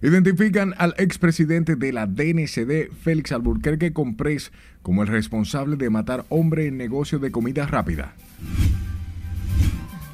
Identifican 0.00 0.74
al 0.78 0.94
expresidente 0.98 1.74
de 1.74 1.92
la 1.92 2.06
DNCD, 2.06 2.92
Félix 3.02 3.32
Alburquerque 3.32 3.92
Comprés, 3.92 4.52
como 4.82 5.02
el 5.02 5.08
responsable 5.08 5.76
de 5.76 5.90
matar 5.90 6.24
hombre 6.28 6.68
en 6.68 6.76
negocio 6.76 7.18
de 7.18 7.32
comida 7.32 7.66
rápida. 7.66 8.14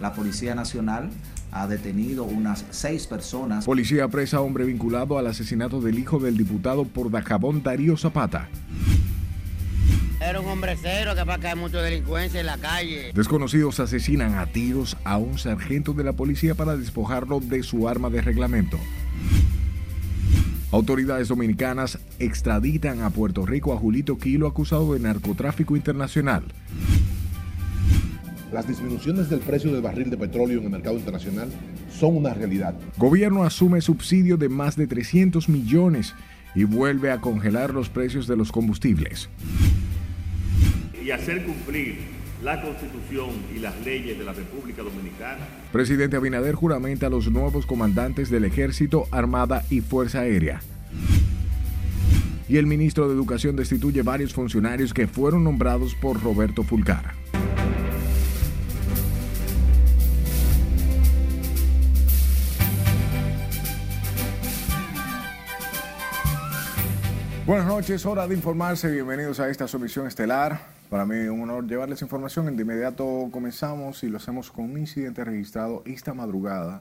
La 0.00 0.14
Policía 0.14 0.54
Nacional 0.54 1.10
ha 1.52 1.66
detenido 1.66 2.24
unas 2.24 2.64
seis 2.70 3.06
personas. 3.06 3.66
Policía 3.66 4.08
presa 4.08 4.38
a 4.38 4.40
hombre 4.40 4.64
vinculado 4.64 5.18
al 5.18 5.26
asesinato 5.26 5.82
del 5.82 5.98
hijo 5.98 6.18
del 6.18 6.38
diputado 6.38 6.84
por 6.84 7.10
Dajabón 7.10 7.62
Darío 7.62 7.98
Zapata. 7.98 8.48
Era 10.18 10.40
un 10.40 10.48
hombre 10.48 10.78
cero 10.80 11.12
que 11.14 11.26
para 11.26 11.38
caer 11.38 11.56
mucho 11.56 11.82
delincuencia 11.82 12.40
en 12.40 12.46
la 12.46 12.56
calle. 12.56 13.12
Desconocidos 13.14 13.80
asesinan 13.80 14.36
a 14.36 14.46
tiros 14.46 14.96
a 15.04 15.18
un 15.18 15.36
sargento 15.36 15.92
de 15.92 16.04
la 16.04 16.14
policía 16.14 16.54
para 16.54 16.74
despojarlo 16.78 17.40
de 17.40 17.62
su 17.62 17.86
arma 17.86 18.08
de 18.08 18.22
reglamento. 18.22 18.78
Autoridades 20.74 21.28
dominicanas 21.28 22.00
extraditan 22.18 23.02
a 23.02 23.10
Puerto 23.10 23.46
Rico 23.46 23.72
a 23.72 23.76
Julito 23.76 24.18
Quilo 24.18 24.48
acusado 24.48 24.94
de 24.94 24.98
narcotráfico 24.98 25.76
internacional. 25.76 26.42
Las 28.52 28.66
disminuciones 28.66 29.30
del 29.30 29.38
precio 29.38 29.72
del 29.72 29.82
barril 29.82 30.10
de 30.10 30.16
petróleo 30.16 30.58
en 30.58 30.64
el 30.64 30.70
mercado 30.70 30.96
internacional 30.96 31.48
son 31.96 32.16
una 32.16 32.34
realidad. 32.34 32.74
Gobierno 32.98 33.44
asume 33.44 33.80
subsidio 33.82 34.36
de 34.36 34.48
más 34.48 34.74
de 34.74 34.88
300 34.88 35.48
millones 35.48 36.12
y 36.56 36.64
vuelve 36.64 37.12
a 37.12 37.20
congelar 37.20 37.72
los 37.72 37.88
precios 37.88 38.26
de 38.26 38.36
los 38.36 38.50
combustibles. 38.50 39.28
Y 41.04 41.12
hacer 41.12 41.44
cumplir 41.44 42.13
la 42.44 42.60
Constitución 42.60 43.30
y 43.56 43.58
las 43.58 43.74
leyes 43.86 44.18
de 44.18 44.24
la 44.24 44.34
República 44.34 44.82
Dominicana. 44.82 45.46
Presidente 45.72 46.18
Abinader 46.18 46.54
juramenta 46.54 47.06
a 47.06 47.10
los 47.10 47.30
nuevos 47.30 47.64
comandantes 47.64 48.28
del 48.28 48.44
Ejército, 48.44 49.06
Armada 49.10 49.64
y 49.70 49.80
Fuerza 49.80 50.20
Aérea. 50.20 50.60
Y 52.46 52.58
el 52.58 52.66
ministro 52.66 53.08
de 53.08 53.14
Educación 53.14 53.56
destituye 53.56 54.02
varios 54.02 54.34
funcionarios 54.34 54.92
que 54.92 55.06
fueron 55.06 55.42
nombrados 55.42 55.94
por 55.94 56.22
Roberto 56.22 56.62
Fulcar. 56.62 57.14
Buenas 67.46 67.66
noches, 67.66 68.06
hora 68.06 68.26
de 68.26 68.34
informarse. 68.34 68.90
Bienvenidos 68.90 69.38
a 69.38 69.50
esta 69.50 69.68
sumisión 69.68 70.06
estelar. 70.06 70.60
Para 70.88 71.04
mí 71.04 71.14
un 71.28 71.42
honor 71.42 71.66
llevarles 71.66 72.00
información. 72.00 72.56
De 72.56 72.62
inmediato 72.62 73.28
comenzamos 73.30 74.02
y 74.02 74.08
lo 74.08 74.16
hacemos 74.16 74.50
con 74.50 74.64
un 74.64 74.78
incidente 74.78 75.22
registrado 75.24 75.82
esta 75.84 76.14
madrugada, 76.14 76.80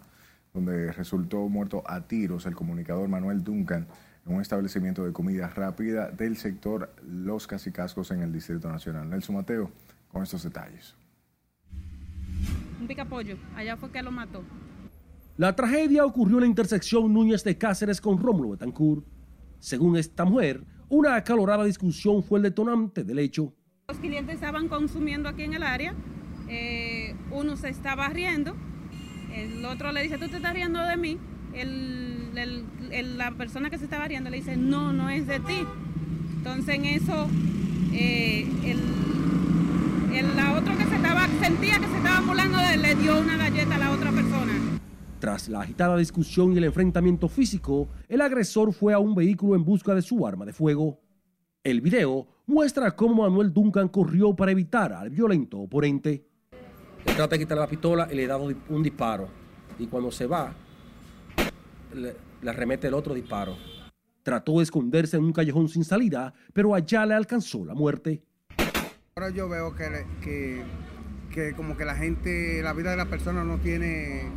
donde 0.54 0.94
resultó 0.94 1.50
muerto 1.50 1.84
a 1.86 2.08
tiros 2.08 2.46
el 2.46 2.56
comunicador 2.56 3.10
Manuel 3.10 3.44
Duncan 3.44 3.88
en 4.26 4.36
un 4.36 4.42
establecimiento 4.42 5.04
de 5.04 5.12
comida 5.12 5.50
rápida 5.50 6.10
del 6.12 6.38
sector 6.38 6.96
Los 7.06 7.46
Casicascos 7.46 8.12
en 8.12 8.22
el 8.22 8.32
Distrito 8.32 8.70
Nacional. 8.70 9.10
Nelson 9.10 9.36
Mateo, 9.36 9.70
con 10.08 10.24
estos 10.24 10.44
detalles. 10.44 10.96
Un 12.80 12.88
picapollo, 12.88 13.36
allá 13.58 13.76
fue 13.76 13.92
que 13.92 14.02
lo 14.02 14.12
mató. 14.12 14.44
La 15.36 15.58
tragedia 15.58 16.06
ocurrió 16.06 16.38
en 16.38 16.44
la 16.44 16.48
intersección 16.48 17.12
Núñez 17.14 17.44
de 17.44 17.58
Cáceres 17.58 18.00
con 18.00 18.18
Rómulo 18.18 18.52
Betancourt 18.52 19.13
según 19.64 19.96
esta 19.96 20.26
mujer, 20.26 20.66
una 20.90 21.16
acalorada 21.16 21.64
discusión 21.64 22.22
fue 22.22 22.40
el 22.40 22.44
detonante 22.44 23.06
del 23.06 23.18
hecho. 23.18 23.54
Los 23.88 23.98
clientes 23.98 24.36
estaban 24.36 24.68
consumiendo 24.68 25.30
aquí 25.30 25.44
en 25.44 25.54
el 25.54 25.64
área, 25.64 25.96
eh, 26.50 27.16
uno 27.32 27.56
se 27.56 27.70
estaba 27.70 28.10
riendo, 28.10 28.58
el 29.34 29.64
otro 29.64 29.94
le 29.94 30.04
dice, 30.04 30.18
tú 30.18 30.28
te 30.28 30.36
estás 30.36 30.54
riendo 30.54 30.84
de 30.84 30.98
mí, 30.98 31.18
la 33.16 33.32
persona 33.32 33.70
que 33.70 33.78
se 33.78 33.86
estaba 33.86 34.06
riendo 34.06 34.30
le 34.30 34.38
dice, 34.38 34.58
no, 34.58 34.92
no 34.92 35.10
es 35.10 35.28
de 35.28 35.40
ti. 35.40 35.66
Entonces 36.36 36.76
en 36.76 36.84
eso, 36.84 37.30
eh, 37.94 38.46
el, 38.66 40.36
la 40.36 40.58
otro 40.58 40.78
que 40.78 40.84
se 40.84 40.96
estaba, 40.98 41.26
sentía 41.42 41.80
que 41.80 41.88
se 41.88 41.98
estaba 41.98 42.20
molando, 42.20 42.58
le 42.82 42.96
dio 42.96 43.18
una 43.18 43.38
galleta 43.38 43.76
a 43.76 43.80
la 43.80 43.92
otra 43.92 44.12
persona. 44.12 44.73
Tras 45.24 45.48
la 45.48 45.62
agitada 45.62 45.96
discusión 45.96 46.52
y 46.52 46.58
el 46.58 46.66
enfrentamiento 46.66 47.30
físico, 47.30 47.88
el 48.10 48.20
agresor 48.20 48.74
fue 48.74 48.94
a 48.94 49.00
un 49.00 49.16
vehículo 49.16 49.56
en 49.56 49.64
busca 49.64 49.96
de 49.96 50.02
su 50.02 50.28
arma 50.28 50.46
de 50.46 50.52
fuego. 50.52 51.00
El 51.64 51.80
video 51.80 52.28
muestra 52.46 52.94
cómo 52.94 53.24
Manuel 53.24 53.54
Duncan 53.54 53.88
corrió 53.88 54.36
para 54.36 54.52
evitar 54.52 54.92
al 54.92 55.10
violento 55.10 55.60
oponente. 55.60 56.26
Le 57.06 57.14
trata 57.14 57.38
de 57.38 57.40
quitar 57.40 57.58
la 57.58 57.68
pistola 57.68 58.10
y 58.12 58.16
le 58.16 58.28
da 58.28 58.36
un 58.38 58.84
disparo. 58.84 59.30
Y 59.80 59.88
cuando 59.88 60.12
se 60.12 60.28
va, 60.28 60.54
le, 61.96 62.16
le 62.42 62.52
remete 62.52 62.90
el 62.90 62.94
otro 62.94 63.14
disparo. 63.14 63.56
Trató 64.24 64.58
de 64.58 64.64
esconderse 64.64 65.16
en 65.16 65.24
un 65.24 65.32
callejón 65.32 65.70
sin 65.70 65.86
salida, 65.86 66.34
pero 66.52 66.76
allá 66.76 67.06
le 67.06 67.14
alcanzó 67.14 67.64
la 67.64 67.74
muerte. 67.74 68.22
Ahora 69.16 69.30
yo 69.30 69.48
veo 69.48 69.74
que, 69.74 70.06
que, 70.22 70.64
que 71.34 71.54
como 71.56 71.78
que 71.78 71.86
la 71.86 71.96
gente, 71.96 72.62
la 72.62 72.74
vida 72.74 72.92
de 72.92 72.98
la 72.98 73.06
persona 73.06 73.46
no 73.46 73.58
tiene 73.60 74.30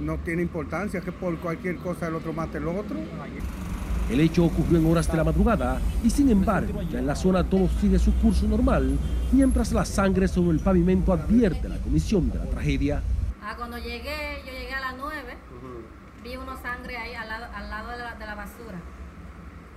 no 0.00 0.16
tiene 0.18 0.42
importancia 0.42 1.00
que 1.00 1.12
por 1.12 1.38
cualquier 1.38 1.76
cosa 1.76 2.08
el 2.08 2.14
otro 2.14 2.32
mate 2.32 2.58
el 2.58 2.68
otro. 2.68 2.96
El 4.10 4.20
hecho 4.20 4.44
ocurrió 4.44 4.78
en 4.78 4.86
horas 4.86 5.10
de 5.10 5.16
la 5.18 5.24
madrugada 5.24 5.80
y 6.02 6.10
sin 6.10 6.30
embargo 6.30 6.80
ya 6.82 6.98
en 6.98 7.06
la 7.06 7.14
zona 7.14 7.44
todo 7.44 7.68
sigue 7.80 7.98
su 7.98 8.14
curso 8.14 8.46
normal 8.48 8.98
mientras 9.32 9.72
la 9.72 9.84
sangre 9.84 10.28
sobre 10.28 10.56
el 10.56 10.62
pavimento 10.62 11.12
advierte 11.12 11.68
la 11.68 11.76
comisión 11.78 12.30
de 12.30 12.38
la 12.38 12.46
tragedia. 12.46 13.02
Ah, 13.42 13.54
cuando 13.56 13.76
llegué, 13.76 14.42
yo 14.46 14.52
llegué 14.52 14.74
a 14.74 14.80
las 14.80 14.96
9, 14.96 15.36
vi 16.24 16.36
una 16.36 16.56
sangre 16.56 16.96
ahí 16.96 17.14
al 17.14 17.28
lado, 17.28 17.46
al 17.54 17.68
lado 17.68 17.90
de, 17.90 17.98
la, 17.98 18.14
de 18.14 18.26
la 18.26 18.34
basura. 18.34 18.78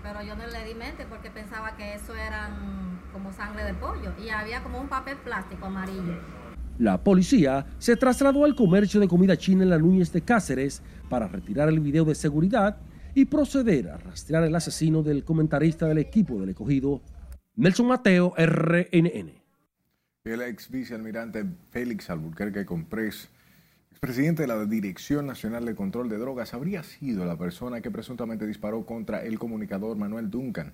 Pero 0.03 0.23
yo 0.23 0.35
no 0.35 0.47
le 0.47 0.65
di 0.65 0.75
mente 0.75 1.05
porque 1.09 1.29
pensaba 1.29 1.75
que 1.75 1.93
eso 1.93 2.15
eran 2.15 2.99
como 3.13 3.33
sangre 3.33 3.63
de 3.65 3.73
pollo 3.73 4.11
y 4.23 4.29
había 4.29 4.63
como 4.63 4.79
un 4.79 4.87
papel 4.87 5.17
plástico 5.17 5.65
amarillo. 5.65 6.15
La 6.81 7.03
policía 7.03 7.67
se 7.77 7.95
trasladó 7.95 8.43
al 8.43 8.55
comercio 8.55 8.99
de 8.99 9.07
comida 9.07 9.37
china 9.37 9.61
en 9.61 9.69
la 9.69 9.77
Núñez 9.77 10.11
de 10.11 10.23
Cáceres 10.23 10.81
para 11.09 11.27
retirar 11.27 11.69
el 11.69 11.79
video 11.79 12.05
de 12.05 12.15
seguridad 12.15 12.77
y 13.13 13.25
proceder 13.25 13.87
a 13.89 13.97
rastrear 13.97 14.41
al 14.45 14.55
asesino 14.55 15.03
del 15.03 15.23
comentarista 15.23 15.85
del 15.85 15.99
equipo 15.99 16.39
del 16.39 16.49
escogido, 16.49 17.03
Nelson 17.55 17.85
Mateo, 17.85 18.33
RNN. 18.35 19.31
El 20.23 20.41
ex 20.41 20.71
vicealmirante 20.71 21.45
Félix 21.69 22.09
Alburquerque 22.09 22.65
Comprés, 22.65 23.29
expresidente 23.91 24.41
de 24.41 24.47
la 24.47 24.65
Dirección 24.65 25.27
Nacional 25.27 25.65
de 25.65 25.75
Control 25.75 26.09
de 26.09 26.17
Drogas, 26.17 26.55
habría 26.55 26.81
sido 26.81 27.25
la 27.25 27.37
persona 27.37 27.81
que 27.81 27.91
presuntamente 27.91 28.47
disparó 28.47 28.87
contra 28.87 29.23
el 29.23 29.37
comunicador 29.37 29.97
Manuel 29.97 30.31
Duncan. 30.31 30.73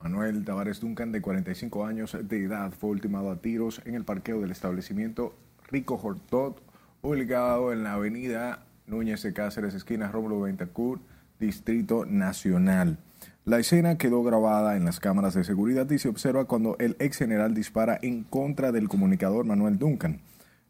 Manuel 0.00 0.44
Tavares 0.44 0.80
Duncan, 0.80 1.12
de 1.12 1.20
45 1.20 1.86
años 1.86 2.16
de 2.20 2.44
edad, 2.44 2.72
fue 2.72 2.90
ultimado 2.90 3.30
a 3.30 3.36
tiros 3.36 3.80
en 3.84 3.94
el 3.94 4.04
parqueo 4.04 4.40
del 4.40 4.50
establecimiento 4.50 5.34
Rico 5.68 6.00
Hortot, 6.02 6.62
ubicado 7.02 7.72
en 7.72 7.82
la 7.82 7.94
avenida 7.94 8.64
Núñez 8.86 9.22
de 9.22 9.32
Cáceres, 9.32 9.74
esquina 9.74 10.10
Rómulo 10.10 10.42
Bentancur, 10.42 11.00
Distrito 11.40 12.06
Nacional. 12.06 12.98
La 13.44 13.58
escena 13.58 13.96
quedó 13.96 14.22
grabada 14.22 14.76
en 14.76 14.84
las 14.84 15.00
cámaras 15.00 15.34
de 15.34 15.44
seguridad 15.44 15.88
y 15.90 15.98
se 15.98 16.08
observa 16.08 16.46
cuando 16.46 16.76
el 16.78 16.96
ex 16.98 17.18
general 17.18 17.54
dispara 17.54 17.98
en 18.02 18.24
contra 18.24 18.72
del 18.72 18.88
comunicador 18.88 19.44
Manuel 19.44 19.78
Duncan. 19.78 20.20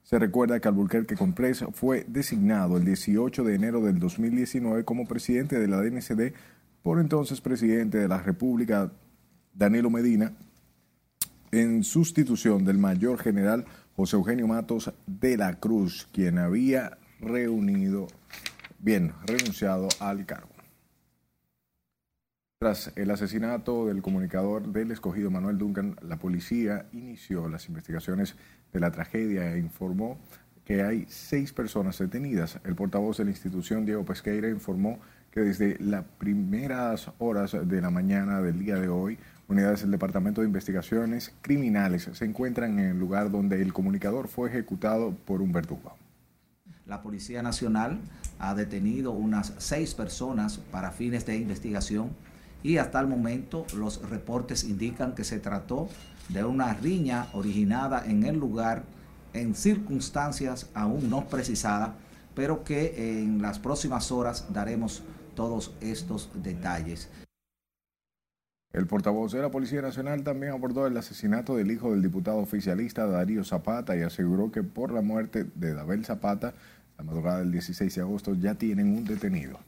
Se 0.02 0.18
recuerda 0.18 0.60
que 0.60 0.68
Alburquerque 0.68 1.16
Comprés 1.16 1.64
fue 1.72 2.04
designado 2.06 2.76
el 2.76 2.84
18 2.84 3.44
de 3.44 3.54
enero 3.54 3.80
del 3.80 3.98
2019 3.98 4.84
como 4.84 5.06
presidente 5.06 5.58
de 5.58 5.68
la 5.68 5.78
DNCD 5.78 6.32
por 6.82 7.00
entonces 7.00 7.40
presidente 7.40 7.98
de 7.98 8.06
la 8.06 8.18
República 8.18 8.92
Danilo 9.56 9.88
Medina 9.88 10.32
en 11.50 11.82
sustitución 11.82 12.64
del 12.64 12.76
mayor 12.76 13.18
general 13.18 13.64
José 13.96 14.16
Eugenio 14.16 14.46
Matos 14.46 14.92
de 15.06 15.38
la 15.38 15.58
Cruz, 15.58 16.06
quien 16.12 16.38
había 16.38 16.98
reunido, 17.20 18.08
bien, 18.78 19.14
renunciado 19.24 19.88
al 19.98 20.26
cargo. 20.26 20.50
Tras 22.58 22.92
el 22.96 23.10
asesinato 23.10 23.86
del 23.86 24.02
comunicador 24.02 24.68
del 24.68 24.90
escogido 24.90 25.30
Manuel 25.30 25.56
Duncan, 25.56 25.96
la 26.02 26.18
policía 26.18 26.86
inició 26.92 27.48
las 27.48 27.68
investigaciones 27.68 28.36
de 28.72 28.80
la 28.80 28.90
tragedia 28.90 29.54
e 29.54 29.58
informó 29.58 30.18
que 30.66 30.82
hay 30.82 31.06
seis 31.08 31.52
personas 31.52 31.98
detenidas. 31.98 32.58
El 32.64 32.74
portavoz 32.74 33.18
de 33.18 33.24
la 33.24 33.30
institución, 33.30 33.86
Diego 33.86 34.04
Pesqueira, 34.04 34.50
informó 34.50 34.98
que 35.30 35.40
desde 35.40 35.76
las 35.80 36.04
primeras 36.18 37.10
horas 37.18 37.56
de 37.62 37.80
la 37.80 37.90
mañana 37.90 38.40
del 38.40 38.58
día 38.58 38.76
de 38.76 38.88
hoy, 38.88 39.18
Unidades 39.48 39.82
del 39.82 39.92
Departamento 39.92 40.40
de 40.40 40.48
Investigaciones 40.48 41.32
Criminales 41.40 42.10
se 42.12 42.24
encuentran 42.24 42.80
en 42.80 42.86
el 42.86 42.98
lugar 42.98 43.30
donde 43.30 43.62
el 43.62 43.72
comunicador 43.72 44.26
fue 44.26 44.48
ejecutado 44.48 45.12
por 45.24 45.40
un 45.40 45.52
verdugo. 45.52 45.94
La 46.84 47.00
Policía 47.00 47.42
Nacional 47.42 48.00
ha 48.40 48.54
detenido 48.56 49.12
unas 49.12 49.52
seis 49.58 49.94
personas 49.94 50.58
para 50.58 50.90
fines 50.90 51.26
de 51.26 51.36
investigación 51.36 52.10
y 52.64 52.78
hasta 52.78 52.98
el 52.98 53.06
momento 53.06 53.66
los 53.76 54.08
reportes 54.08 54.64
indican 54.64 55.14
que 55.14 55.22
se 55.22 55.38
trató 55.38 55.88
de 56.28 56.42
una 56.42 56.74
riña 56.74 57.28
originada 57.32 58.04
en 58.04 58.24
el 58.24 58.36
lugar 58.36 58.82
en 59.32 59.54
circunstancias 59.54 60.68
aún 60.74 61.08
no 61.08 61.28
precisadas, 61.28 61.90
pero 62.34 62.64
que 62.64 63.20
en 63.20 63.40
las 63.40 63.60
próximas 63.60 64.10
horas 64.10 64.46
daremos 64.52 65.04
todos 65.36 65.72
estos 65.80 66.30
detalles. 66.34 67.08
El 68.72 68.86
portavoz 68.86 69.32
de 69.32 69.40
la 69.40 69.50
Policía 69.50 69.80
Nacional 69.80 70.22
también 70.22 70.52
abordó 70.52 70.86
el 70.86 70.96
asesinato 70.96 71.56
del 71.56 71.70
hijo 71.70 71.92
del 71.92 72.02
diputado 72.02 72.38
oficialista 72.38 73.06
Darío 73.06 73.42
Zapata 73.42 73.96
y 73.96 74.02
aseguró 74.02 74.52
que 74.52 74.62
por 74.62 74.92
la 74.92 75.00
muerte 75.00 75.46
de 75.54 75.72
Dabel 75.72 76.04
Zapata, 76.04 76.52
la 76.98 77.04
madrugada 77.04 77.38
del 77.38 77.52
16 77.52 77.94
de 77.94 78.00
agosto, 78.02 78.34
ya 78.34 78.54
tienen 78.54 78.96
un 78.96 79.04
detenido. 79.04 79.58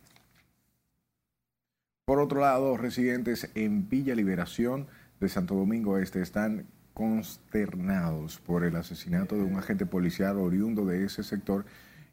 Por 2.04 2.20
otro 2.20 2.40
lado, 2.40 2.76
residentes 2.76 3.50
en 3.54 3.88
Villa 3.88 4.14
Liberación 4.14 4.86
de 5.20 5.28
Santo 5.28 5.54
Domingo 5.54 5.98
Este 5.98 6.22
están 6.22 6.66
consternados 6.94 8.38
por 8.38 8.64
el 8.64 8.76
asesinato 8.76 9.36
de 9.36 9.42
un 9.42 9.56
agente 9.56 9.86
policial 9.86 10.36
oriundo 10.38 10.84
de 10.84 11.04
ese 11.04 11.22
sector 11.22 11.64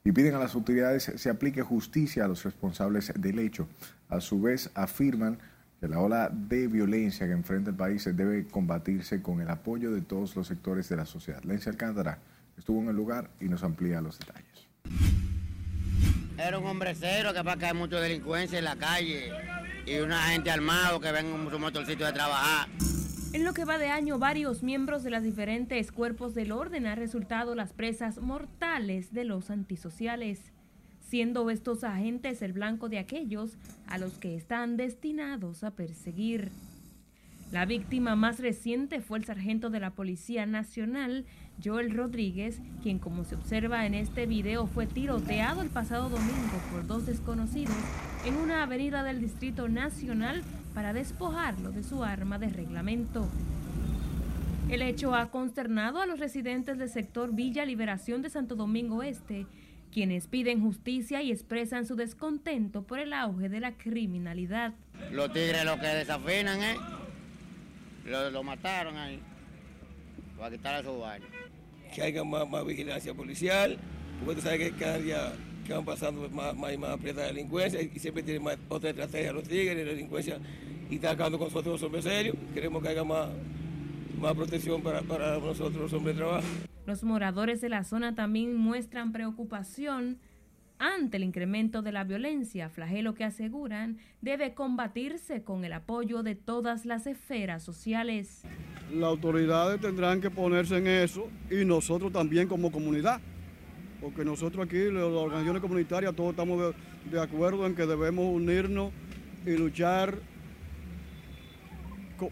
y 0.04 0.12
piden 0.12 0.36
a 0.36 0.40
las 0.40 0.54
autoridades 0.54 1.12
se 1.16 1.30
aplique 1.30 1.64
justicia 1.64 2.26
a 2.26 2.28
los 2.28 2.44
responsables 2.44 3.12
del 3.18 3.40
hecho. 3.40 3.68
A 4.08 4.22
su 4.22 4.40
vez, 4.42 4.70
afirman 4.76 5.40
que 5.80 5.88
la 5.88 6.00
ola 6.00 6.30
de 6.32 6.68
violencia 6.68 7.28
que 7.28 7.34
enfrenta 7.34 7.72
el 7.72 7.76
país 7.76 8.04
debe 8.16 8.48
combatirse 8.48 9.22
con 9.22 9.42
el 9.42 9.50
apoyo 9.50 9.92
de 9.92 10.02
todos 10.02 10.36
los 10.36 10.48
sectores 10.48 10.90
de 10.90 10.96
la 10.96 11.06
sociedad. 11.06 11.44
Lencia 11.44 11.72
Alcántara 11.72 12.20
estuvo 12.58 12.82
en 12.82 12.90
el 12.90 12.96
lugar 12.96 13.30
y 13.40 13.46
nos 13.46 13.64
amplía 13.64 14.02
los 14.02 14.18
detalles. 14.20 14.68
Era 16.38 16.60
un 16.60 16.66
hombre 16.66 16.94
cero 16.96 17.32
que 17.34 17.44
para 17.44 17.58
que 17.58 17.66
hay 17.66 17.74
mucha 17.74 18.00
delincuencia 18.00 18.60
en 18.60 18.66
la 18.66 18.76
calle 18.76 19.32
y 19.86 19.98
una 20.00 20.22
gente 20.24 20.52
armado 20.52 21.00
que 21.00 21.12
ven 21.12 21.28
en 21.28 21.50
su 21.50 21.60
motorcito 21.60 22.06
de 22.06 22.14
trabajar. 22.14 22.68
En 23.34 23.44
lo 23.44 23.54
que 23.54 23.66
va 23.66 23.78
de 23.78 23.90
año, 23.90 24.18
varios 24.18 24.64
miembros 24.64 25.04
de 25.04 25.10
los 25.10 25.22
diferentes 25.22 25.92
cuerpos 25.92 26.34
del 26.36 26.52
orden 26.52 26.86
han 26.86 26.98
resultado 26.98 27.54
las 27.54 27.74
presas 27.74 28.20
mortales 28.20 29.14
de 29.14 29.26
los 29.26 29.50
antisociales, 29.50 30.54
siendo 31.16 31.50
estos 31.50 31.86
agentes 31.86 32.42
el 32.42 32.52
blanco 32.52 32.90
de 32.90 33.00
aquellos 33.00 33.58
a 33.88 33.98
los 33.98 34.18
que 34.18 34.36
están 34.36 34.76
destinados 34.76 35.64
a 35.64 35.72
perseguir. 35.72 36.52
La 37.54 37.66
víctima 37.66 38.18
más 38.18 38.42
reciente 38.42 39.00
fue 39.00 39.20
el 39.20 39.24
sargento 39.24 39.70
de 39.70 39.80
la 39.80 39.92
Policía 39.92 40.46
Nacional, 40.46 41.24
Joel 41.64 41.96
Rodríguez, 41.96 42.60
quien 42.84 43.00
como 43.00 43.24
se 43.24 43.36
observa 43.36 43.86
en 43.86 43.94
este 43.94 44.26
video 44.26 44.68
fue 44.68 44.88
tiroteado 44.88 45.62
el 45.62 45.70
pasado 45.70 46.10
domingo 46.10 46.60
por 46.70 46.86
dos 46.86 47.06
desconocidos 47.06 47.78
en 48.26 48.36
una 48.36 48.64
avenida 48.64 49.02
del 49.02 49.22
Distrito 49.22 49.70
Nacional 49.70 50.44
para 50.74 50.92
despojarlo 50.92 51.72
de 51.72 51.84
su 51.84 52.04
arma 52.04 52.40
de 52.40 52.50
reglamento. 52.50 53.26
El 54.68 54.82
hecho 54.82 55.16
ha 55.16 55.32
consternado 55.32 56.02
a 56.02 56.08
los 56.08 56.20
residentes 56.20 56.78
del 56.78 56.90
sector 56.90 57.34
Villa 57.34 57.64
Liberación 57.64 58.22
de 58.22 58.30
Santo 58.30 58.56
Domingo 58.56 59.02
Este, 59.02 59.46
quienes 59.96 60.28
piden 60.28 60.60
justicia 60.60 61.22
y 61.22 61.32
expresan 61.32 61.86
su 61.86 61.96
descontento 61.96 62.84
por 62.84 63.00
el 63.00 63.14
auge 63.14 63.48
de 63.48 63.62
la 63.62 63.78
criminalidad. 63.78 64.74
Los 65.10 65.32
tigres 65.32 65.64
lo 65.64 65.80
que 65.80 65.88
desafinan, 65.88 66.62
¿eh? 66.62 66.76
Lo, 68.06 68.44
mataron 68.44 68.98
ahí, 68.98 69.22
para 70.38 70.54
quitarle 70.54 70.84
su 70.84 71.00
baño. 71.00 71.24
Que 71.94 72.02
haya 72.02 72.26
más, 72.26 72.66
vigilancia 72.66 73.14
policial, 73.14 73.78
porque 74.20 74.36
tú 74.36 74.42
sabes 74.42 74.60
que 74.60 74.78
cada 74.78 74.98
día 74.98 75.32
que 75.66 75.72
van 75.72 75.86
pasando 75.86 76.28
más, 76.30 76.54
más 76.54 76.74
y 76.74 76.78
más 76.78 76.90
aprieta 76.90 77.22
la 77.22 77.28
delincuencia 77.28 77.82
y 77.82 77.88
siempre 77.98 78.22
tienen 78.22 78.44
más, 78.44 78.58
otra 78.68 78.90
estrategia 78.90 79.32
los 79.32 79.48
tigres, 79.48 79.78
la 79.78 79.94
delincuencia 79.94 80.40
y 80.90 80.96
está 80.96 81.12
acabando 81.12 81.38
con 81.38 81.48
nosotros 81.48 81.76
los 81.76 81.84
hombres 81.84 82.04
serios. 82.04 82.36
Queremos 82.54 82.84
que 82.84 82.90
haya 82.90 83.06
más, 83.06 83.30
más 84.20 84.34
protección 84.34 84.82
para, 84.82 85.02
para 85.02 85.38
nosotros 85.40 85.76
los 85.76 85.94
hombres 85.94 86.16
de 86.16 86.22
trabajo. 86.22 86.48
Los 86.86 87.04
moradores 87.04 87.62
de 87.62 87.70
la 87.70 87.84
zona 87.84 88.14
también 88.14 88.56
muestran 88.56 89.12
preocupación 89.12 90.20
ante 90.78 91.18
el 91.18 91.24
incremento 91.24 91.82
de 91.82 91.92
la 91.92 92.04
violencia, 92.04 92.70
flagelo 92.70 93.14
que 93.14 93.24
aseguran 93.24 93.98
debe 94.22 94.54
combatirse 94.54 95.42
con 95.44 95.64
el 95.64 95.74
apoyo 95.74 96.22
de 96.22 96.36
todas 96.36 96.86
las 96.86 97.08
esferas 97.08 97.64
sociales. 97.64 98.44
Las 98.94 99.10
autoridades 99.10 99.80
tendrán 99.82 100.22
que 100.22 100.30
ponerse 100.30 100.78
en 100.78 100.88
eso 100.88 101.28
y 101.50 101.66
nosotros 101.66 102.12
también 102.12 102.48
como 102.48 102.72
comunidad, 102.72 103.20
porque 104.02 104.26
nosotros 104.26 104.66
aquí, 104.66 104.92
las 104.92 105.04
organizaciones 105.04 105.62
comunitarias, 105.62 106.16
todos 106.16 106.32
estamos 106.32 106.76
de, 107.10 107.20
acuerdo 107.20 107.66
en 107.66 107.74
que 107.74 107.86
debemos 107.86 108.26
unirnos 108.26 108.92
y 109.46 109.58
luchar 109.58 110.20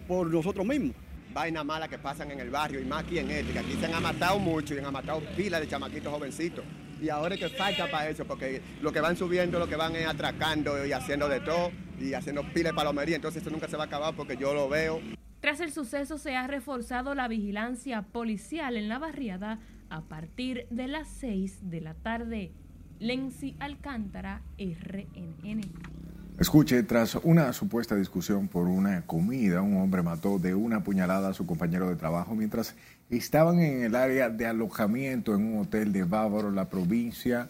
por 0.07 0.31
nosotros 0.31 0.65
mismos 0.65 0.95
vainas 1.33 1.65
malas 1.65 1.89
que 1.89 1.97
pasan 1.97 2.31
en 2.31 2.39
el 2.39 2.49
barrio 2.49 2.79
y 2.79 2.85
más 2.85 3.03
aquí 3.03 3.19
en 3.19 3.31
este, 3.31 3.53
que 3.53 3.59
aquí 3.59 3.73
se 3.79 3.85
han 3.85 4.03
matado 4.03 4.39
mucho 4.39 4.75
y 4.75 4.79
han 4.79 4.93
matado 4.93 5.21
pilas 5.35 5.61
de 5.61 5.67
chamaquitos 5.67 6.13
jovencitos 6.13 6.63
y 7.03 7.09
ahora 7.09 7.35
es 7.35 7.41
que 7.41 7.49
falta 7.49 7.91
para 7.91 8.09
eso, 8.09 8.25
porque 8.25 8.61
lo 8.81 8.93
que 8.93 9.01
van 9.01 9.17
subiendo, 9.17 9.59
lo 9.59 9.67
que 9.67 9.75
van 9.75 9.93
atracando 10.07 10.85
y 10.85 10.93
haciendo 10.93 11.27
de 11.27 11.41
todo 11.41 11.71
y 11.99 12.13
haciendo 12.13 12.43
pile 12.53 12.69
de 12.69 12.73
palomería, 12.73 13.17
entonces 13.17 13.41
eso 13.41 13.51
nunca 13.51 13.67
se 13.67 13.75
va 13.75 13.83
a 13.83 13.87
acabar 13.87 14.15
porque 14.15 14.37
yo 14.37 14.53
lo 14.53 14.69
veo. 14.69 15.01
Tras 15.41 15.59
el 15.59 15.73
suceso 15.73 16.17
se 16.17 16.37
ha 16.37 16.47
reforzado 16.47 17.13
la 17.13 17.27
vigilancia 17.27 18.03
policial 18.03 18.77
en 18.77 18.87
la 18.87 18.99
barriada 18.99 19.59
a 19.89 20.01
partir 20.03 20.65
de 20.69 20.87
las 20.87 21.09
6 21.09 21.69
de 21.69 21.81
la 21.81 21.93
tarde. 21.93 22.53
Lenzi 22.99 23.57
Alcántara, 23.59 24.41
RNN. 24.57 25.92
Escuche, 26.39 26.81
tras 26.81 27.13
una 27.15 27.53
supuesta 27.53 27.95
discusión 27.95 28.47
por 28.47 28.67
una 28.67 29.03
comida, 29.03 29.61
un 29.61 29.77
hombre 29.77 30.01
mató 30.01 30.39
de 30.39 30.55
una 30.55 30.83
puñalada 30.83 31.29
a 31.29 31.33
su 31.33 31.45
compañero 31.45 31.87
de 31.87 31.95
trabajo 31.95 32.33
mientras 32.33 32.73
estaban 33.11 33.59
en 33.59 33.83
el 33.83 33.95
área 33.95 34.29
de 34.29 34.47
alojamiento 34.47 35.35
en 35.35 35.45
un 35.45 35.59
hotel 35.59 35.93
de 35.93 36.03
Bávaro, 36.05 36.49
la 36.49 36.69
provincia 36.69 37.49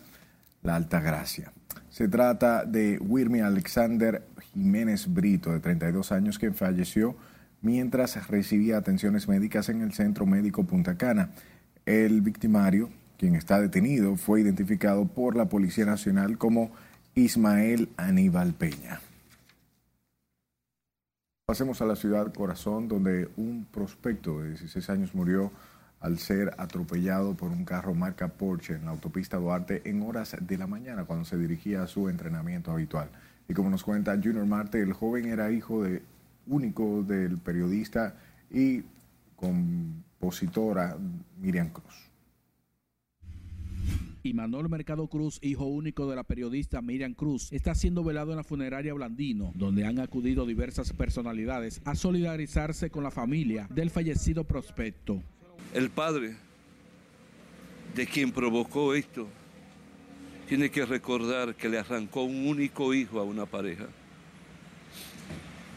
La 0.63 0.75
Altagracia. 0.75 1.53
Se 1.89 2.09
trata 2.09 2.65
de 2.65 2.99
Wirmi 2.99 3.39
Alexander 3.39 4.21
Jiménez 4.51 5.11
Brito, 5.11 5.53
de 5.53 5.61
32 5.61 6.11
años, 6.11 6.37
que 6.37 6.51
falleció 6.51 7.15
mientras 7.61 8.27
recibía 8.27 8.77
atenciones 8.77 9.29
médicas 9.29 9.69
en 9.69 9.81
el 9.81 9.93
Centro 9.93 10.25
Médico 10.25 10.65
Punta 10.65 10.97
Cana. 10.97 11.29
El 11.85 12.21
victimario, 12.21 12.89
quien 13.17 13.35
está 13.35 13.61
detenido, 13.61 14.17
fue 14.17 14.41
identificado 14.41 15.05
por 15.05 15.37
la 15.37 15.45
Policía 15.45 15.85
Nacional 15.85 16.37
como 16.37 16.71
Ismael 17.15 17.89
Aníbal 17.95 18.53
Peña. 18.53 18.99
Pasemos 21.45 21.79
a 21.83 21.85
la 21.85 21.95
ciudad 21.95 22.33
Corazón, 22.33 22.87
donde 22.87 23.29
un 23.37 23.67
prospecto 23.71 24.41
de 24.41 24.49
16 24.49 24.89
años 24.89 25.13
murió 25.13 25.51
al 25.99 26.17
ser 26.17 26.55
atropellado 26.57 27.35
por 27.35 27.51
un 27.51 27.65
carro 27.65 27.93
marca 27.93 28.29
Porsche 28.29 28.73
en 28.73 28.85
la 28.85 28.91
autopista 28.91 29.37
Duarte 29.37 29.83
en 29.85 30.01
horas 30.01 30.35
de 30.39 30.57
la 30.57 30.65
mañana 30.65 31.05
cuando 31.05 31.23
se 31.23 31.37
dirigía 31.37 31.83
a 31.83 31.87
su 31.87 32.09
entrenamiento 32.09 32.71
habitual. 32.71 33.09
Y 33.47 33.53
como 33.53 33.69
nos 33.69 33.83
cuenta 33.83 34.15
Junior 34.15 34.47
Marte, 34.47 34.81
el 34.81 34.93
joven 34.93 35.25
era 35.25 35.51
hijo 35.51 35.83
de, 35.83 36.01
único 36.47 37.03
del 37.03 37.37
periodista 37.37 38.15
y 38.49 38.83
compositora 39.35 40.97
Miriam 41.39 41.69
Cruz 41.69 42.02
y 44.23 44.33
Manuel 44.33 44.69
Mercado 44.69 45.07
Cruz, 45.07 45.37
hijo 45.41 45.65
único 45.65 46.09
de 46.09 46.15
la 46.15 46.23
periodista 46.23 46.81
Miriam 46.81 47.13
Cruz, 47.13 47.51
está 47.51 47.75
siendo 47.75 48.03
velado 48.03 48.31
en 48.31 48.37
la 48.37 48.43
funeraria 48.43 48.93
Blandino, 48.93 49.51
donde 49.53 49.85
han 49.85 49.99
acudido 49.99 50.45
diversas 50.45 50.93
personalidades 50.93 51.81
a 51.83 51.93
solidarizarse 51.93 52.89
con 52.89 53.03
la 53.03 53.11
familia 53.11 53.67
del 53.69 53.89
fallecido 53.89 54.45
prospecto. 54.45 55.21
El 55.73 55.89
padre 55.89 56.35
de 57.95 58.07
quien 58.07 58.31
provocó 58.31 58.95
esto 58.95 59.27
tiene 60.47 60.71
que 60.71 60.85
recordar 60.85 61.55
que 61.55 61.67
le 61.67 61.77
arrancó 61.77 62.23
un 62.23 62.47
único 62.47 62.93
hijo 62.93 63.19
a 63.19 63.23
una 63.23 63.45
pareja 63.45 63.87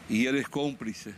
y 0.08 0.26
él 0.26 0.36
es 0.36 0.48
cómplice, 0.48 1.14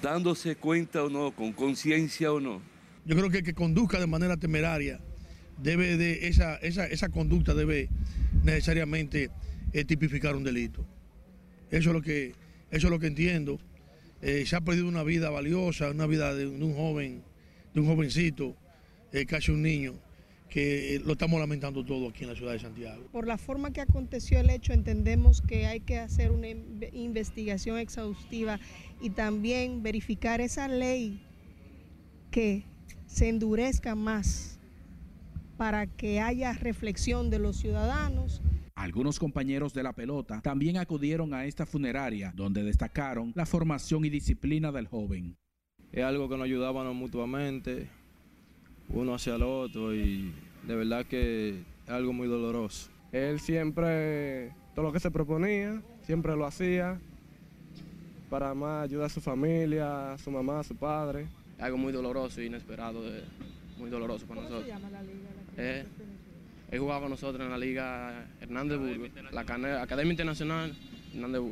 dándose 0.00 0.54
cuenta 0.54 1.02
o 1.02 1.10
no, 1.10 1.32
con 1.32 1.52
conciencia 1.52 2.32
o 2.32 2.38
no. 2.38 2.62
Yo 3.04 3.16
creo 3.16 3.28
que 3.28 3.38
el 3.38 3.44
que 3.44 3.54
conduzca 3.54 3.98
de 3.98 4.06
manera 4.06 4.36
temeraria 4.36 5.00
debe 5.58 5.96
de, 5.96 6.28
esa, 6.28 6.56
esa, 6.56 6.86
esa 6.86 7.08
conducta 7.08 7.54
debe 7.54 7.88
necesariamente 8.42 9.30
eh, 9.72 9.84
tipificar 9.84 10.36
un 10.36 10.44
delito. 10.44 10.84
Eso 11.70 11.90
es 11.90 11.94
lo 11.94 12.02
que, 12.02 12.34
eso 12.70 12.86
es 12.86 12.90
lo 12.90 12.98
que 12.98 13.08
entiendo. 13.08 13.58
Eh, 14.22 14.44
se 14.46 14.56
ha 14.56 14.60
perdido 14.60 14.88
una 14.88 15.02
vida 15.02 15.30
valiosa, 15.30 15.90
una 15.90 16.06
vida 16.06 16.34
de, 16.34 16.46
un 16.46 16.74
joven, 16.74 17.22
de 17.74 17.80
un 17.80 17.86
jovencito, 17.86 18.56
eh, 19.12 19.26
casi 19.26 19.50
un 19.50 19.62
niño, 19.62 19.94
que 20.48 21.02
lo 21.04 21.14
estamos 21.14 21.40
lamentando 21.40 21.84
todo 21.84 22.08
aquí 22.08 22.22
en 22.22 22.30
la 22.30 22.36
ciudad 22.36 22.52
de 22.52 22.60
Santiago. 22.60 23.02
Por 23.10 23.26
la 23.26 23.36
forma 23.36 23.72
que 23.72 23.80
aconteció 23.80 24.38
el 24.38 24.50
hecho, 24.50 24.72
entendemos 24.72 25.42
que 25.42 25.66
hay 25.66 25.80
que 25.80 25.98
hacer 25.98 26.30
una 26.30 26.48
investigación 26.92 27.78
exhaustiva 27.78 28.60
y 29.00 29.10
también 29.10 29.82
verificar 29.82 30.40
esa 30.40 30.68
ley 30.68 31.20
que 32.30 32.62
se 33.06 33.28
endurezca 33.28 33.94
más 33.94 34.53
para 35.56 35.86
que 35.86 36.20
haya 36.20 36.52
reflexión 36.52 37.30
de 37.30 37.38
los 37.38 37.56
ciudadanos. 37.56 38.42
Algunos 38.74 39.18
compañeros 39.18 39.72
de 39.72 39.82
la 39.82 39.92
pelota 39.92 40.40
también 40.42 40.76
acudieron 40.76 41.32
a 41.32 41.44
esta 41.44 41.64
funeraria, 41.64 42.32
donde 42.34 42.64
destacaron 42.64 43.32
la 43.34 43.46
formación 43.46 44.04
y 44.04 44.10
disciplina 44.10 44.72
del 44.72 44.88
joven. 44.88 45.36
Es 45.92 46.04
algo 46.04 46.28
que 46.28 46.36
nos 46.36 46.44
ayudábamos 46.44 46.94
mutuamente, 46.94 47.88
uno 48.88 49.14
hacia 49.14 49.36
el 49.36 49.42
otro, 49.44 49.94
y 49.94 50.32
de 50.66 50.74
verdad 50.74 51.06
que 51.06 51.50
es 51.50 51.88
algo 51.88 52.12
muy 52.12 52.26
doloroso. 52.26 52.90
Él 53.12 53.38
siempre 53.38 54.52
todo 54.74 54.86
lo 54.86 54.92
que 54.92 54.98
se 54.98 55.10
proponía, 55.10 55.80
siempre 56.02 56.34
lo 56.34 56.44
hacía 56.44 57.00
para 58.28 58.54
más 58.54 58.84
ayudar 58.84 59.06
a 59.06 59.08
su 59.08 59.20
familia, 59.20 60.14
a 60.14 60.18
su 60.18 60.32
mamá, 60.32 60.58
a 60.58 60.64
su 60.64 60.74
padre. 60.74 61.28
Algo 61.60 61.78
muy 61.78 61.92
doloroso 61.92 62.40
e 62.40 62.46
inesperado, 62.46 63.00
muy 63.78 63.88
doloroso 63.88 64.26
para 64.26 64.42
nosotros. 64.42 64.64
¿Cómo 64.66 64.78
se 64.78 64.82
llama 64.82 64.90
la 64.90 65.02
liga? 65.04 65.43
Eh, 65.56 65.84
jugado 66.78 67.02
con 67.02 67.10
nosotros 67.10 67.44
en 67.44 67.50
la 67.50 67.58
Liga 67.58 68.26
Hernández 68.40 68.80
la 69.32 69.40
Academia 69.40 70.10
Internacional 70.10 70.74
Hernández. 71.14 71.42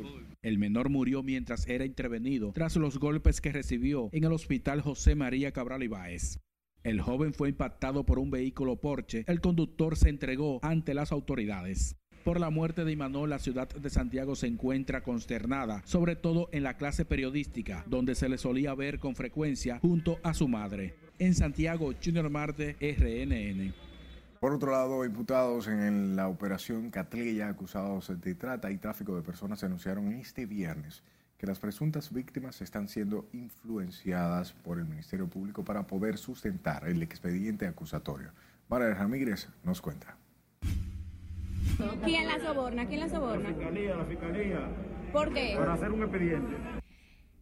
El 0.41 0.57
menor 0.57 0.89
murió 0.89 1.23
mientras 1.23 1.67
era 1.67 1.85
intervenido 1.85 2.51
tras 2.53 2.75
los 2.75 2.99
golpes 2.99 3.39
que 3.39 3.53
recibió 3.53 4.09
en 4.11 4.25
el 4.25 4.33
hospital 4.33 4.81
José 4.81 5.15
María 5.15 5.51
Cabral 5.53 5.83
Ibáez. 5.83 6.39
El 6.83 6.99
joven 6.99 7.33
fue 7.33 7.47
impactado 7.47 8.05
por 8.05 8.19
un 8.19 8.29
vehículo 8.29 8.75
Porsche. 8.75 9.23
El 9.27 9.39
conductor 9.39 9.95
se 9.95 10.09
entregó 10.09 10.59
ante 10.61 10.93
las 10.93 11.13
autoridades. 11.13 11.95
Por 12.25 12.41
la 12.41 12.49
muerte 12.49 12.83
de 12.83 12.91
Imanol, 12.91 13.29
la 13.29 13.39
ciudad 13.39 13.69
de 13.69 13.89
Santiago 13.89 14.35
se 14.35 14.47
encuentra 14.47 15.03
consternada, 15.03 15.81
sobre 15.85 16.17
todo 16.17 16.49
en 16.51 16.63
la 16.63 16.75
clase 16.75 17.05
periodística, 17.05 17.85
donde 17.87 18.15
se 18.15 18.27
le 18.27 18.37
solía 18.37 18.73
ver 18.75 18.99
con 18.99 19.15
frecuencia 19.15 19.79
junto 19.79 20.19
a 20.23 20.33
su 20.33 20.49
madre. 20.49 20.95
En 21.19 21.35
Santiago, 21.35 21.93
Junior 22.03 22.29
Marte, 22.29 22.75
RNN. 22.81 23.73
Por 24.43 24.51
otro 24.51 24.73
lado, 24.73 25.05
imputados 25.05 25.69
en 25.69 26.17
la 26.17 26.27
operación 26.27 26.89
Catleya, 26.89 27.47
acusados 27.47 28.11
de 28.19 28.35
trata 28.35 28.69
y 28.71 28.77
tráfico 28.77 29.15
de 29.15 29.21
personas, 29.21 29.63
anunciaron 29.63 30.11
este 30.11 30.45
viernes 30.45 31.01
que 31.37 31.47
las 31.47 31.59
presuntas 31.59 32.11
víctimas 32.11 32.61
están 32.61 32.89
siendo 32.89 33.29
influenciadas 33.31 34.51
por 34.51 34.79
el 34.79 34.85
Ministerio 34.85 35.29
Público 35.29 35.63
para 35.63 35.87
poder 35.87 36.17
sustentar 36.17 36.85
el 36.89 37.01
expediente 37.01 37.67
acusatorio. 37.67 38.33
María 38.67 38.93
Ramírez 38.93 39.47
nos 39.63 39.79
cuenta. 39.79 40.17
¿Quién 42.03 42.27
la 42.27 42.37
soborna? 42.41 42.85
¿Quién 42.85 42.99
la 42.99 43.07
soborna? 43.07 43.49
La 43.49 43.55
fiscalía, 43.55 43.95
la 43.95 44.05
fiscalía. 44.05 44.69
¿Por 45.13 45.33
qué? 45.33 45.55
Para 45.57 45.73
hacer 45.75 45.89
un 45.89 46.01
expediente. 46.01 46.57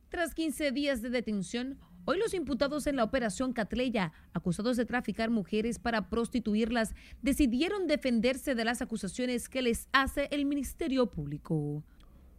Tras 0.10 0.36
15 0.36 0.72
días 0.72 1.02
de 1.02 1.10
detención, 1.10 1.80
Hoy 2.06 2.18
los 2.18 2.34
imputados 2.34 2.88
en 2.88 2.96
la 2.96 3.04
operación 3.04 3.54
Catleya, 3.54 4.12
acusados 4.34 4.76
de 4.76 4.86
traficar 4.86 5.30
mujeres 5.30 5.78
para 5.78 6.10
prostituirlas, 6.10 6.96
decidieron 7.22 7.88
defenderse 7.88 8.56
de 8.56 8.66
las 8.66 8.82
acusaciones 8.82 9.48
que 9.48 9.62
les 9.62 9.88
hace 9.94 10.28
el 10.32 10.46
Ministerio 10.46 11.12
Público. 11.12 11.84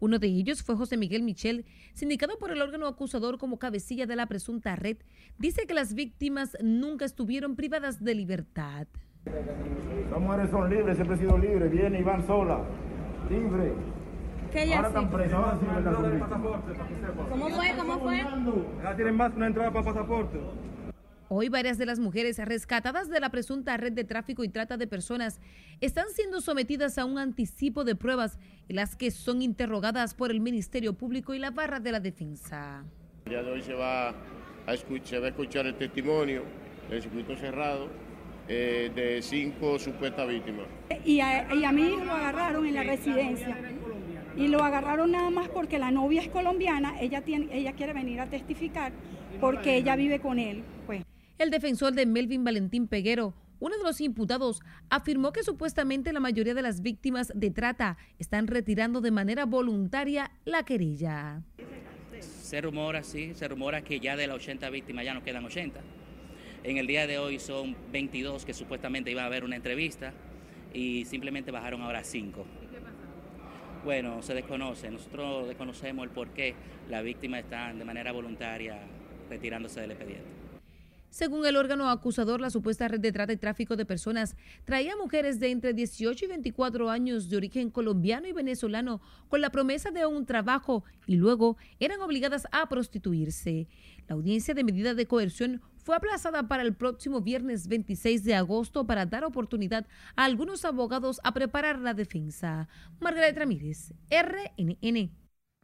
Uno 0.01 0.19
de 0.19 0.27
ellos 0.27 0.65
fue 0.65 0.75
José 0.75 0.97
Miguel 0.97 1.23
Michel, 1.23 1.65
sindicado 1.95 2.39
por 2.39 2.51
el 2.51 2.61
órgano 2.61 2.89
acusador 2.89 3.39
como 3.39 3.61
cabecilla 3.61 4.05
de 4.05 4.17
la 4.17 4.27
presunta 4.27 4.75
red. 4.75 4.97
Dice 5.39 5.65
que 5.65 5.75
las 5.75 5.95
víctimas 5.95 6.59
nunca 6.61 7.05
estuvieron 7.05 7.55
privadas 7.55 8.03
de 8.03 8.17
libertad. 8.17 8.89
Las 10.11 10.21
mujeres 10.21 10.51
son 10.51 10.69
libres, 10.69 10.97
siempre 10.97 11.15
han 11.15 11.21
sido 11.21 11.39
libres, 11.39 11.71
vienen 11.71 12.01
y 12.01 12.03
van 12.03 12.27
solas, 12.27 12.63
libres. 13.31 13.75
¿Qué 14.53 14.65
ella 14.65 14.77
ahora 14.77 14.89
sí? 14.89 14.95
están 14.97 15.11
presas, 15.11 15.35
ahora 15.35 15.59
sí 15.59 15.67
verdad 15.67 15.93
son 15.95 16.13
víctimas. 16.13 17.29
¿Cómo 17.31 17.49
fue? 17.49 17.75
¿Cómo 17.77 18.01
fue? 18.01 18.25
Ya 18.83 18.97
tienen 18.97 19.17
más 19.17 19.33
una 19.35 19.47
entrada 19.47 19.73
para 19.73 19.85
pasaporte. 19.85 20.39
Hoy 21.29 21.49
varias 21.49 21.79
de 21.79 21.87
las 21.87 21.99
mujeres 21.99 22.37
rescatadas 22.39 23.09
de 23.09 23.19
la 23.19 23.31
presunta 23.31 23.75
red 23.79 23.93
de 23.93 24.05
tráfico 24.05 24.45
y 24.45 24.51
trata 24.51 24.77
de 24.77 24.87
personas 24.87 25.41
están 25.81 26.05
siendo 26.11 26.43
sometidas 26.43 26.99
a 26.99 27.07
un 27.07 27.19
anticipo 27.19 27.85
de 27.85 27.97
pruebas 27.97 28.39
en 28.69 28.77
las 28.77 28.97
que 28.97 29.11
son 29.11 29.41
interrogadas 29.41 30.13
por 30.13 30.31
el 30.31 30.41
Ministerio 30.41 30.93
Público 30.93 31.33
y 31.33 31.39
la 31.39 31.51
barra 31.51 31.81
de 31.81 31.93
la 31.93 32.01
defensa. 32.01 32.85
El 33.25 33.31
día 33.31 33.43
de 33.43 33.51
hoy 33.51 33.63
se 33.63 33.73
va 33.73 34.11
a 34.11 34.75
escuchar, 34.75 35.07
se 35.07 35.19
va 35.21 35.27
a 35.27 35.29
escuchar 35.31 35.65
el 35.65 35.75
testimonio 35.77 36.43
del 36.91 37.01
circuito 37.01 37.35
cerrado 37.37 37.89
eh, 38.49 38.91
de 38.95 39.23
cinco 39.23 39.79
supuestas 39.79 40.29
víctimas. 40.29 40.67
Y 41.07 41.21
a, 41.21 41.55
y 41.55 41.65
a 41.65 41.73
mí 41.73 41.97
lo 42.05 42.13
agarraron 42.13 42.67
en 42.67 42.75
la 42.75 42.83
residencia. 42.83 43.57
Y 44.37 44.49
lo 44.49 44.63
agarraron 44.63 45.13
nada 45.13 45.31
más 45.31 45.49
porque 45.49 45.79
la 45.79 45.91
novia 45.91 46.23
es 46.23 46.29
colombiana, 46.29 47.01
ella, 47.01 47.23
tiene, 47.23 47.49
ella 47.53 47.73
quiere 47.73 47.93
venir 47.93 48.21
a 48.21 48.27
testificar 48.27 48.93
porque 49.41 49.77
ella 49.77 49.97
vive 49.97 50.21
con 50.21 50.39
él. 50.39 50.63
Pues. 50.87 51.05
El 51.39 51.51
defensor 51.51 51.93
de 51.93 52.07
Melvin 52.07 52.45
Valentín 52.45 52.87
Peguero, 52.87 53.35
uno 53.61 53.77
de 53.77 53.85
los 53.85 54.01
imputados, 54.01 54.61
afirmó 54.91 55.33
que 55.33 55.43
supuestamente 55.43 56.13
la 56.13 56.21
mayoría 56.21 56.55
de 56.55 56.63
las 56.63 56.83
víctimas 56.83 57.33
de 57.35 57.51
trata 57.51 57.97
están 58.19 58.47
retirando 58.47 59.01
de 59.01 59.11
manera 59.11 59.45
voluntaria 59.45 60.31
la 60.45 60.65
querella. 60.65 61.43
Se 62.21 62.61
rumora, 62.61 63.03
sí, 63.03 63.35
se 63.35 63.49
rumora 63.49 63.83
que 63.83 63.99
ya 63.99 64.17
de 64.17 64.27
las 64.27 64.37
80 64.37 64.71
víctimas 64.71 65.05
ya 65.05 65.15
no 65.15 65.23
quedan 65.23 65.45
80. 65.45 65.81
En 66.65 66.77
el 66.77 66.87
día 66.87 67.07
de 67.07 67.19
hoy 67.19 67.39
son 67.39 67.77
22 67.91 68.45
que 68.45 68.55
supuestamente 68.55 69.11
iba 69.11 69.23
a 69.23 69.27
haber 69.27 69.43
una 69.43 69.57
entrevista 69.57 70.13
y 70.73 71.05
simplemente 71.07 71.51
bajaron 71.51 71.83
ahora 71.83 72.05
5. 72.05 72.45
Bueno, 73.85 74.23
se 74.23 74.33
desconoce, 74.33 74.89
nosotros 74.93 75.49
desconocemos 75.49 76.05
el 76.05 76.11
por 76.11 76.29
qué 76.29 76.55
las 76.89 77.03
víctimas 77.03 77.41
están 77.41 77.81
de 77.81 77.85
manera 77.85 78.13
voluntaria 78.13 78.79
retirándose 79.29 79.81
del 79.81 79.91
expediente. 79.91 80.29
Según 81.11 81.45
el 81.45 81.57
órgano 81.57 81.91
acusador, 81.91 82.41
la 82.41 82.49
supuesta 82.49 82.87
red 82.87 83.01
de 83.01 83.13
trata 83.13 83.33
y 83.33 83.37
tráfico 83.37 83.75
de 83.77 83.85
personas 83.85 84.37
traía 84.65 84.97
mujeres 84.97 85.41
de 85.41 85.51
entre 85.51 85.75
18 85.75 86.25
y 86.25 86.29
24 86.29 86.89
años 86.91 87.29
de 87.29 87.37
origen 87.37 87.71
colombiano 87.71 88.29
y 88.29 88.33
venezolano 88.33 89.03
con 89.29 89.41
la 89.41 89.51
promesa 89.51 89.91
de 89.91 90.07
un 90.07 90.27
trabajo 90.27 90.85
y 91.07 91.17
luego 91.17 91.57
eran 91.81 92.01
obligadas 92.01 92.47
a 92.53 92.67
prostituirse. 92.69 93.67
La 94.09 94.15
audiencia 94.15 94.55
de 94.55 94.65
medida 94.65 94.95
de 94.95 95.07
coerción 95.07 95.61
fue 95.83 95.97
aplazada 95.97 96.49
para 96.49 96.63
el 96.63 96.75
próximo 96.75 97.21
viernes 97.21 97.69
26 97.69 98.25
de 98.25 98.35
agosto 98.35 98.87
para 98.87 99.07
dar 99.07 99.25
oportunidad 99.25 99.87
a 100.17 100.25
algunos 100.25 100.65
abogados 100.65 101.21
a 101.25 101.33
preparar 101.35 101.79
la 101.79 101.95
defensa. 101.95 102.69
Margaret 103.01 103.37
Ramírez, 103.37 103.93
RNN. 104.11 105.11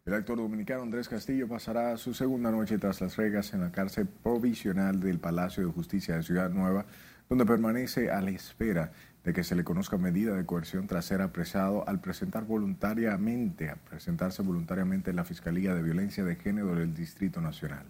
El 0.09 0.15
actor 0.15 0.39
dominicano 0.39 0.83
Andrés 0.83 1.09
Castillo 1.09 1.47
pasará 1.47 1.97
su 1.99 2.15
segunda 2.15 2.51
noche 2.51 2.79
tras 2.79 3.01
las 3.03 3.17
regas 3.17 3.53
en 3.53 3.61
la 3.61 3.73
cárcel 3.73 4.07
provisional 4.07 5.01
del 5.01 5.19
Palacio 5.19 5.67
de 5.67 5.73
Justicia 5.73 6.17
de 6.17 6.23
Ciudad 6.23 6.51
Nueva, 6.51 6.87
donde 7.29 7.45
permanece 7.45 8.11
a 8.11 8.23
la 8.23 8.31
espera 8.31 8.93
de 9.23 9.35
que 9.35 9.45
se 9.45 9.55
le 9.55 9.65
conozca 9.65 9.99
medida 9.99 10.35
de 10.35 10.47
coerción 10.47 10.87
tras 10.87 11.05
ser 11.05 11.21
apresado 11.21 11.87
al 11.87 12.01
presentar 12.01 12.47
voluntariamente, 12.47 13.69
a 13.69 13.77
presentarse 13.77 14.43
voluntariamente 14.43 15.11
en 15.11 15.17
la 15.17 15.25
Fiscalía 15.25 15.75
de 15.75 15.83
Violencia 15.83 16.25
de 16.25 16.37
Género 16.37 16.75
del 16.75 16.95
Distrito 16.95 17.43
Nacional. 17.43 17.85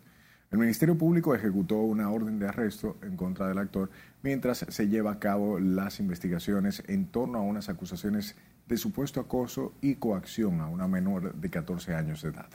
El 0.51 0.59
Ministerio 0.59 0.97
Público 0.97 1.35
ejecutó 1.35 1.77
una 1.77 2.11
orden 2.11 2.39
de 2.39 2.49
arresto 2.49 2.97
en 3.03 3.17
contra 3.17 3.49
del 3.49 3.59
actor 3.59 3.91
mientras 4.23 4.65
se 4.67 4.89
lleva 4.89 5.13
a 5.13 5.19
cabo 5.19 5.61
las 5.61 6.01
investigaciones 6.01 6.83
en 6.87 7.07
torno 7.07 7.39
a 7.39 7.43
unas 7.43 7.69
acusaciones 7.69 8.35
de 8.67 8.79
supuesto 8.79 9.21
acoso 9.21 9.75
y 9.83 9.97
coacción 9.97 10.61
a 10.61 10.69
una 10.69 10.89
menor 10.89 11.35
de 11.35 11.51
14 11.51 11.95
años 11.95 12.23
de 12.23 12.31
edad. 12.31 12.49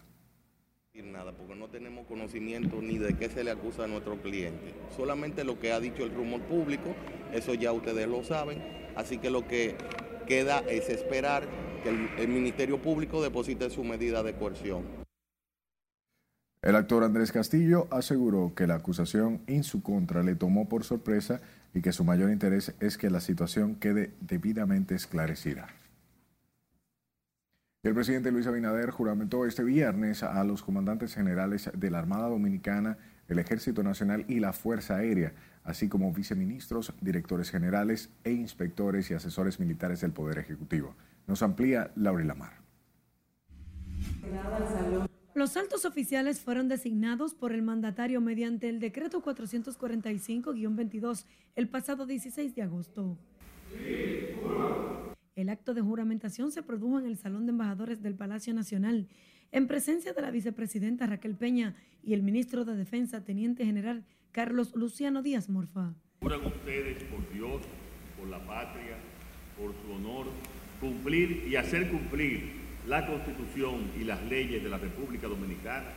Nada, 1.04 1.32
porque 1.32 1.54
no 1.54 1.68
tenemos 1.68 2.08
conocimiento 2.08 2.82
ni 2.82 2.98
de 2.98 3.16
qué 3.16 3.30
se 3.30 3.44
le 3.44 3.52
acusa 3.52 3.84
a 3.84 3.88
nuestro 3.88 4.20
cliente. 4.20 4.74
Solamente 4.96 5.44
lo 5.44 5.60
que 5.60 5.72
ha 5.72 5.80
dicho 5.80 6.04
el 6.04 6.14
rumor 6.14 6.42
público, 6.42 6.96
eso 7.32 7.54
ya 7.54 7.72
ustedes 7.72 8.08
lo 8.08 8.24
saben. 8.24 8.64
Así 8.96 9.20
que 9.20 9.30
lo 9.30 9.48
que 9.48 9.76
queda 10.28 10.60
es 10.62 10.90
esperar 10.90 11.48
que 11.84 11.90
el, 11.90 12.10
el 12.18 12.28
Ministerio 12.30 12.82
Público 12.82 13.22
deposite 13.22 13.70
su 13.70 13.84
medida 13.84 14.24
de 14.24 14.34
coerción. 14.34 15.03
El 16.64 16.78
actor 16.78 17.04
Andrés 17.04 17.34
Castillo 17.34 17.90
aseguró 17.92 18.54
que 18.56 18.68
la 18.68 18.76
acusación 18.76 19.42
en 19.48 19.66
su 19.66 19.84
contra 19.84 20.24
le 20.24 20.36
tomó 20.36 20.70
por 20.70 20.86
sorpresa 20.86 21.42
y 21.74 21.82
que 21.82 21.92
su 21.92 22.06
mayor 22.06 22.32
interés 22.32 22.74
es 22.80 22.98
que 22.98 23.10
la 23.10 23.20
situación 23.20 23.76
quede 23.76 24.14
debidamente 24.22 24.96
esclarecida. 24.96 25.68
El 27.84 27.94
presidente 27.94 28.32
Luis 28.32 28.48
Abinader 28.48 28.92
juramentó 28.92 29.46
este 29.46 29.66
viernes 29.66 30.24
a 30.24 30.42
los 30.46 30.64
comandantes 30.64 31.14
generales 31.14 31.70
de 31.74 31.92
la 31.92 32.00
Armada 32.00 32.30
Dominicana, 32.30 32.98
el 33.28 33.40
Ejército 33.40 33.84
Nacional 33.84 34.24
y 34.30 34.40
la 34.40 34.54
Fuerza 34.54 34.96
Aérea, 34.96 35.34
así 35.66 35.90
como 35.90 36.14
viceministros, 36.14 36.94
directores 37.02 37.52
generales 37.52 38.10
e 38.24 38.32
inspectores 38.32 39.12
y 39.12 39.16
asesores 39.16 39.60
militares 39.60 40.00
del 40.00 40.14
Poder 40.14 40.38
Ejecutivo. 40.38 40.96
Nos 41.28 41.44
amplía 41.44 41.92
Laura 41.98 42.24
Lamar. 42.24 42.54
Los 45.36 45.58
altos 45.58 45.84
oficiales 45.86 46.40
fueron 46.40 46.68
designados 46.68 47.34
por 47.34 47.54
el 47.54 47.64
mandatario 47.64 48.22
mediante 48.22 48.70
el 48.70 48.80
decreto 48.80 49.24
445-22 49.24 51.26
el 51.56 51.68
pasado 51.68 52.06
16 52.06 52.54
de 52.54 52.62
agosto. 52.62 53.18
El 55.36 55.50
acto 55.50 55.74
de 55.74 55.82
juramentación 55.82 56.52
se 56.52 56.62
produjo 56.62 57.00
en 57.00 57.08
el 57.08 57.18
Salón 57.18 57.48
de 57.48 57.50
Embajadores 57.50 58.04
del 58.04 58.14
Palacio 58.14 58.54
Nacional, 58.54 59.08
en 59.52 59.68
presencia 59.68 60.14
de 60.14 60.22
la 60.22 60.30
vicepresidenta 60.30 61.08
Raquel 61.08 61.36
Peña 61.36 61.76
y 62.04 62.14
el 62.14 62.22
ministro 62.22 62.64
de 62.64 62.76
Defensa, 62.76 63.24
Teniente 63.24 63.66
General 63.66 64.06
Carlos 64.32 64.76
Luciano 64.76 65.24
Díaz 65.24 65.50
Morfa. 65.50 65.96
Juran 66.22 66.46
ustedes 66.46 67.04
por 67.06 67.28
Dios, 67.34 67.64
por 68.20 68.28
la 68.28 68.38
patria, 68.46 68.98
por 69.58 69.74
su 69.82 69.94
honor, 69.94 70.28
cumplir 70.80 71.48
y 71.48 71.56
hacer 71.56 71.90
cumplir 71.90 72.63
la 72.88 73.06
Constitución 73.06 73.92
y 74.00 74.04
las 74.04 74.22
leyes 74.24 74.64
de 74.64 74.70
la 74.70 74.78
República 74.78 75.28
Dominicana, 75.28 75.88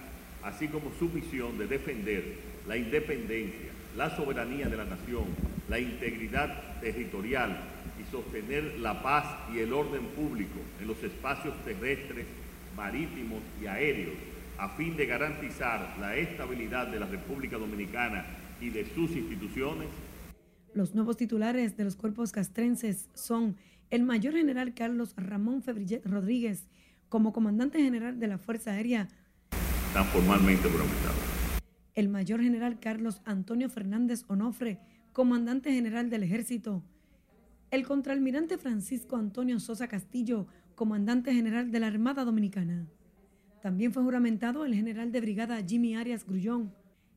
así 0.43 0.69
como 0.69 0.93
su 0.99 1.09
misión 1.09 1.59
de 1.59 1.67
defender 1.67 2.39
la 2.67 2.77
independencia, 2.77 3.71
la 3.97 4.15
soberanía 4.15 4.69
de 4.69 4.77
la 4.77 4.85
nación, 4.85 5.25
la 5.69 5.79
integridad 5.79 6.81
territorial 6.81 7.59
y 8.01 8.11
sostener 8.11 8.79
la 8.79 9.03
paz 9.03 9.25
y 9.53 9.59
el 9.59 9.73
orden 9.73 10.05
público 10.15 10.61
en 10.81 10.87
los 10.87 11.03
espacios 11.03 11.55
terrestres, 11.65 12.27
marítimos 12.77 13.41
y 13.61 13.67
aéreos 13.67 14.15
a 14.59 14.71
fin 14.71 14.97
de 14.97 15.07
garantizar 15.07 15.97
la 16.01 16.17
estabilidad 16.17 16.87
de 16.87 17.01
la 17.01 17.07
República 17.07 17.59
Dominicana 17.59 18.25
y 18.61 18.71
de 18.71 18.87
sus 18.95 19.11
instituciones. 19.11 19.89
Los 20.75 20.95
nuevos 20.95 21.17
titulares 21.17 21.77
de 21.77 21.85
los 21.85 21.97
cuerpos 21.97 22.33
castrenses 22.33 23.09
son 23.15 23.57
el 23.91 24.03
mayor 24.03 24.35
general 24.35 24.75
Carlos 24.75 25.15
Ramón 25.17 25.63
Febrillet 25.63 26.05
Rodríguez 26.07 26.67
como 27.09 27.33
comandante 27.33 27.79
general 27.83 28.19
de 28.19 28.27
la 28.27 28.39
Fuerza 28.39 28.73
Aérea, 28.73 29.09
Están 29.89 30.05
formalmente 30.07 30.69
juramentados. 30.69 31.17
el 31.95 32.09
mayor 32.09 32.43
general 32.43 32.79
Carlos 32.79 33.23
Antonio 33.25 33.69
Fernández 33.71 34.25
Onofre, 34.29 34.79
comandante 35.13 35.73
general 35.73 36.11
del 36.11 36.23
Ejército, 36.25 36.83
el 37.71 37.87
contraalmirante 37.87 38.59
Francisco 38.59 39.17
Antonio 39.17 39.59
Sosa 39.61 39.89
Castillo, 39.89 40.47
comandante 40.75 41.33
general 41.33 41.71
de 41.71 41.81
la 41.81 41.87
Armada 41.87 42.25
Dominicana. 42.25 42.87
También 43.63 43.93
fue 43.93 44.03
juramentado 44.03 44.65
el 44.65 44.75
general 44.75 45.11
de 45.11 45.21
brigada 45.21 45.61
Jimmy 45.67 45.97
Arias 45.97 46.25
Grullón, 46.27 46.73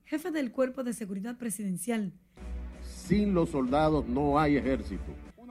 jefe 0.05 0.31
del 0.31 0.51
Cuerpo 0.51 0.83
de 0.83 0.93
Seguridad 0.93 1.37
Presidencial. 1.37 2.13
Sin 2.81 3.33
los 3.33 3.49
soldados 3.49 4.07
no 4.07 4.39
hay 4.39 4.55
ejército. 4.57 5.03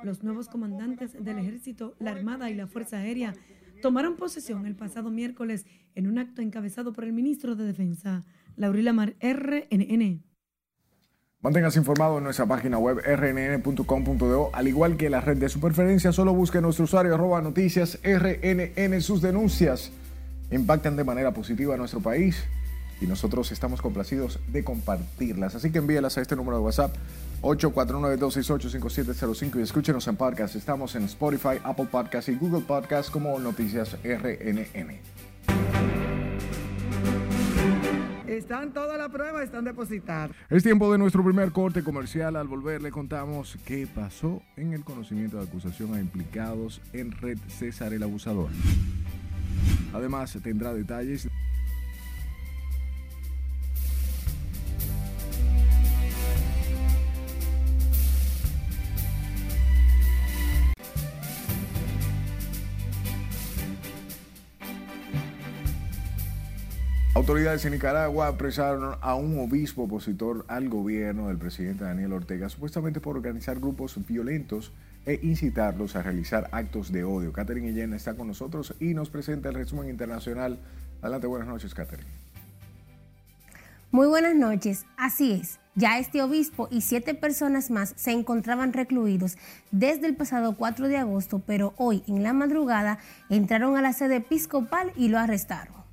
Los 0.05 0.23
nuevos 0.23 0.49
comandantes 0.49 1.13
del 1.23 1.39
Ejército, 1.41 1.97
la 1.99 2.13
Armada 2.13 2.51
y 2.51 2.55
la 2.55 2.69
Fuerza 2.69 2.99
Aérea 2.99 3.35
tomaron 3.81 4.17
posesión 4.17 4.67
el 4.67 4.75
pasado 4.75 5.11
miércoles 5.11 5.67
en 5.95 6.07
un 6.07 6.19
acto 6.19 6.43
encabezado 6.43 6.93
por 6.93 7.05
el 7.05 7.13
ministro 7.13 7.57
de 7.57 7.65
Defensa, 7.65 8.25
Laurila 8.57 8.93
Mar 8.93 9.15
RNN. 9.21 10.23
Manténgase 11.41 11.79
informado 11.79 12.19
en 12.19 12.25
nuestra 12.25 12.47
página 12.47 12.79
web 12.79 12.99
rnn.com.do, 12.99 14.51
al 14.53 14.67
igual 14.67 14.97
que 14.97 15.09
la 15.09 15.21
red 15.21 15.37
de 15.37 15.49
su 15.49 15.61
preferencia, 15.61 16.11
solo 16.11 16.35
busque 16.35 16.61
nuestro 16.61 16.85
usuario 16.85 17.15
arroba 17.15 17.41
noticias 17.41 18.01
rnn. 18.03 19.01
Sus 19.01 19.23
denuncias 19.23 19.93
impactan 20.51 20.97
de 20.97 21.05
manera 21.05 21.33
positiva 21.33 21.75
a 21.75 21.77
nuestro 21.77 22.01
país 22.01 22.45
y 23.01 23.07
nosotros 23.07 23.53
estamos 23.53 23.81
complacidos 23.81 24.41
de 24.49 24.65
compartirlas. 24.65 25.55
Así 25.55 25.71
que 25.71 25.79
envíelas 25.79 26.19
a 26.19 26.21
este 26.21 26.37
número 26.37 26.59
de 26.59 26.65
WhatsApp 26.65 26.95
849-268-5705 27.43 29.59
y 29.59 29.63
escúchenos 29.63 30.09
en 30.09 30.17
podcast. 30.17 30.57
Estamos 30.57 30.95
en 30.97 31.05
Spotify, 31.05 31.61
Apple 31.63 31.87
Podcast 31.91 32.29
y 32.29 32.35
Google 32.35 32.65
Podcast 32.67 33.11
como 33.11 33.39
Noticias 33.39 33.97
RNN. 34.03 34.99
Están 38.27 38.73
todas 38.73 38.99
las 38.99 39.11
pruebas, 39.11 39.45
están 39.45 39.65
depositadas. 39.65 40.31
Es 40.49 40.63
tiempo 40.63 40.93
de 40.93 40.99
nuestro 40.99 41.25
primer 41.25 41.51
corte 41.51 41.83
comercial. 41.83 42.37
Al 42.37 42.47
volver 42.47 42.83
le 42.83 42.91
contamos 42.91 43.57
qué 43.65 43.87
pasó 43.87 44.43
en 44.57 44.75
el 44.75 44.85
conocimiento 44.85 45.39
de 45.39 45.45
acusación 45.45 45.95
a 45.95 46.01
implicados 46.01 46.81
en 46.93 47.13
Red 47.13 47.39
César 47.49 47.93
el 47.93 48.03
Abusador. 48.03 48.51
Además, 49.93 50.37
tendrá 50.43 50.73
detalles 50.73 51.29
Autoridades 67.29 67.67
en 67.67 67.73
Nicaragua 67.73 68.27
apresaron 68.27 68.97
a 69.03 69.15
un 69.15 69.39
obispo 69.39 69.83
opositor 69.83 70.47
al 70.49 70.71
gobierno 70.71 71.29
del 71.29 71.37
presidente 71.37 71.85
Daniel 71.85 72.15
Ortega, 72.15 72.49
supuestamente 72.49 73.01
por 73.01 73.19
organizar 73.19 73.61
grupos 73.61 73.99
violentos 74.09 74.73
e 75.05 75.21
incitarlos 75.23 75.95
a 75.95 76.03
realizar 76.03 76.49
actos 76.53 76.91
de 76.91 77.05
odio. 77.05 77.31
Catherine 77.35 77.69
Guillén 77.69 77.93
está 77.93 78.15
con 78.15 78.29
nosotros 78.29 78.75
y 78.81 78.95
nos 78.95 79.11
presenta 79.11 79.51
el 79.51 79.57
resumen 79.57 79.91
internacional. 79.91 80.59
Adelante, 81.03 81.27
buenas 81.27 81.49
noches, 81.49 81.75
Catherine. 81.75 82.09
Muy 83.91 84.07
buenas 84.07 84.35
noches. 84.35 84.87
Así 84.97 85.33
es, 85.33 85.61
ya 85.75 85.99
este 85.99 86.23
obispo 86.23 86.69
y 86.71 86.81
siete 86.81 87.13
personas 87.13 87.71
más 87.71 87.93
se 87.97 88.13
encontraban 88.13 88.73
recluidos 88.73 89.37
desde 89.71 90.07
el 90.07 90.17
pasado 90.17 90.57
4 90.57 90.89
de 90.89 90.97
agosto, 90.97 91.43
pero 91.47 91.75
hoy 91.77 92.03
en 92.07 92.23
la 92.23 92.33
madrugada 92.33 92.99
entraron 93.29 93.77
a 93.77 93.83
la 93.83 93.93
sede 93.93 94.17
episcopal 94.17 94.93
y 94.97 95.09
lo 95.09 95.19
arrestaron. 95.19 95.88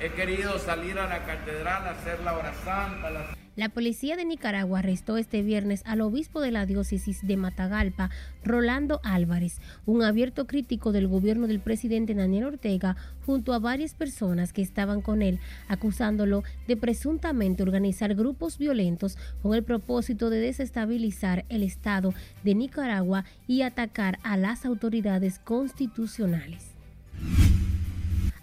He 0.00 0.10
querido 0.12 0.58
salir 0.58 0.98
a 0.98 1.08
la 1.08 1.24
catedral 1.24 1.86
a 1.86 1.90
hacer 1.92 2.20
la 2.22 2.34
hora 2.36 2.52
santa. 2.64 3.10
la- 3.10 3.36
La 3.56 3.70
policía 3.70 4.16
de 4.16 4.26
Nicaragua 4.26 4.80
arrestó 4.80 5.16
este 5.16 5.40
viernes 5.40 5.80
al 5.86 6.02
obispo 6.02 6.42
de 6.42 6.50
la 6.50 6.66
diócesis 6.66 7.26
de 7.26 7.38
Matagalpa, 7.38 8.10
Rolando 8.44 9.00
Álvarez, 9.02 9.62
un 9.86 10.02
abierto 10.02 10.46
crítico 10.46 10.92
del 10.92 11.08
gobierno 11.08 11.46
del 11.46 11.60
presidente 11.60 12.14
Daniel 12.14 12.44
Ortega, 12.44 12.96
junto 13.24 13.54
a 13.54 13.58
varias 13.58 13.94
personas 13.94 14.52
que 14.52 14.60
estaban 14.60 15.00
con 15.00 15.22
él, 15.22 15.38
acusándolo 15.68 16.42
de 16.68 16.76
presuntamente 16.76 17.62
organizar 17.62 18.14
grupos 18.14 18.58
violentos 18.58 19.16
con 19.40 19.54
el 19.54 19.62
propósito 19.64 20.28
de 20.28 20.40
desestabilizar 20.40 21.46
el 21.48 21.62
Estado 21.62 22.12
de 22.44 22.54
Nicaragua 22.54 23.24
y 23.48 23.62
atacar 23.62 24.18
a 24.22 24.36
las 24.36 24.66
autoridades 24.66 25.38
constitucionales. 25.38 26.72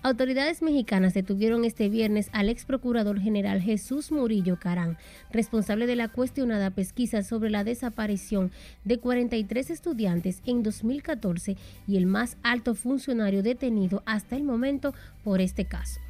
Autoridades 0.05 0.61
mexicanas 0.61 1.13
detuvieron 1.13 1.63
este 1.63 1.87
viernes 1.87 2.27
al 2.33 2.49
ex 2.49 2.65
procurador 2.65 3.21
general 3.21 3.61
Jesús 3.61 4.11
Murillo 4.11 4.59
Carán, 4.59 4.97
responsable 5.31 5.87
de 5.87 5.95
la 5.95 6.09
cuestionada 6.09 6.71
pesquisa 6.71 7.23
sobre 7.23 7.49
la 7.49 7.63
desaparición 7.63 8.51
de 8.83 8.99
43 8.99 9.69
estudiantes 9.69 10.41
en 10.45 10.61
2014 10.61 11.55
y 11.87 11.95
el 11.95 12.05
más 12.05 12.35
alto 12.43 12.75
funcionario 12.75 13.43
detenido 13.43 14.03
hasta 14.05 14.35
el 14.35 14.43
momento 14.43 14.93
por 15.23 15.39
este 15.39 15.63
caso. 15.63 16.01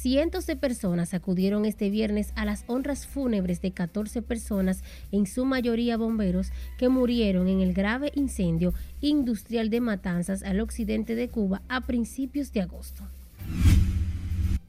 Cientos 0.00 0.46
de 0.46 0.54
personas 0.54 1.12
acudieron 1.12 1.64
este 1.64 1.90
viernes 1.90 2.32
a 2.36 2.44
las 2.44 2.62
honras 2.68 3.04
fúnebres 3.04 3.60
de 3.60 3.72
14 3.72 4.22
personas, 4.22 4.84
en 5.10 5.26
su 5.26 5.44
mayoría 5.44 5.96
bomberos, 5.96 6.52
que 6.78 6.88
murieron 6.88 7.48
en 7.48 7.60
el 7.60 7.74
grave 7.74 8.12
incendio 8.14 8.74
industrial 9.00 9.70
de 9.70 9.80
Matanzas 9.80 10.44
al 10.44 10.60
occidente 10.60 11.16
de 11.16 11.28
Cuba 11.28 11.62
a 11.68 11.80
principios 11.80 12.52
de 12.52 12.60
agosto. 12.60 13.02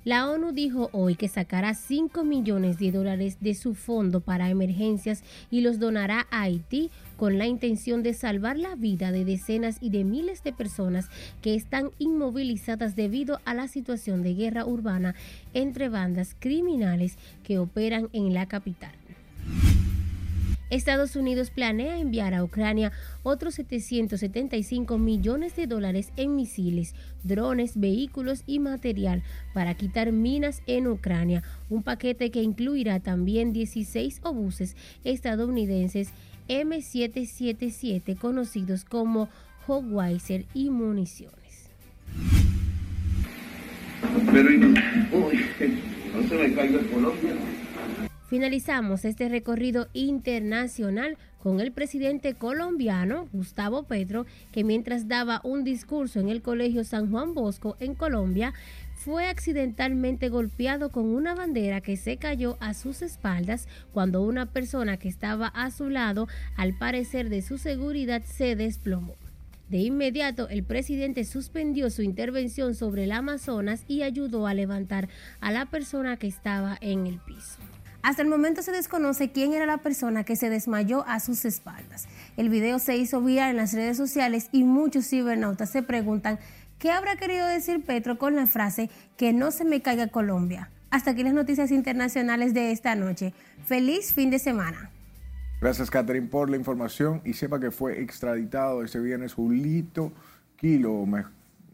La 0.04 0.28
ONU 0.28 0.52
dijo 0.52 0.90
hoy 0.94 1.14
que 1.14 1.28
sacará 1.28 1.76
5 1.76 2.24
millones 2.24 2.80
de 2.80 2.92
dólares 2.92 3.38
de 3.40 3.54
su 3.54 3.76
fondo 3.76 4.22
para 4.22 4.50
emergencias 4.50 5.22
y 5.52 5.62
los 5.62 5.78
donará 5.78 6.26
a 6.32 6.42
Haití 6.42 6.90
con 7.20 7.38
la 7.38 7.48
intención 7.48 8.02
de 8.02 8.14
salvar 8.14 8.58
la 8.58 8.76
vida 8.76 9.12
de 9.12 9.26
decenas 9.26 9.78
y 9.82 9.90
de 9.90 10.06
miles 10.06 10.42
de 10.42 10.54
personas 10.54 11.10
que 11.42 11.54
están 11.54 11.92
inmovilizadas 12.00 12.96
debido 12.96 13.42
a 13.44 13.54
la 13.54 13.68
situación 13.68 14.24
de 14.24 14.36
guerra 14.36 14.66
urbana 14.66 15.16
entre 15.54 15.90
bandas 15.90 16.34
criminales 16.40 17.18
que 17.44 17.60
operan 17.60 18.08
en 18.14 18.34
la 18.34 18.48
capital. 18.48 18.94
Estados 20.70 21.16
Unidos 21.16 21.50
planea 21.50 21.98
enviar 21.98 22.34
a 22.36 22.44
Ucrania 22.44 22.92
otros 23.24 23.56
775 23.56 24.98
millones 25.00 25.56
de 25.56 25.66
dólares 25.66 26.14
en 26.16 26.36
misiles, 26.36 26.94
drones, 27.24 27.78
vehículos 27.78 28.44
y 28.46 28.60
material 28.60 29.24
para 29.54 29.74
quitar 29.74 30.12
minas 30.12 30.62
en 30.68 30.88
Ucrania, 30.88 31.44
un 31.70 31.82
paquete 31.82 32.30
que 32.30 32.44
incluirá 32.44 33.00
también 33.00 33.52
16 33.52 34.22
obuses 34.24 34.78
estadounidenses 35.04 36.14
M777 36.50 38.18
conocidos 38.18 38.84
como 38.84 39.30
Hogweiser 39.68 40.46
y 40.54 40.70
municiones. 40.70 41.70
Pero 44.32 44.52
y 44.52 44.58
no, 44.58 44.68
uy, 45.12 45.40
no 46.14 46.28
se 46.28 46.36
me 46.36 46.54
caiga 46.54 46.80
Colombia. 46.92 47.36
Finalizamos 48.30 49.06
este 49.06 49.28
recorrido 49.28 49.88
internacional 49.94 51.18
con 51.42 51.60
el 51.62 51.72
presidente 51.72 52.36
colombiano 52.36 53.28
Gustavo 53.34 53.84
Petro, 53.84 54.26
que 54.52 54.64
mientras 54.64 55.08
daba 55.08 55.42
un 55.44 55.64
discurso 55.64 56.20
en 56.20 56.30
el 56.30 56.42
Colegio 56.42 56.84
San 56.84 57.10
Juan 57.10 57.34
Bosco 57.34 57.76
en 57.80 57.96
Colombia, 57.96 58.54
fue 59.00 59.30
accidentalmente 59.30 60.28
golpeado 60.28 60.92
con 60.92 61.06
una 61.06 61.34
bandera 61.34 61.80
que 61.80 61.96
se 61.96 62.18
cayó 62.18 62.58
a 62.60 62.74
sus 62.74 63.02
espaldas 63.02 63.66
cuando 63.94 64.22
una 64.22 64.48
persona 64.48 64.98
que 64.98 65.08
estaba 65.08 65.48
a 65.48 65.72
su 65.72 65.90
lado, 65.90 66.28
al 66.58 66.78
parecer 66.78 67.30
de 67.30 67.42
su 67.42 67.58
seguridad, 67.58 68.22
se 68.24 68.58
desplomó. 68.58 69.16
De 69.70 69.78
inmediato, 69.78 70.50
el 70.50 70.64
presidente 70.64 71.24
suspendió 71.24 71.90
su 71.90 72.02
intervención 72.02 72.76
sobre 72.76 73.06
el 73.06 73.14
Amazonas 73.14 73.86
y 73.88 74.02
ayudó 74.02 74.48
a 74.48 74.54
levantar 74.54 75.08
a 75.40 75.52
la 75.52 75.68
persona 75.68 76.18
que 76.18 76.28
estaba 76.28 76.78
en 76.82 77.08
el 77.08 77.20
piso. 77.20 77.60
Hasta 78.02 78.22
el 78.22 78.30
momento 78.30 78.62
se 78.62 78.72
desconoce 78.72 79.32
quién 79.32 79.54
era 79.54 79.66
la 79.66 79.80
persona 79.80 80.24
que 80.24 80.38
se 80.38 80.50
desmayó 80.50 81.06
a 81.06 81.20
sus 81.20 81.44
espaldas. 81.44 82.08
El 82.38 82.48
video 82.48 82.80
se 82.80 82.96
hizo 82.96 83.22
viral 83.22 83.52
en 83.52 83.58
las 83.58 83.74
redes 83.74 83.98
sociales 83.98 84.48
y 84.54 84.64
muchos 84.64 85.08
cibernautas 85.08 85.70
se 85.70 85.84
preguntan 85.84 86.40
qué 86.80 86.92
habrá 86.92 87.16
querido 87.18 87.46
decir 87.48 87.84
Petro 87.84 88.18
con 88.18 88.36
la 88.36 88.48
frase 88.48 88.90
que 89.18 89.34
no 89.34 89.52
se 89.52 89.66
me 89.66 89.82
caiga 89.82 90.08
Colombia. 90.08 90.72
Hasta 90.90 91.12
aquí 91.12 91.24
las 91.24 91.34
noticias 91.34 91.70
internacionales 91.72 92.54
de 92.54 92.72
esta 92.72 92.96
noche. 92.96 93.34
Feliz 93.66 94.14
fin 94.14 94.32
de 94.32 94.40
semana. 94.40 94.90
Gracias, 95.62 95.92
Catherine, 95.92 96.28
por 96.28 96.50
la 96.50 96.56
información 96.56 97.22
y 97.26 97.34
sepa 97.34 97.60
que 97.60 97.70
fue 97.70 98.02
extraditado 98.02 98.84
este 98.84 99.00
viernes 99.00 99.34
Julito 99.34 100.14
Kilo, 100.56 101.06
me- 101.06 101.26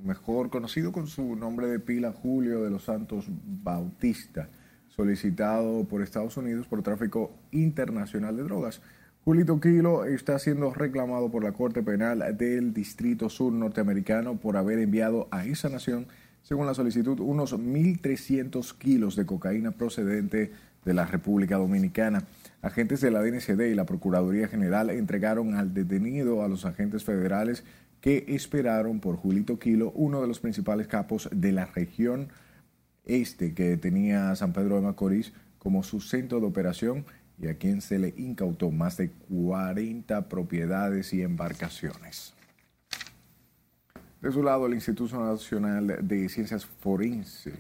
mejor 0.03 0.49
conocido 0.49 0.91
con 0.91 1.07
su 1.07 1.35
nombre 1.35 1.67
de 1.67 1.79
pila 1.79 2.11
Julio 2.11 2.63
de 2.63 2.69
los 2.71 2.83
Santos 2.83 3.25
Bautista, 3.29 4.49
solicitado 4.89 5.83
por 5.85 6.01
Estados 6.01 6.35
Unidos 6.37 6.67
por 6.67 6.81
tráfico 6.81 7.31
internacional 7.51 8.35
de 8.35 8.43
drogas. 8.43 8.81
Julito 9.25 9.59
Kilo 9.59 10.05
está 10.05 10.37
siendo 10.37 10.71
reclamado 10.71 11.31
por 11.31 11.43
la 11.43 11.51
Corte 11.51 11.81
Penal 11.81 12.37
del 12.37 12.75
Distrito 12.75 13.27
Sur 13.27 13.51
norteamericano 13.53 14.35
por 14.35 14.55
haber 14.55 14.77
enviado 14.77 15.27
a 15.31 15.47
esa 15.47 15.67
nación, 15.67 16.05
según 16.43 16.67
la 16.67 16.75
solicitud, 16.75 17.19
unos 17.19 17.57
1.300 17.57 18.77
kilos 18.77 19.15
de 19.15 19.25
cocaína 19.25 19.71
procedente 19.71 20.51
de 20.85 20.93
la 20.93 21.07
República 21.07 21.57
Dominicana. 21.57 22.23
Agentes 22.61 23.01
de 23.01 23.09
la 23.09 23.23
DNCD 23.23 23.61
y 23.61 23.73
la 23.73 23.87
Procuraduría 23.87 24.47
General 24.47 24.91
entregaron 24.91 25.55
al 25.55 25.73
detenido 25.73 26.43
a 26.43 26.47
los 26.47 26.63
agentes 26.63 27.03
federales 27.03 27.63
que 28.01 28.25
esperaron 28.27 28.99
por 28.99 29.15
Julito 29.15 29.57
Kilo, 29.57 29.91
uno 29.95 30.21
de 30.21 30.27
los 30.27 30.39
principales 30.39 30.85
capos 30.85 31.29
de 31.31 31.51
la 31.51 31.65
región 31.65 32.27
este 33.05 33.55
que 33.55 33.75
tenía 33.77 34.35
San 34.35 34.53
Pedro 34.53 34.75
de 34.75 34.81
Macorís 34.83 35.33
como 35.57 35.81
su 35.81 35.99
centro 35.99 36.39
de 36.39 36.45
operación 36.45 37.05
y 37.39 37.47
a 37.47 37.57
quien 37.57 37.81
se 37.81 37.99
le 37.99 38.13
incautó 38.17 38.71
más 38.71 38.97
de 38.97 39.11
40 39.11 40.29
propiedades 40.29 41.13
y 41.13 41.21
embarcaciones. 41.21 42.33
De 44.21 44.31
su 44.31 44.41
lado, 44.41 44.65
el 44.65 44.73
Instituto 44.73 45.23
Nacional 45.23 45.99
de 46.01 46.29
Ciencias 46.29 46.65
Forense 46.65 47.53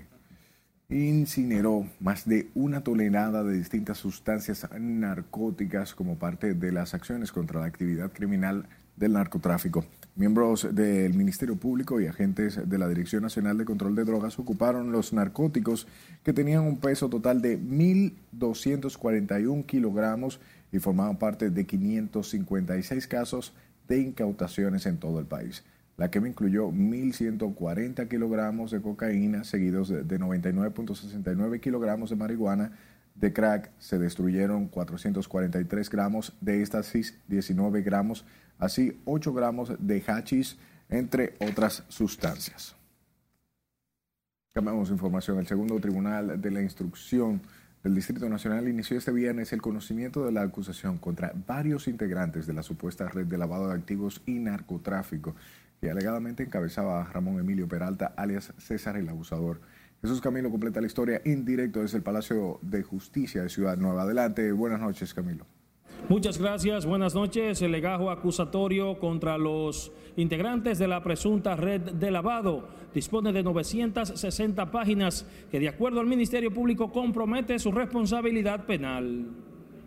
incineró 0.89 1.87
más 1.99 2.27
de 2.27 2.49
una 2.53 2.83
tonelada 2.83 3.43
de 3.43 3.57
distintas 3.57 3.97
sustancias 3.97 4.67
narcóticas 4.79 5.95
como 5.95 6.17
parte 6.17 6.53
de 6.53 6.71
las 6.71 6.93
acciones 6.93 7.31
contra 7.31 7.59
la 7.59 7.65
actividad 7.65 8.11
criminal 8.11 8.67
del 8.95 9.13
narcotráfico. 9.13 9.85
Miembros 10.17 10.73
del 10.73 11.13
Ministerio 11.13 11.57
Público 11.57 11.99
y 11.99 12.07
agentes 12.07 12.69
de 12.69 12.77
la 12.77 12.87
Dirección 12.87 13.21
Nacional 13.21 13.57
de 13.57 13.65
Control 13.65 13.95
de 13.95 14.05
Drogas 14.05 14.39
ocuparon 14.39 14.93
los 14.93 15.11
narcóticos 15.11 15.87
que 16.23 16.31
tenían 16.31 16.61
un 16.61 16.77
peso 16.77 17.09
total 17.09 17.41
de 17.41 17.59
1.241 17.59 19.65
kilogramos 19.65 20.39
y 20.71 20.79
formaban 20.79 21.17
parte 21.17 21.49
de 21.49 21.65
556 21.65 23.07
casos 23.07 23.51
de 23.89 23.99
incautaciones 23.99 24.85
en 24.85 24.99
todo 24.99 25.19
el 25.19 25.25
país. 25.25 25.65
La 25.97 26.09
quema 26.09 26.29
incluyó 26.29 26.69
1.140 26.69 28.07
kilogramos 28.07 28.71
de 28.71 28.81
cocaína, 28.81 29.43
seguidos 29.43 29.89
de 29.89 30.03
de 30.03 30.17
99.69 30.17 31.59
kilogramos 31.59 32.09
de 32.09 32.15
marihuana. 32.15 32.71
De 33.15 33.33
crack 33.33 33.69
se 33.79 33.97
destruyeron 33.97 34.67
443 34.67 35.89
gramos 35.89 36.31
de 36.39 36.61
éxtasis, 36.61 37.17
19 37.27 37.81
gramos, 37.81 38.25
así 38.59 38.99
8 39.05 39.33
gramos 39.33 39.71
de 39.79 40.03
hachís, 40.07 40.57
entre 40.89 41.35
otras 41.39 41.83
sustancias. 41.87 42.75
Cambiamos 44.53 44.89
información. 44.89 45.39
El 45.39 45.47
segundo 45.47 45.79
tribunal 45.79 46.39
de 46.39 46.51
la 46.51 46.61
instrucción 46.61 47.41
del 47.83 47.93
Distrito 47.93 48.29
Nacional 48.29 48.67
inició 48.67 48.97
este 48.97 49.11
viernes 49.11 49.53
el 49.53 49.61
conocimiento 49.61 50.25
de 50.25 50.31
la 50.31 50.41
acusación 50.41 50.97
contra 50.97 51.33
varios 51.45 51.87
integrantes 51.87 52.47
de 52.47 52.53
la 52.53 52.63
supuesta 52.63 53.07
red 53.09 53.27
de 53.27 53.37
lavado 53.37 53.67
de 53.67 53.75
activos 53.75 54.21
y 54.25 54.39
narcotráfico 54.39 55.35
que 55.79 55.91
alegadamente 55.91 56.43
encabezaba 56.43 57.01
a 57.01 57.03
Ramón 57.03 57.39
Emilio 57.39 57.67
Peralta, 57.67 58.13
alias 58.15 58.53
César 58.57 58.97
el 58.97 59.09
Abusador. 59.09 59.61
Jesús 60.01 60.21
Camilo 60.21 60.49
completa 60.49 60.81
la 60.81 60.87
historia 60.87 61.21
en 61.25 61.45
directo 61.45 61.81
desde 61.81 61.97
el 61.97 62.03
Palacio 62.03 62.59
de 62.61 62.81
Justicia 62.81 63.43
de 63.43 63.49
Ciudad 63.49 63.77
Nueva. 63.77 64.03
Adelante, 64.03 64.51
buenas 64.51 64.79
noches 64.79 65.13
Camilo. 65.13 65.45
Muchas 66.07 66.37
gracias, 66.37 66.85
buenas 66.85 67.15
noches. 67.15 67.61
El 67.61 67.71
legajo 67.71 68.11
acusatorio 68.11 68.99
contra 68.99 69.37
los 69.37 69.91
integrantes 70.15 70.77
de 70.77 70.87
la 70.87 71.01
presunta 71.01 71.55
red 71.55 71.81
de 71.81 72.11
lavado 72.11 72.67
dispone 72.93 73.33
de 73.33 73.43
960 73.43 74.71
páginas 74.71 75.27
que 75.49 75.59
de 75.59 75.67
acuerdo 75.67 75.99
al 75.99 76.05
Ministerio 76.05 76.53
Público 76.53 76.91
compromete 76.91 77.57
su 77.59 77.71
responsabilidad 77.71 78.65
penal. 78.65 79.25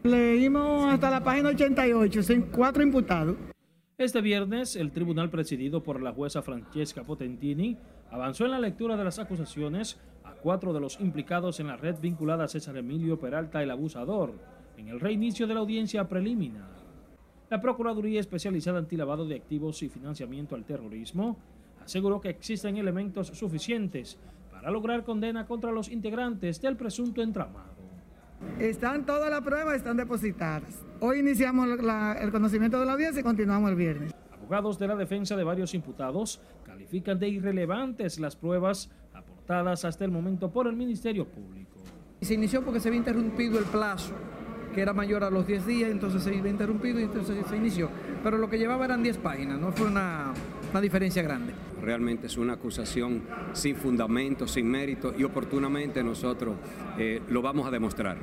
Leímos 0.02 0.92
hasta 0.92 1.10
la 1.10 1.22
página 1.22 1.50
88, 1.50 2.22
son 2.22 2.42
cuatro 2.52 2.82
imputados. 2.82 3.36
Este 3.96 4.20
viernes, 4.20 4.76
el 4.76 4.92
tribunal 4.92 5.30
presidido 5.30 5.82
por 5.82 6.02
la 6.02 6.12
jueza 6.12 6.42
Francesca 6.42 7.02
Potentini 7.02 7.76
avanzó 8.10 8.44
en 8.44 8.52
la 8.52 8.60
lectura 8.60 8.96
de 8.96 9.04
las 9.04 9.18
acusaciones 9.18 9.98
a 10.24 10.34
cuatro 10.34 10.72
de 10.72 10.80
los 10.80 11.00
implicados 11.00 11.60
en 11.60 11.68
la 11.68 11.76
red 11.76 11.96
vinculada 12.00 12.44
a 12.44 12.48
César 12.48 12.76
Emilio 12.76 13.18
Peralta 13.18 13.62
el 13.62 13.70
Abusador 13.70 14.34
en 14.78 14.88
el 14.88 15.00
reinicio 15.00 15.46
de 15.46 15.54
la 15.54 15.60
audiencia 15.60 16.08
preliminar. 16.08 16.70
La 17.50 17.60
Procuraduría 17.60 18.20
Especializada 18.20 18.78
Antilavado 18.78 19.26
de 19.26 19.34
Activos 19.36 19.82
y 19.82 19.88
Financiamiento 19.88 20.54
al 20.54 20.64
Terrorismo 20.64 21.36
aseguró 21.82 22.20
que 22.20 22.28
existen 22.28 22.76
elementos 22.76 23.26
suficientes 23.28 24.18
para 24.52 24.70
lograr 24.70 25.04
condena 25.04 25.46
contra 25.46 25.72
los 25.72 25.88
integrantes 25.88 26.60
del 26.60 26.76
presunto 26.76 27.22
entramado. 27.22 27.76
Están 28.58 29.04
todas 29.04 29.30
las 29.30 29.40
pruebas, 29.40 29.76
están 29.76 29.96
depositadas. 29.96 30.84
Hoy 31.00 31.20
iniciamos 31.20 31.68
la- 31.82 32.16
el 32.20 32.30
conocimiento 32.30 32.78
de 32.78 32.86
la 32.86 32.92
audiencia 32.92 33.20
y 33.20 33.24
continuamos 33.24 33.70
el 33.70 33.76
viernes. 33.76 34.14
Abogados 34.32 34.78
de 34.78 34.86
la 34.86 34.94
defensa 34.96 35.36
de 35.36 35.44
varios 35.44 35.74
imputados 35.74 36.40
califican 36.64 37.18
de 37.18 37.28
irrelevantes 37.28 38.20
las 38.20 38.36
pruebas 38.36 38.90
aportadas 39.12 39.84
hasta 39.84 40.04
el 40.04 40.12
momento 40.12 40.50
por 40.52 40.68
el 40.68 40.76
Ministerio 40.76 41.26
Público. 41.26 41.78
Se 42.20 42.34
inició 42.34 42.64
porque 42.64 42.78
se 42.80 42.88
había 42.88 42.98
interrumpido 42.98 43.58
el 43.58 43.64
plazo, 43.64 44.12
que 44.74 44.80
era 44.80 44.92
mayor 44.92 45.24
a 45.24 45.30
los 45.30 45.46
10 45.46 45.66
días, 45.66 45.90
entonces 45.90 46.22
se 46.22 46.36
había 46.36 46.50
interrumpido 46.50 47.00
y 47.00 47.04
entonces 47.04 47.44
se 47.46 47.56
inició. 47.56 47.90
Pero 48.22 48.38
lo 48.38 48.48
que 48.48 48.58
llevaba 48.58 48.84
eran 48.84 49.02
10 49.02 49.18
páginas, 49.18 49.58
no 49.58 49.72
fue 49.72 49.86
una, 49.86 50.32
una 50.70 50.80
diferencia 50.80 51.22
grande. 51.22 51.52
Realmente 51.80 52.26
es 52.26 52.36
una 52.36 52.54
acusación 52.54 53.22
sin 53.52 53.76
fundamento, 53.76 54.46
sin 54.46 54.68
mérito 54.70 55.14
y 55.16 55.24
oportunamente 55.24 56.02
nosotros 56.02 56.56
eh, 56.98 57.22
lo 57.28 57.42
vamos 57.42 57.66
a 57.66 57.70
demostrar. 57.70 58.18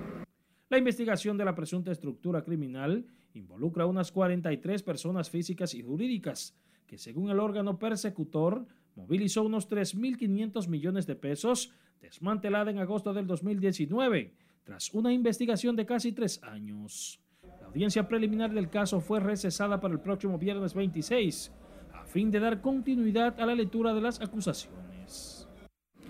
La 0.70 0.78
investigación 0.78 1.38
de 1.38 1.46
la 1.46 1.56
presunta 1.56 1.92
estructura 1.92 2.44
criminal 2.44 3.06
involucra 3.34 3.84
a 3.84 3.88
unas 3.88 4.12
43 4.12 4.84
personas 4.84 5.30
físicas 5.30 5.74
y 5.74 5.84
jurídicas, 5.84 6.56
que 6.88 6.98
según 6.98 7.30
el 7.30 7.40
órgano 7.40 7.78
persecutor 7.78 8.66
movilizó 8.96 9.44
unos 9.44 9.70
3.500 9.70 10.68
millones 10.68 11.06
de 11.06 11.16
pesos, 11.16 11.72
desmantelada 12.02 12.72
en 12.72 12.80
agosto 12.80 13.14
del 13.14 13.28
2019, 13.28 14.34
tras 14.66 14.92
una 14.94 15.14
investigación 15.14 15.76
de 15.76 15.86
casi 15.86 16.12
tres 16.12 16.42
años. 16.44 17.20
La 17.62 17.68
audiencia 17.68 18.08
preliminar 18.08 18.52
del 18.52 18.70
caso 18.70 19.00
fue 19.00 19.20
recesada 19.20 19.80
para 19.80 19.94
el 19.94 20.00
próximo 20.00 20.38
viernes 20.38 20.74
26, 20.74 21.52
a 21.94 22.04
fin 22.04 22.32
de 22.32 22.40
dar 22.40 22.62
continuidad 22.62 23.40
a 23.40 23.46
la 23.46 23.56
lectura 23.56 23.94
de 23.94 24.02
las 24.02 24.20
acusaciones. 24.20 25.48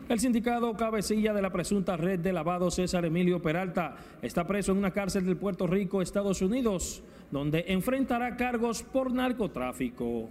El 0.07 0.19
sindicado 0.19 0.73
cabecilla 0.77 1.33
de 1.33 1.41
la 1.41 1.51
presunta 1.51 1.97
red 1.97 2.19
de 2.19 2.31
lavado 2.31 2.71
César 2.71 3.05
Emilio 3.05 3.41
Peralta 3.41 3.97
está 4.21 4.45
preso 4.45 4.71
en 4.71 4.77
una 4.77 4.91
cárcel 4.91 5.25
del 5.25 5.35
Puerto 5.35 5.67
Rico, 5.67 6.01
Estados 6.01 6.41
Unidos, 6.41 7.03
donde 7.31 7.65
enfrentará 7.67 8.37
cargos 8.37 8.83
por 8.83 9.11
narcotráfico. 9.11 10.29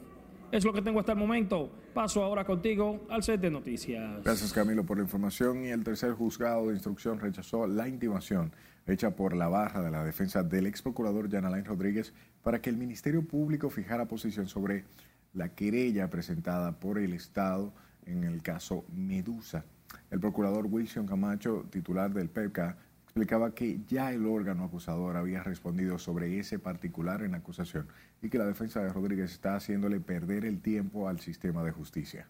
Es 0.54 0.64
lo 0.64 0.72
que 0.72 0.82
tengo 0.82 1.00
hasta 1.00 1.10
el 1.10 1.18
momento. 1.18 1.68
Paso 1.92 2.22
ahora 2.22 2.44
contigo 2.44 3.08
al 3.10 3.24
set 3.24 3.40
de 3.40 3.50
noticias. 3.50 4.22
Gracias 4.22 4.52
Camilo 4.52 4.86
por 4.86 4.98
la 4.98 5.02
información 5.02 5.64
y 5.64 5.70
el 5.70 5.82
tercer 5.82 6.12
juzgado 6.12 6.68
de 6.68 6.74
instrucción 6.74 7.18
rechazó 7.18 7.66
la 7.66 7.88
intimación 7.88 8.52
hecha 8.86 9.16
por 9.16 9.34
la 9.34 9.48
barra 9.48 9.82
de 9.82 9.90
la 9.90 10.04
defensa 10.04 10.44
del 10.44 10.68
ex 10.68 10.80
procurador 10.80 11.28
Jan 11.28 11.64
Rodríguez 11.64 12.14
para 12.44 12.62
que 12.62 12.70
el 12.70 12.76
Ministerio 12.76 13.26
Público 13.26 13.68
fijara 13.68 14.06
posición 14.06 14.46
sobre 14.46 14.84
la 15.32 15.48
querella 15.48 16.08
presentada 16.08 16.78
por 16.78 16.98
el 16.98 17.14
Estado 17.14 17.74
en 18.06 18.22
el 18.22 18.40
caso 18.40 18.84
Medusa. 18.94 19.64
El 20.12 20.20
procurador 20.20 20.66
Wilson 20.70 21.04
Camacho, 21.04 21.66
titular 21.68 22.14
del 22.14 22.28
PEPCA, 22.28 22.76
explicaba 23.14 23.54
que 23.54 23.78
ya 23.86 24.12
el 24.12 24.26
órgano 24.26 24.64
acusador 24.64 25.16
había 25.16 25.40
respondido 25.44 26.00
sobre 26.00 26.36
ese 26.40 26.58
particular 26.58 27.22
en 27.22 27.30
la 27.30 27.36
acusación 27.36 27.86
y 28.20 28.28
que 28.28 28.38
la 28.38 28.44
defensa 28.44 28.82
de 28.82 28.92
Rodríguez 28.92 29.30
está 29.30 29.54
haciéndole 29.54 30.00
perder 30.00 30.44
el 30.44 30.60
tiempo 30.60 31.06
al 31.06 31.20
sistema 31.20 31.62
de 31.62 31.70
justicia. 31.70 32.26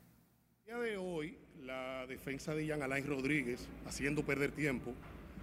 El 0.66 0.74
día 0.74 0.84
de 0.84 0.96
hoy, 0.98 1.38
la 1.62 2.06
defensa 2.06 2.54
de 2.54 2.66
Jean 2.66 2.82
Alain 2.82 3.06
Rodríguez, 3.06 3.66
haciendo 3.86 4.26
perder 4.26 4.52
tiempo 4.52 4.92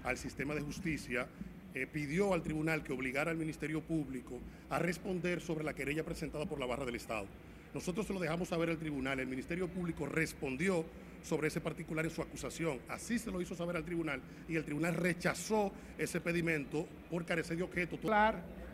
al 0.03 0.19
sistema 0.19 0.53
de 0.53 0.61
justicia, 0.61 1.25
eh, 1.73 1.87
pidió 1.91 2.35
al 2.35 2.43
tribunal 2.43 2.83
que 2.83 2.93
obligara 2.93 3.31
al 3.31 3.37
Ministerio 3.37 3.81
Público 3.81 4.37
a 4.69 4.77
responder 4.77 5.41
sobre 5.41 5.63
la 5.63 5.73
querella 5.73 6.05
presentada 6.05 6.45
por 6.45 6.59
la 6.59 6.67
barra 6.67 6.85
del 6.85 6.97
Estado. 6.97 7.25
Nosotros 7.73 8.05
se 8.05 8.13
lo 8.13 8.19
dejamos 8.19 8.49
saber 8.49 8.69
al 8.69 8.77
tribunal, 8.77 9.19
el 9.19 9.27
Ministerio 9.27 9.67
Público 9.67 10.05
respondió 10.05 10.83
sobre 11.23 11.47
ese 11.47 11.61
particular 11.61 12.03
en 12.05 12.11
su 12.11 12.21
acusación. 12.21 12.79
Así 12.89 13.17
se 13.17 13.31
lo 13.31 13.41
hizo 13.41 13.55
saber 13.55 13.77
al 13.77 13.85
tribunal 13.85 14.21
y 14.49 14.55
el 14.55 14.65
tribunal 14.65 14.95
rechazó 14.95 15.71
ese 15.97 16.19
pedimento 16.19 16.87
por 17.09 17.25
carecer 17.25 17.57
de 17.57 17.63
objeto. 17.63 17.97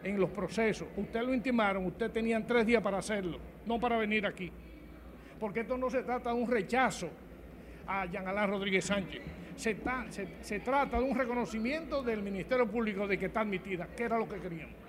En 0.03 0.19
los 0.19 0.29
procesos. 0.29 0.87
Usted 0.95 1.21
lo 1.21 1.33
intimaron, 1.33 1.85
usted 1.85 2.11
tenían 2.11 2.47
tres 2.47 2.65
días 2.65 2.81
para 2.81 2.99
hacerlo, 2.99 3.39
no 3.65 3.79
para 3.79 3.97
venir 3.97 4.25
aquí. 4.25 4.51
Porque 5.39 5.61
esto 5.61 5.77
no 5.77 5.89
se 5.89 6.03
trata 6.03 6.29
de 6.33 6.35
un 6.35 6.49
rechazo 6.49 7.09
a 7.85 8.05
Jean 8.05 8.27
Alain 8.27 8.49
Rodríguez 8.49 8.85
Sánchez. 8.85 9.21
Se 9.55 10.59
trata 10.59 10.99
de 10.99 11.03
un 11.03 11.17
reconocimiento 11.17 12.01
del 12.01 12.21
Ministerio 12.23 12.67
Público 12.67 13.07
de 13.07 13.17
que 13.17 13.25
está 13.25 13.41
admitida, 13.41 13.87
que 13.95 14.03
era 14.03 14.17
lo 14.17 14.29
que 14.29 14.39
queríamos. 14.39 14.86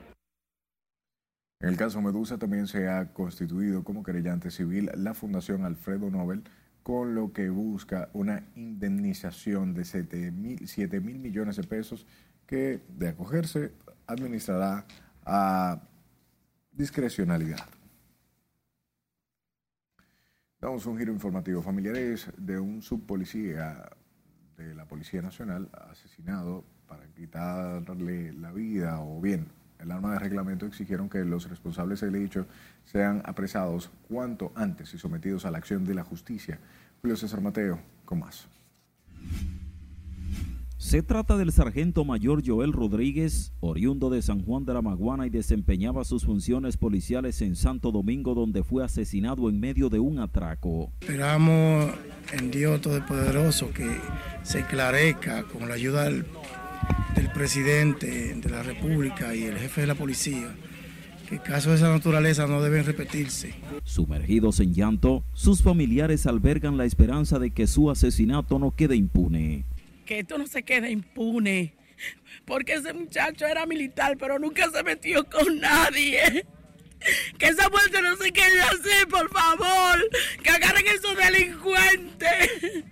En 1.61 1.71
el 1.71 1.77
caso 1.77 2.01
Medusa 2.01 2.39
también 2.39 2.69
se 2.69 2.89
ha 2.89 3.13
constituido 3.13 3.83
como 3.83 4.05
querellante 4.05 4.51
civil 4.53 4.91
la 4.95 5.13
Fundación 5.13 5.65
Alfredo 5.65 6.09
Nobel, 6.09 6.45
con 6.85 7.17
lo 7.17 7.33
que 7.33 7.51
busca 7.51 8.11
una 8.13 8.45
indemnización 8.55 9.75
de 9.75 9.85
7 9.85 10.31
mil, 10.31 11.19
millones 11.19 11.57
de 11.57 11.65
pesos 11.65 12.07
que, 12.47 12.85
de 12.89 13.09
acogerse, 13.09 13.73
administrará 14.07 14.87
a 15.25 15.83
discrecionalidad. 16.71 17.67
Damos 20.61 20.87
un 20.87 20.97
giro 20.97 21.13
informativo. 21.13 21.61
Familiares 21.61 22.31
de 22.37 22.59
un 22.61 22.83
subpolicía 22.83 23.91
de 24.57 24.75
la 24.77 24.87
Policía 24.87 25.23
Nacional 25.23 25.69
asesinado 25.91 26.65
para 26.87 27.07
quitarle 27.09 28.33
la 28.33 28.53
vida 28.53 29.01
o 29.01 29.21
bien 29.21 29.58
el 29.81 29.91
arma 29.91 30.13
de 30.13 30.19
reglamento 30.19 30.67
exigieron 30.67 31.09
que 31.09 31.25
los 31.25 31.49
responsables 31.49 32.01
del 32.01 32.17
hecho 32.17 32.47
sean 32.85 33.23
apresados 33.25 33.91
cuanto 34.09 34.53
antes 34.55 34.93
y 34.95 34.99
sometidos 34.99 35.45
a 35.45 35.51
la 35.51 35.59
acción 35.59 35.85
de 35.85 35.95
la 35.95 36.05
justicia. 36.05 36.59
Julio 37.01 37.17
César 37.17 37.41
Mateo, 37.41 37.79
con 38.05 38.21
más. 38.21 38.49
Se 40.79 41.03
trata 41.03 41.37
del 41.37 41.51
sargento 41.51 42.05
mayor 42.05 42.41
Joel 42.47 42.73
Rodríguez, 42.73 43.53
oriundo 43.59 44.11
de 44.11 44.23
San 44.23 44.45
Juan 44.45 44.65
de 44.65 44.75
la 44.75 44.81
Maguana 44.81 45.27
y 45.27 45.31
desempeñaba 45.31 46.05
sus 46.05 46.25
funciones 46.25 46.77
policiales 46.77 47.43
en 47.43 47.57
Santo 47.57 47.91
Domingo 47.91 48.35
donde 48.35 48.63
fue 48.63 48.85
asesinado 48.85 49.49
en 49.49 49.59
medio 49.59 49.89
de 49.89 49.99
un 49.99 50.21
atraco. 50.21 50.93
Esperamos 51.01 51.93
en 52.33 52.51
Dios 52.53 52.81
Todopoderoso 52.81 53.73
que 53.73 53.99
se 54.43 54.61
esclarezca 54.61 55.43
con 55.43 55.69
la 55.69 55.75
ayuda 55.75 56.05
del, 56.05 56.25
del 57.15 57.31
presidente 57.31 58.35
de 58.35 58.51
la 58.51 58.63
República 58.63 59.35
y 59.35 59.45
el 59.45 59.59
jefe 59.59 59.83
de 59.83 59.87
la 59.87 59.95
policía 59.95 60.55
que 61.29 61.39
casos 61.39 61.73
de 61.73 61.77
esa 61.77 61.91
naturaleza 61.91 62.47
no 62.47 62.63
deben 62.63 62.87
repetirse. 62.87 63.55
Sumergidos 63.85 64.61
en 64.61 64.73
llanto, 64.73 65.25
sus 65.35 65.63
familiares 65.63 66.27
albergan 66.27 66.79
la 66.79 66.87
esperanza 66.87 67.39
de 67.39 67.51
que 67.51 67.67
su 67.67 67.91
asesinato 67.91 68.59
no 68.59 68.75
quede 68.75 68.97
impune 68.97 69.67
que 70.09 70.21
esto 70.21 70.39
no 70.39 70.47
se 70.47 70.63
quede 70.63 70.91
impune. 70.91 71.75
Porque 72.47 72.75
ese 72.75 72.95
muchacho 72.95 73.47
era 73.47 73.67
militar, 73.67 74.17
pero 74.19 74.39
nunca 74.39 74.71
se 74.71 74.83
metió 74.83 75.23
con 75.29 75.61
nadie. 75.61 76.47
Que 77.39 77.47
esa 77.47 77.69
muerte 77.69 78.01
no 78.01 78.17
se 78.17 78.33
quede 78.33 78.61
así, 78.63 79.07
por 79.11 79.31
favor. 79.31 80.11
Que 80.43 80.51
agarren 80.51 80.89
a 80.89 80.93
esos 80.93 81.15
delincuentes. 81.15 82.85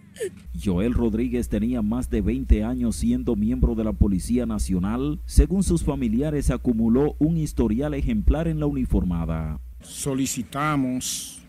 Joel 0.66 0.94
Rodríguez 0.94 1.48
tenía 1.48 1.80
más 1.80 2.10
de 2.10 2.22
20 2.22 2.64
años 2.64 2.96
siendo 2.96 3.36
miembro 3.36 3.76
de 3.76 3.84
la 3.84 3.92
Policía 3.92 4.46
Nacional. 4.46 5.20
Según 5.24 5.62
sus 5.62 5.84
familiares, 5.84 6.50
acumuló 6.50 7.14
un 7.20 7.36
historial 7.36 7.94
ejemplar 7.94 8.48
en 8.48 8.58
la 8.58 8.66
uniformada. 8.66 9.60
Solicitamos 9.80 11.40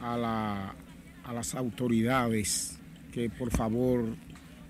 a, 0.00 0.16
la, 0.16 0.74
a 1.22 1.34
las 1.34 1.54
autoridades 1.54 2.78
que 3.12 3.28
por 3.28 3.50
favor 3.50 4.06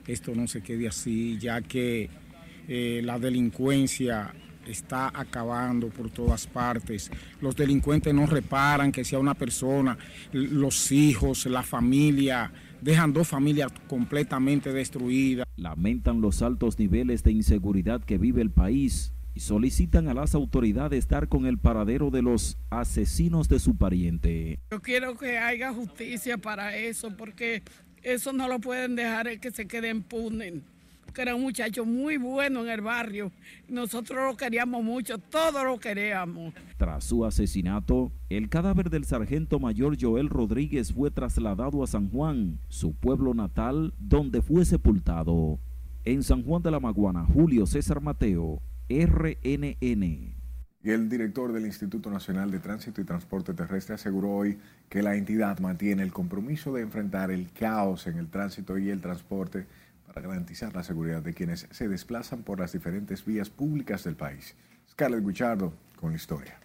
esto 0.09 0.35
no 0.35 0.49
se 0.49 0.61
quede 0.61 0.89
así, 0.89 1.39
ya 1.39 1.63
que 1.63 2.11
eh, 2.67 3.03
la 3.05 3.21
delincuencia 3.21 4.35
está 4.67 5.13
acabando 5.15 5.91
por 5.91 6.11
todas 6.11 6.49
partes. 6.49 7.09
Los 7.41 7.55
delincuentes 7.55 8.13
no 8.13 8.27
reparan 8.27 8.91
que 8.91 9.05
sea 9.05 9.19
una 9.19 9.35
persona, 9.35 9.97
los 10.33 10.91
hijos, 10.91 11.47
la 11.47 11.63
familia, 11.63 12.51
dejan 12.81 13.13
dos 13.13 13.29
familias 13.29 13.73
completamente 13.89 14.73
destruidas. 14.73 15.47
Lamentan 15.57 16.21
los 16.21 16.43
altos 16.43 16.79
niveles 16.79 17.23
de 17.23 17.33
inseguridad 17.33 18.03
que 18.03 18.19
vive 18.19 18.43
el 18.43 18.51
país 18.51 19.13
y 19.35 19.41
solicitan 19.41 20.09
a 20.09 20.15
las 20.15 20.35
autoridades 20.35 21.09
dar 21.09 21.29
con 21.29 21.47
el 21.47 21.59
paradero 21.59 22.11
de 22.11 22.23
los 22.23 22.57
asesinos 22.71 23.49
de 23.49 23.59
su 23.59 23.77
pariente. 23.77 24.61
Yo 24.71 24.81
quiero 24.81 25.17
que 25.17 25.39
haya 25.39 25.73
justicia 25.73 26.39
para 26.39 26.77
eso, 26.77 27.17
porque 27.17 27.63
eso 28.03 28.33
no 28.33 28.49
lo 28.49 28.61
pueden 28.61 28.95
dejar 28.95 29.41
que 29.41 29.51
se 29.51 29.67
quede 29.67 29.91
impune. 29.91 30.63
Que 31.15 31.23
era 31.23 31.35
un 31.37 31.43
muchacho 31.43 31.85
muy 31.85 32.17
bueno 32.17 32.63
en 32.63 32.71
el 32.71 32.81
barrio. 32.81 33.31
Nosotros 33.69 34.19
lo 34.29 34.37
queríamos 34.37 34.83
mucho, 34.83 35.17
todos 35.19 35.65
lo 35.65 35.79
queríamos. 35.79 36.53
Tras 36.77 37.05
su 37.05 37.25
asesinato, 37.25 38.13
el 38.29 38.49
cadáver 38.49 38.91
del 38.91 39.05
sargento 39.05 39.61
mayor 39.61 39.97
Joel 39.99 40.29
Rodríguez 40.29 40.93
fue 40.93 41.13
trasladado 41.13 41.85
a 41.85 41.87
San 41.87 42.11
Juan, 42.11 42.59
su 42.69 42.95
pueblo 42.95 43.33
natal, 43.33 43.95
donde 43.99 44.43
fue 44.43 44.65
sepultado. 44.65 45.61
En 46.05 46.25
San 46.25 46.43
Juan 46.43 46.63
de 46.63 46.73
la 46.73 46.81
Maguana, 46.81 47.25
Julio 47.25 47.65
César 47.65 48.01
Mateo, 48.01 48.61
RNN. 48.89 50.35
Y 50.85 50.91
el 50.91 51.09
director 51.09 51.51
del 51.53 51.65
Instituto 51.65 52.11
Nacional 52.11 52.51
de 52.51 52.59
Tránsito 52.59 53.01
y 53.01 53.05
Transporte 53.05 53.55
Terrestre 53.55 53.95
aseguró 53.95 54.33
hoy 54.33 54.59
que 54.91 55.03
la 55.03 55.17
entidad 55.17 55.59
mantiene 55.61 56.03
el 56.03 56.13
compromiso 56.13 56.75
de 56.75 56.83
enfrentar 56.83 57.31
el 57.31 57.51
caos 57.53 58.07
en 58.07 58.19
el 58.19 58.29
tránsito 58.29 58.77
y 58.77 58.91
el 58.91 59.01
transporte 59.01 59.67
para 60.15 60.29
garantizar 60.29 60.73
la 60.73 60.85
seguridad 60.85 61.23
de 61.23 61.35
quienes 61.35 61.67
se 61.71 61.89
desplazan 61.89 62.45
por 62.45 62.61
las 62.61 62.73
diferentes 62.73 63.25
vías 63.25 63.51
públicas 63.51 64.05
del 64.05 64.15
país. 64.15 64.55
Scarlett 64.89 65.27
Guichardo 65.27 65.75
con 66.01 66.11
la 66.11 66.17
historia. 66.17 66.61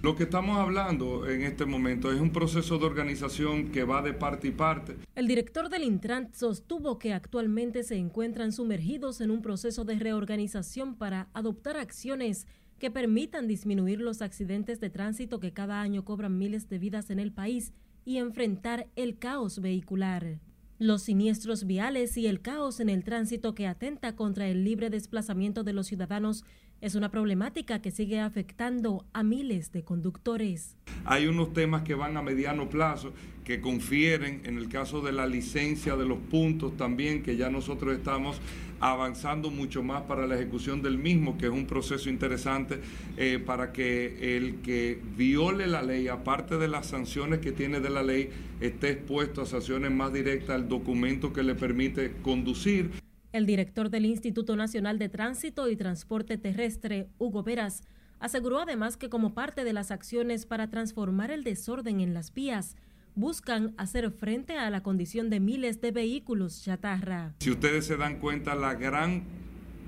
Lo 0.00 0.14
que 0.14 0.24
estamos 0.24 0.58
hablando 0.58 1.26
en 1.26 1.42
este 1.42 1.64
momento 1.64 2.12
es 2.12 2.20
un 2.20 2.30
proceso 2.30 2.78
de 2.78 2.84
organización 2.84 3.72
que 3.72 3.84
va 3.84 4.02
de 4.02 4.12
parte 4.12 4.48
y 4.48 4.50
parte. 4.50 4.96
El 5.14 5.26
director 5.26 5.68
del 5.70 5.82
Intran 5.82 6.28
sostuvo 6.32 6.98
que 6.98 7.14
actualmente 7.14 7.82
se 7.82 7.96
encuentran 7.96 8.52
sumergidos 8.52 9.20
en 9.20 9.30
un 9.30 9.42
proceso 9.42 9.84
de 9.84 9.98
reorganización 9.98 10.94
para 10.94 11.28
adoptar 11.32 11.78
acciones 11.78 12.46
que 12.78 12.90
permitan 12.90 13.48
disminuir 13.48 14.00
los 14.00 14.20
accidentes 14.20 14.78
de 14.78 14.90
tránsito 14.90 15.40
que 15.40 15.52
cada 15.52 15.80
año 15.80 16.04
cobran 16.04 16.38
miles 16.38 16.68
de 16.68 16.78
vidas 16.78 17.10
en 17.10 17.18
el 17.18 17.32
país 17.32 17.72
y 18.04 18.18
enfrentar 18.18 18.86
el 18.96 19.18
caos 19.18 19.60
vehicular. 19.60 20.38
Los 20.80 21.02
siniestros 21.02 21.68
viales 21.68 22.16
y 22.16 22.26
el 22.26 22.40
caos 22.40 22.80
en 22.80 22.88
el 22.88 23.04
tránsito 23.04 23.54
que 23.54 23.68
atenta 23.68 24.16
contra 24.16 24.48
el 24.48 24.64
libre 24.64 24.90
desplazamiento 24.90 25.62
de 25.62 25.72
los 25.72 25.86
ciudadanos 25.86 26.44
es 26.80 26.96
una 26.96 27.12
problemática 27.12 27.80
que 27.80 27.92
sigue 27.92 28.18
afectando 28.18 29.06
a 29.12 29.22
miles 29.22 29.70
de 29.70 29.84
conductores. 29.84 30.76
Hay 31.04 31.28
unos 31.28 31.52
temas 31.52 31.82
que 31.82 31.94
van 31.94 32.16
a 32.16 32.22
mediano 32.22 32.68
plazo 32.68 33.12
que 33.44 33.60
confieren, 33.60 34.42
en 34.44 34.58
el 34.58 34.68
caso 34.68 35.00
de 35.00 35.12
la 35.12 35.28
licencia 35.28 35.94
de 35.94 36.06
los 36.06 36.18
puntos 36.18 36.76
también, 36.76 37.22
que 37.22 37.36
ya 37.36 37.50
nosotros 37.50 37.96
estamos 37.96 38.40
avanzando 38.84 39.50
mucho 39.50 39.82
más 39.82 40.02
para 40.02 40.26
la 40.26 40.34
ejecución 40.34 40.82
del 40.82 40.98
mismo, 40.98 41.38
que 41.38 41.46
es 41.46 41.52
un 41.52 41.66
proceso 41.66 42.10
interesante 42.10 42.80
eh, 43.16 43.38
para 43.38 43.72
que 43.72 44.36
el 44.36 44.60
que 44.60 45.00
viole 45.16 45.66
la 45.66 45.82
ley, 45.82 46.08
aparte 46.08 46.58
de 46.58 46.68
las 46.68 46.88
sanciones 46.88 47.38
que 47.38 47.50
tiene 47.50 47.80
de 47.80 47.88
la 47.88 48.02
ley, 48.02 48.28
esté 48.60 48.90
expuesto 48.90 49.40
a 49.40 49.46
sanciones 49.46 49.90
más 49.90 50.12
directas 50.12 50.50
al 50.50 50.68
documento 50.68 51.32
que 51.32 51.42
le 51.42 51.54
permite 51.54 52.12
conducir. 52.20 52.90
El 53.32 53.46
director 53.46 53.88
del 53.88 54.04
Instituto 54.04 54.54
Nacional 54.54 54.98
de 54.98 55.08
Tránsito 55.08 55.70
y 55.70 55.76
Transporte 55.76 56.36
Terrestre, 56.36 57.08
Hugo 57.18 57.42
Veras, 57.42 57.84
aseguró 58.20 58.60
además 58.60 58.98
que 58.98 59.08
como 59.08 59.32
parte 59.32 59.64
de 59.64 59.72
las 59.72 59.92
acciones 59.92 60.44
para 60.44 60.68
transformar 60.68 61.30
el 61.30 61.42
desorden 61.42 62.00
en 62.00 62.12
las 62.12 62.34
vías, 62.34 62.76
buscan 63.14 63.74
hacer 63.76 64.10
frente 64.10 64.56
a 64.58 64.70
la 64.70 64.82
condición 64.82 65.30
de 65.30 65.40
miles 65.40 65.80
de 65.80 65.92
vehículos 65.92 66.62
chatarra. 66.62 67.34
Si 67.40 67.50
ustedes 67.50 67.86
se 67.86 67.96
dan 67.96 68.18
cuenta, 68.18 68.54
la 68.54 68.74
gran 68.74 69.22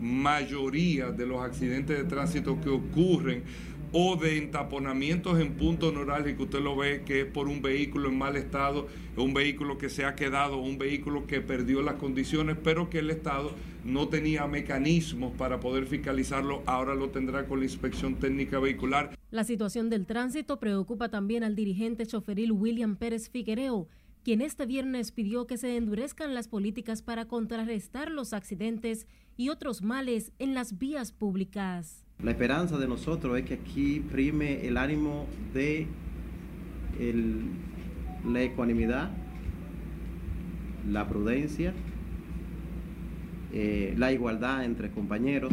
mayoría 0.01 1.11
de 1.11 1.27
los 1.27 1.41
accidentes 1.43 1.97
de 1.97 2.05
tránsito 2.05 2.61
que 2.61 2.69
ocurren 2.69 3.45
o 3.93 4.17
de 4.17 4.39
entaponamientos 4.39 5.39
en 5.41 5.55
puntos 5.55 5.93
que 5.93 6.43
usted 6.43 6.61
lo 6.61 6.77
ve 6.77 7.03
que 7.05 7.23
es 7.23 7.27
por 7.27 7.49
un 7.49 7.63
vehículo 7.63 8.09
en 8.09 8.19
mal 8.19 8.37
estado, 8.37 8.89
un 9.17 9.35
vehículo 9.35 9.79
que 9.79 9.89
se 9.89 10.05
ha 10.05 10.15
quedado, 10.15 10.59
un 10.59 10.79
vehículo 10.79 11.27
que 11.27 11.41
perdió 11.41 11.83
las 11.83 11.97
condiciones, 11.97 12.57
pero 12.63 12.91
que 12.91 12.99
el 12.99 13.11
Estado 13.11 13.53
no 13.85 14.09
tenía 14.09 14.47
mecanismos 14.47 15.33
para 15.37 15.61
poder 15.61 15.87
fiscalizarlo, 15.87 16.63
ahora 16.67 16.95
lo 16.95 17.11
tendrá 17.11 17.47
con 17.47 17.61
la 17.61 17.65
inspección 17.65 18.17
técnica 18.17 18.59
vehicular. 18.59 19.17
La 19.31 19.45
situación 19.45 19.91
del 19.91 20.07
tránsito 20.07 20.59
preocupa 20.59 21.09
también 21.09 21.45
al 21.45 21.55
dirigente 21.55 22.07
choferil 22.07 22.53
William 22.53 22.97
Pérez 22.97 23.31
Figuereo, 23.31 23.89
quien 24.25 24.41
este 24.41 24.67
viernes 24.67 25.13
pidió 25.13 25.47
que 25.47 25.57
se 25.57 25.77
endurezcan 25.77 26.35
las 26.35 26.49
políticas 26.49 27.03
para 27.03 27.27
contrarrestar 27.27 28.11
los 28.11 28.33
accidentes 28.33 29.07
y 29.37 29.51
otros 29.51 29.83
males 29.83 30.33
en 30.39 30.55
las 30.55 30.79
vías 30.79 31.13
públicas. 31.13 32.06
La 32.23 32.31
esperanza 32.31 32.79
de 32.79 32.89
nosotros 32.89 33.39
es 33.39 33.45
que 33.45 33.55
aquí 33.55 34.01
prime 34.01 34.67
el 34.67 34.79
ánimo 34.79 35.27
de 35.53 35.87
la 38.27 38.43
ecuanimidad, 38.43 39.11
la 40.91 41.07
prudencia, 41.07 41.75
eh, 43.53 43.95
la 43.99 44.13
igualdad 44.13 44.65
entre 44.65 44.91
compañeros. 44.91 45.53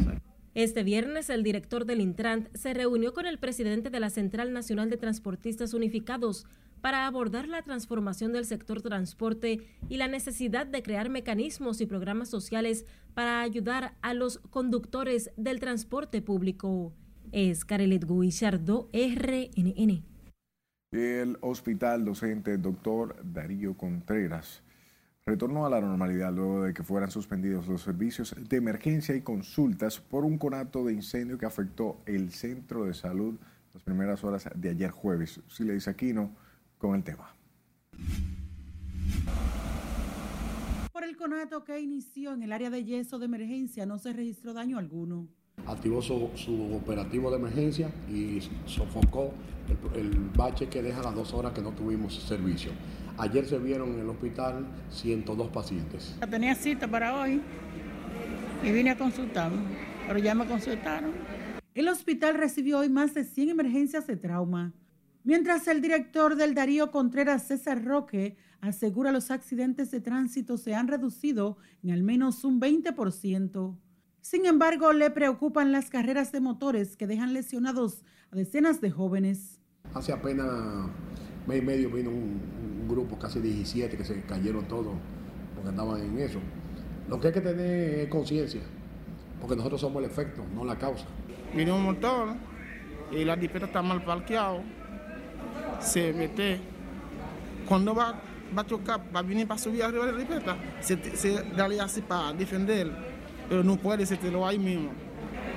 Este 0.56 0.84
viernes, 0.84 1.30
el 1.30 1.44
director 1.44 1.86
del 1.86 2.00
Intrant 2.00 2.48
se 2.56 2.74
reunió 2.74 3.14
con 3.14 3.26
el 3.26 3.40
presidente 3.40 3.90
de 3.90 4.00
la 4.00 4.10
Central 4.10 4.54
Nacional 4.54 4.90
de 4.90 4.98
Transportistas 4.98 5.74
Unificados 5.74 6.46
para 6.84 7.08
abordar 7.08 7.48
la 7.48 7.62
transformación 7.62 8.34
del 8.34 8.44
sector 8.44 8.82
transporte 8.82 9.62
y 9.88 9.96
la 9.96 10.10
necesidad 10.10 10.68
de 10.68 10.84
crear 10.84 11.10
mecanismos 11.10 11.80
y 11.80 11.86
programas 11.86 12.28
sociales 12.28 12.86
para 13.14 13.40
ayudar 13.40 13.94
a 14.02 14.14
los 14.14 14.40
conductores 14.50 15.32
del 15.38 15.62
transporte 15.62 16.22
público. 16.22 16.92
es 17.32 17.64
Carelet 17.64 18.06
Guillardo, 18.06 18.90
RNN. 18.92 20.04
El 20.92 21.38
hospital 21.40 22.04
docente 22.04 22.58
Dr. 22.58 23.16
Darío 23.24 23.78
Contreras 23.78 24.62
retornó 25.26 25.66
a 25.66 25.70
la 25.70 25.80
normalidad 25.80 26.34
luego 26.34 26.64
de 26.64 26.74
que 26.74 26.84
fueran 26.84 27.12
suspendidos 27.12 27.66
los 27.66 27.82
servicios 27.82 28.36
de 28.38 28.58
emergencia 28.58 29.16
y 29.16 29.22
consultas 29.22 30.02
por 30.02 30.26
un 30.26 30.38
conato 30.38 30.84
de 30.84 30.92
incendio 30.92 31.38
que 31.38 31.46
afectó 31.46 32.02
el 32.06 32.32
centro 32.32 32.84
de 32.84 32.94
salud 32.94 33.36
las 33.74 33.82
primeras 33.84 34.22
horas 34.26 34.50
de 34.54 34.70
ayer 34.70 34.92
jueves. 34.92 35.40
Silvia 35.48 35.76
Isaquino 35.76 36.44
con 36.84 36.96
el 36.96 37.04
tema. 37.04 37.34
Por 40.92 41.06
el 41.06 41.16
conato 41.16 41.64
que 41.64 41.80
inició 41.80 42.34
en 42.34 42.44
el 42.44 42.52
área 42.52 42.70
de 42.70 42.84
yeso 42.84 43.20
de 43.20 43.26
emergencia 43.26 43.86
no 43.86 43.98
se 43.98 44.12
registró 44.12 44.54
daño 44.54 44.78
alguno. 44.78 45.30
Activó 45.66 46.02
su, 46.02 46.30
su 46.36 46.76
operativo 46.76 47.32
de 47.32 47.38
emergencia 47.38 47.90
y 48.10 48.42
sofocó 48.66 49.32
el, 49.96 50.00
el 50.00 50.30
bache 50.36 50.68
que 50.68 50.82
deja 50.82 51.02
las 51.02 51.16
dos 51.16 51.34
horas 51.34 51.54
que 51.54 51.62
no 51.62 51.72
tuvimos 51.72 52.16
servicio. 52.16 52.72
Ayer 53.18 53.46
se 53.46 53.60
vieron 53.60 53.94
en 53.94 54.00
el 54.02 54.10
hospital 54.10 54.66
102 54.90 55.50
pacientes. 55.52 56.18
Tenía 56.30 56.54
cita 56.54 56.88
para 56.88 57.16
hoy 57.18 57.42
y 58.62 58.72
vine 58.72 58.90
a 58.90 58.98
consultarme, 58.98 59.62
pero 60.06 60.20
ya 60.20 60.36
me 60.36 60.46
consultaron. 60.46 61.12
El 61.76 61.88
hospital 61.88 62.36
recibió 62.36 62.80
hoy 62.80 62.90
más 62.90 63.14
de 63.14 63.24
100 63.24 63.52
emergencias 63.52 64.06
de 64.06 64.18
trauma, 64.18 64.74
mientras 65.24 65.68
el 65.68 65.82
director 65.82 66.36
del 66.36 66.54
Darío 66.54 66.92
Contreras, 66.92 67.48
César 67.48 67.84
Roque, 67.84 68.38
asegura 68.62 69.12
los 69.12 69.32
accidentes 69.32 69.92
de 69.92 70.00
tránsito 70.00 70.58
se 70.58 70.74
han 70.74 70.88
reducido 70.88 71.58
en 71.84 71.92
al 71.92 72.04
menos 72.04 72.44
un 72.44 72.62
20%. 72.62 73.78
Sin 74.22 74.46
embargo, 74.46 74.94
le 74.94 75.12
preocupan 75.12 75.72
las 75.72 75.90
carreras 75.90 76.32
de 76.32 76.40
motores 76.40 76.96
que 76.96 77.08
dejan 77.08 77.34
lesionados 77.34 78.04
a 78.32 78.38
decenas 78.38 78.80
de 78.80 78.90
jóvenes. 78.90 79.60
Hace 79.94 80.14
apenas 80.14 80.48
mes 81.46 81.62
y 81.62 81.66
medio 81.66 81.90
vino 81.90 82.10
un, 82.10 82.40
un 82.82 82.88
grupo, 82.88 83.20
casi 83.20 83.40
17, 83.40 83.98
que 83.98 84.06
se 84.06 84.22
cayeron 84.22 84.66
todos 84.68 84.94
porque 85.54 85.70
andaban 85.70 86.02
en 86.02 86.20
eso. 86.20 86.40
Lo 87.08 87.20
que 87.20 87.28
hay 87.28 87.34
que 87.34 87.42
tener 87.42 88.00
es 88.00 88.08
conciencia, 88.08 88.62
porque 89.40 89.56
nosotros 89.56 89.82
somos 89.82 90.04
el 90.04 90.10
efecto, 90.10 90.44
no 90.54 90.64
la 90.64 90.78
causa. 90.78 91.06
Vino 91.54 91.76
un 91.76 91.84
motor 91.84 92.36
y 93.12 93.24
la 93.26 93.38
jipeta 93.38 93.66
está 93.66 93.82
mal 93.82 94.04
parqueado, 94.04 94.62
se 95.80 96.14
mete. 96.14 96.60
Cuando 97.68 97.96
va, 97.96 98.20
va 98.56 98.62
a 98.62 98.66
chocar, 98.66 99.02
va 99.16 99.20
a 99.20 99.24
venir 99.24 99.48
para 99.48 99.60
subir 99.60 99.84
arriba 99.84 100.06
de 100.06 100.12
la 100.14 100.20
jipeta, 100.20 100.58
se, 100.82 100.98
se 101.16 101.44
da 101.56 101.68
así 101.84 102.02
para 102.02 102.34
defender, 102.34 102.92
pero 103.50 103.64
no 103.64 103.78
puede, 103.78 104.06
se 104.06 104.18
te 104.18 104.30
lo 104.30 104.46
ahí 104.46 104.60
mismo. 104.60 104.92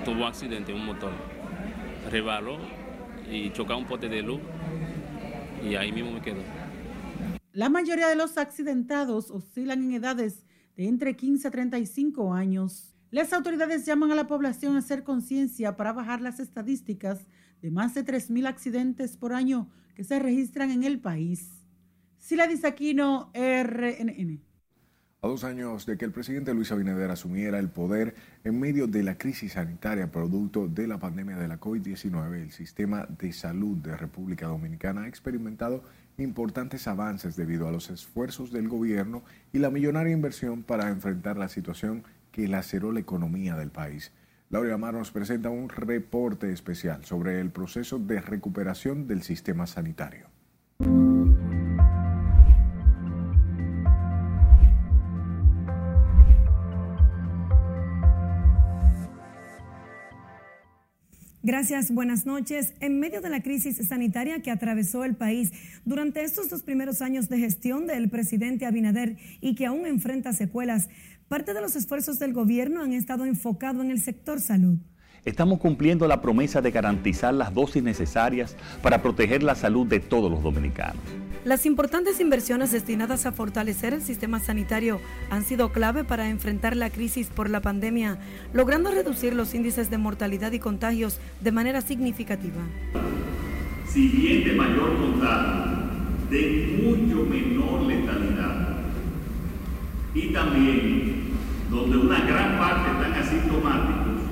Tuvo 0.05 0.27
accidente 0.27 0.73
un 0.73 0.87
motor, 0.87 1.13
rebaló 2.11 2.59
y 3.31 3.51
chocó 3.53 3.77
un 3.77 3.87
pote 3.87 4.09
de 4.09 4.23
luz 4.23 4.41
y 5.63 5.75
ahí 5.75 5.93
mismo 5.93 6.13
me 6.13 6.21
quedo. 6.21 6.41
La 7.53 7.69
mayoría 7.69 8.09
de 8.09 8.17
los 8.17 8.37
accidentados 8.39 9.31
oscilan 9.31 9.83
en 9.83 9.93
edades 9.95 10.45
de 10.77 10.87
entre 10.87 11.17
15 11.17 11.49
a 11.49 11.51
35 11.51 12.35
años. 12.35 12.96
Las 13.11 13.33
autoridades 13.33 13.87
llaman 13.87 14.11
a 14.11 14.17
la 14.17 14.27
población 14.27 14.75
a 14.75 14.81
hacer 14.81 15.05
conciencia 15.05 15.77
para 15.77 15.93
bajar 15.93 16.21
las 16.21 16.41
estadísticas 16.41 17.21
de 17.63 17.71
más 17.71 17.95
de 17.95 18.05
3.000 18.05 18.47
accidentes 18.49 19.17
por 19.17 19.33
año 19.33 19.71
que 19.95 20.03
se 20.03 20.19
registran 20.19 20.73
en 20.73 20.83
el 20.83 21.01
país. 21.01 21.63
Sila 22.19 22.49
Disaquino, 22.49 23.31
RNN. 23.33 24.41
A 25.23 25.29
dos 25.29 25.45
años 25.45 25.87
de 25.87 25.97
que 25.97 26.05
el 26.05 26.13
presidente 26.13 26.53
Luis 26.53 26.73
Abinader 26.73 27.11
asumiera 27.11 27.59
el 27.59 27.71
poder 27.71 28.15
en 28.45 28.59
medio 28.59 28.89
de 28.89 29.03
la 29.05 29.17
crisis 29.17 29.53
sanitaria 29.53 30.11
producto 30.11 30.69
de 30.69 30.89
la 30.89 30.99
pandemia 30.99 31.37
de 31.37 31.49
la 31.49 31.61
COVID-19, 31.61 32.43
el 32.43 32.51
sistema 32.51 33.07
de 33.07 33.33
salud 33.33 33.77
de 33.79 33.97
República 33.97 34.49
Dominicana 34.49 35.05
ha 35.05 35.09
experimentado 35.09 35.85
importantes 36.19 36.87
avances 36.87 37.37
debido 37.37 37.69
a 37.69 37.73
los 37.73 37.89
esfuerzos 37.91 38.51
del 38.51 38.69
gobierno 38.69 39.23
y 39.53 39.59
la 39.59 39.71
millonaria 39.71 40.13
inversión 40.13 40.63
para 40.63 40.89
enfrentar 40.89 41.37
la 41.37 41.49
situación 41.49 42.05
que 42.37 42.49
laceró 42.49 42.93
la 42.93 43.01
economía 43.01 43.57
del 43.57 43.71
país. 43.71 44.13
Laura 44.51 44.75
Amar 44.75 44.93
nos 44.93 45.11
presenta 45.11 45.49
un 45.49 45.71
reporte 45.71 46.53
especial 46.53 47.03
sobre 47.03 47.41
el 47.41 47.49
proceso 47.49 47.99
de 47.99 48.21
recuperación 48.21 49.07
del 49.07 49.23
sistema 49.23 49.67
sanitario. 49.67 50.27
Gracias, 61.43 61.93
buenas 61.93 62.27
noches. 62.27 62.75
En 62.81 62.99
medio 62.99 63.21
de 63.21 63.31
la 63.31 63.41
crisis 63.41 63.77
sanitaria 63.87 64.43
que 64.43 64.51
atravesó 64.51 65.05
el 65.05 65.15
país 65.15 65.53
durante 65.85 66.25
estos 66.25 66.51
dos 66.51 66.65
primeros 66.65 67.03
años 67.03 67.29
de 67.29 67.39
gestión 67.39 67.87
del 67.87 68.11
presidente 68.11 68.67
Abinader 68.67 69.17
y 69.41 69.55
que 69.55 69.67
aún 69.67 69.87
enfrenta 69.87 70.33
secuelas, 70.33 70.89
parte 71.29 71.55
de 71.55 71.61
los 71.61 71.75
esfuerzos 71.75 72.19
del 72.19 72.33
gobierno 72.33 72.83
han 72.83 72.93
estado 72.93 73.25
enfocados 73.25 73.85
en 73.85 73.91
el 73.91 74.01
sector 74.01 74.41
salud. 74.41 74.79
Estamos 75.25 75.59
cumpliendo 75.59 76.07
la 76.07 76.21
promesa 76.21 76.63
de 76.63 76.71
garantizar 76.71 77.35
las 77.35 77.53
dosis 77.53 77.83
necesarias 77.83 78.57
para 78.81 79.03
proteger 79.03 79.43
la 79.43 79.57
salud 79.57 79.85
de 79.87 79.99
todos 79.99 80.31
los 80.31 80.41
dominicanos. 80.41 81.03
Las 81.45 81.67
importantes 81.67 82.21
inversiones 82.21 82.71
destinadas 82.71 83.27
a 83.27 83.33
fortalecer 83.33 83.93
el 83.93 84.03
sistema 84.03 84.39
sanitario 84.39 85.01
han 85.31 85.45
sido 85.45 85.73
clave 85.73 86.05
para 86.05 86.29
enfrentar 86.29 86.77
la 86.77 86.91
crisis 86.91 87.29
por 87.29 87.51
la 87.51 87.61
pandemia, 87.61 88.19
logrando 88.53 88.91
reducir 88.93 89.35
los 89.35 89.55
índices 89.55 89.91
de 89.91 89.99
mortalidad 89.99 90.53
y 90.53 90.61
contagios 90.61 91.19
de 91.41 91.53
manera 91.53 91.81
significativa. 91.81 92.63
Si 93.89 94.09
bien 94.09 94.45
de 94.45 94.55
mayor 94.55 94.97
contagio, 94.97 95.77
de 96.31 96.81
mucho 96.83 97.25
menor 97.25 97.83
letalidad. 97.83 98.56
Y 100.17 100.33
también 100.33 101.27
donde 101.71 101.99
una 101.99 102.21
gran 102.25 102.59
parte 102.59 102.91
están 102.91 103.13
asintomáticos 103.13 104.23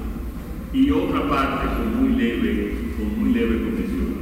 y 0.73 0.91
otra 0.91 1.29
parte 1.29 1.67
con 1.77 2.03
muy 2.03 2.17
leve, 2.17 2.75
con 2.97 3.21
muy 3.21 3.35
leve 3.35 3.63
condición. 3.63 4.15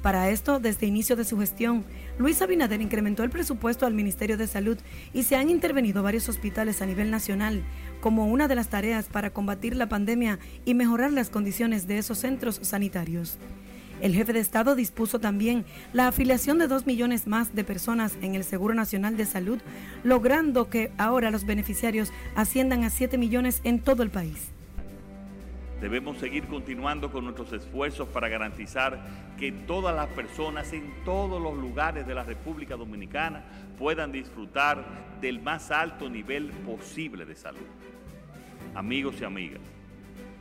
Para 0.00 0.30
esto, 0.30 0.60
desde 0.60 0.86
inicio 0.86 1.16
de 1.16 1.24
su 1.24 1.38
gestión, 1.38 1.84
Luis 2.18 2.40
Abinader 2.40 2.80
incrementó 2.80 3.24
el 3.24 3.30
presupuesto 3.30 3.84
al 3.84 3.94
Ministerio 3.94 4.36
de 4.36 4.46
Salud 4.46 4.78
y 5.12 5.24
se 5.24 5.34
han 5.34 5.50
intervenido 5.50 6.04
varios 6.04 6.28
hospitales 6.28 6.82
a 6.82 6.86
nivel 6.86 7.10
nacional 7.10 7.62
como 8.00 8.28
una 8.28 8.46
de 8.46 8.54
las 8.54 8.68
tareas 8.68 9.06
para 9.06 9.30
combatir 9.30 9.74
la 9.74 9.88
pandemia 9.88 10.38
y 10.64 10.74
mejorar 10.74 11.12
las 11.12 11.30
condiciones 11.30 11.88
de 11.88 11.98
esos 11.98 12.18
centros 12.18 12.60
sanitarios. 12.62 13.38
El 14.02 14.16
jefe 14.16 14.32
de 14.32 14.40
Estado 14.40 14.74
dispuso 14.74 15.20
también 15.20 15.64
la 15.92 16.08
afiliación 16.08 16.58
de 16.58 16.66
dos 16.66 16.86
millones 16.86 17.28
más 17.28 17.54
de 17.54 17.62
personas 17.62 18.18
en 18.20 18.34
el 18.34 18.42
Seguro 18.42 18.74
Nacional 18.74 19.16
de 19.16 19.24
Salud, 19.24 19.60
logrando 20.02 20.68
que 20.68 20.90
ahora 20.98 21.30
los 21.30 21.46
beneficiarios 21.46 22.12
asciendan 22.34 22.82
a 22.82 22.90
7 22.90 23.16
millones 23.16 23.60
en 23.62 23.78
todo 23.78 24.02
el 24.02 24.10
país. 24.10 24.50
Debemos 25.80 26.18
seguir 26.18 26.48
continuando 26.48 27.12
con 27.12 27.22
nuestros 27.22 27.52
esfuerzos 27.52 28.08
para 28.08 28.28
garantizar 28.28 28.98
que 29.38 29.52
todas 29.52 29.94
las 29.94 30.08
personas 30.08 30.72
en 30.72 30.92
todos 31.04 31.40
los 31.40 31.56
lugares 31.56 32.04
de 32.04 32.14
la 32.16 32.24
República 32.24 32.74
Dominicana 32.74 33.44
puedan 33.78 34.10
disfrutar 34.10 34.84
del 35.20 35.40
más 35.40 35.70
alto 35.70 36.10
nivel 36.10 36.50
posible 36.66 37.24
de 37.24 37.36
salud. 37.36 37.66
Amigos 38.74 39.14
y 39.20 39.24
amigas, 39.24 39.60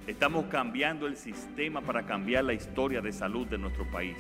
estamos 0.08 0.46
cambiando 0.46 1.08
el 1.08 1.18
sistema 1.18 1.82
para 1.82 2.06
cambiar 2.06 2.44
la 2.44 2.54
historia 2.54 3.02
de 3.02 3.12
salud 3.12 3.48
de 3.48 3.58
nuestro 3.58 3.90
país. 3.92 4.18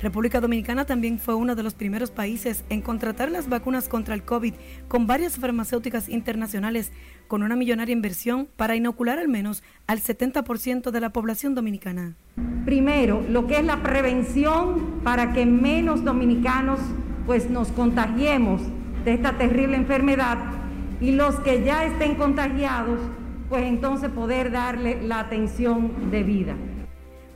República 0.00 0.40
Dominicana 0.40 0.84
también 0.84 1.18
fue 1.18 1.34
uno 1.34 1.56
de 1.56 1.64
los 1.64 1.74
primeros 1.74 2.12
países 2.12 2.64
en 2.68 2.82
contratar 2.82 3.32
las 3.32 3.48
vacunas 3.48 3.88
contra 3.88 4.14
el 4.14 4.22
COVID 4.22 4.54
con 4.86 5.08
varias 5.08 5.38
farmacéuticas 5.38 6.08
internacionales 6.08 6.92
con 7.26 7.42
una 7.42 7.56
millonaria 7.56 7.92
inversión 7.92 8.48
para 8.56 8.76
inocular 8.76 9.18
al 9.18 9.26
menos 9.26 9.64
al 9.88 9.98
70% 9.98 10.92
de 10.92 11.00
la 11.00 11.10
población 11.10 11.56
dominicana. 11.56 12.14
Primero, 12.64 13.24
lo 13.28 13.48
que 13.48 13.58
es 13.58 13.64
la 13.64 13.82
prevención 13.82 15.00
para 15.02 15.32
que 15.32 15.46
menos 15.46 16.04
dominicanos 16.04 16.78
pues 17.26 17.50
nos 17.50 17.68
contagiemos 17.72 18.62
de 19.04 19.14
esta 19.14 19.36
terrible 19.36 19.76
enfermedad 19.76 20.38
y 21.00 21.12
los 21.12 21.34
que 21.40 21.64
ya 21.64 21.84
estén 21.84 22.14
contagiados 22.14 23.00
pues 23.48 23.64
entonces 23.64 24.10
poder 24.10 24.50
darle 24.50 25.02
la 25.02 25.20
atención 25.20 26.10
debida 26.10 26.56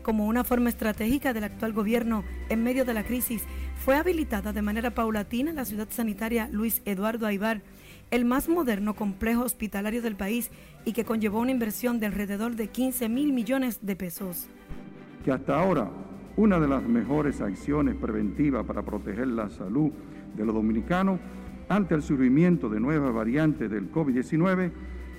como 0.02 0.26
una 0.26 0.44
forma 0.44 0.68
estratégica 0.68 1.32
del 1.32 1.44
actual 1.44 1.72
gobierno 1.72 2.24
en 2.48 2.62
medio 2.62 2.84
de 2.84 2.94
la 2.94 3.04
crisis, 3.04 3.44
fue 3.76 3.96
habilitada 3.96 4.52
de 4.52 4.62
manera 4.62 4.90
paulatina 4.90 5.52
la 5.52 5.64
ciudad 5.64 5.88
sanitaria 5.90 6.48
Luis 6.50 6.82
Eduardo 6.84 7.26
Aibar, 7.26 7.62
el 8.10 8.24
más 8.24 8.48
moderno 8.48 8.94
complejo 8.94 9.42
hospitalario 9.42 10.02
del 10.02 10.16
país 10.16 10.50
y 10.84 10.92
que 10.92 11.04
conllevó 11.04 11.40
una 11.40 11.52
inversión 11.52 11.98
de 12.00 12.06
alrededor 12.06 12.56
de 12.56 12.68
15 12.68 13.08
mil 13.08 13.32
millones 13.32 13.78
de 13.82 13.96
pesos. 13.96 14.48
Que 15.24 15.32
hasta 15.32 15.58
ahora 15.58 15.88
una 16.36 16.58
de 16.58 16.68
las 16.68 16.82
mejores 16.82 17.40
acciones 17.40 17.94
preventivas 17.94 18.66
para 18.66 18.82
proteger 18.82 19.28
la 19.28 19.48
salud 19.48 19.90
de 20.36 20.44
los 20.44 20.54
dominicanos 20.54 21.20
ante 21.68 21.94
el 21.94 22.02
surgimiento 22.02 22.68
de 22.68 22.80
nuevas 22.80 23.14
variantes 23.14 23.70
del 23.70 23.90
COVID-19 23.90 24.72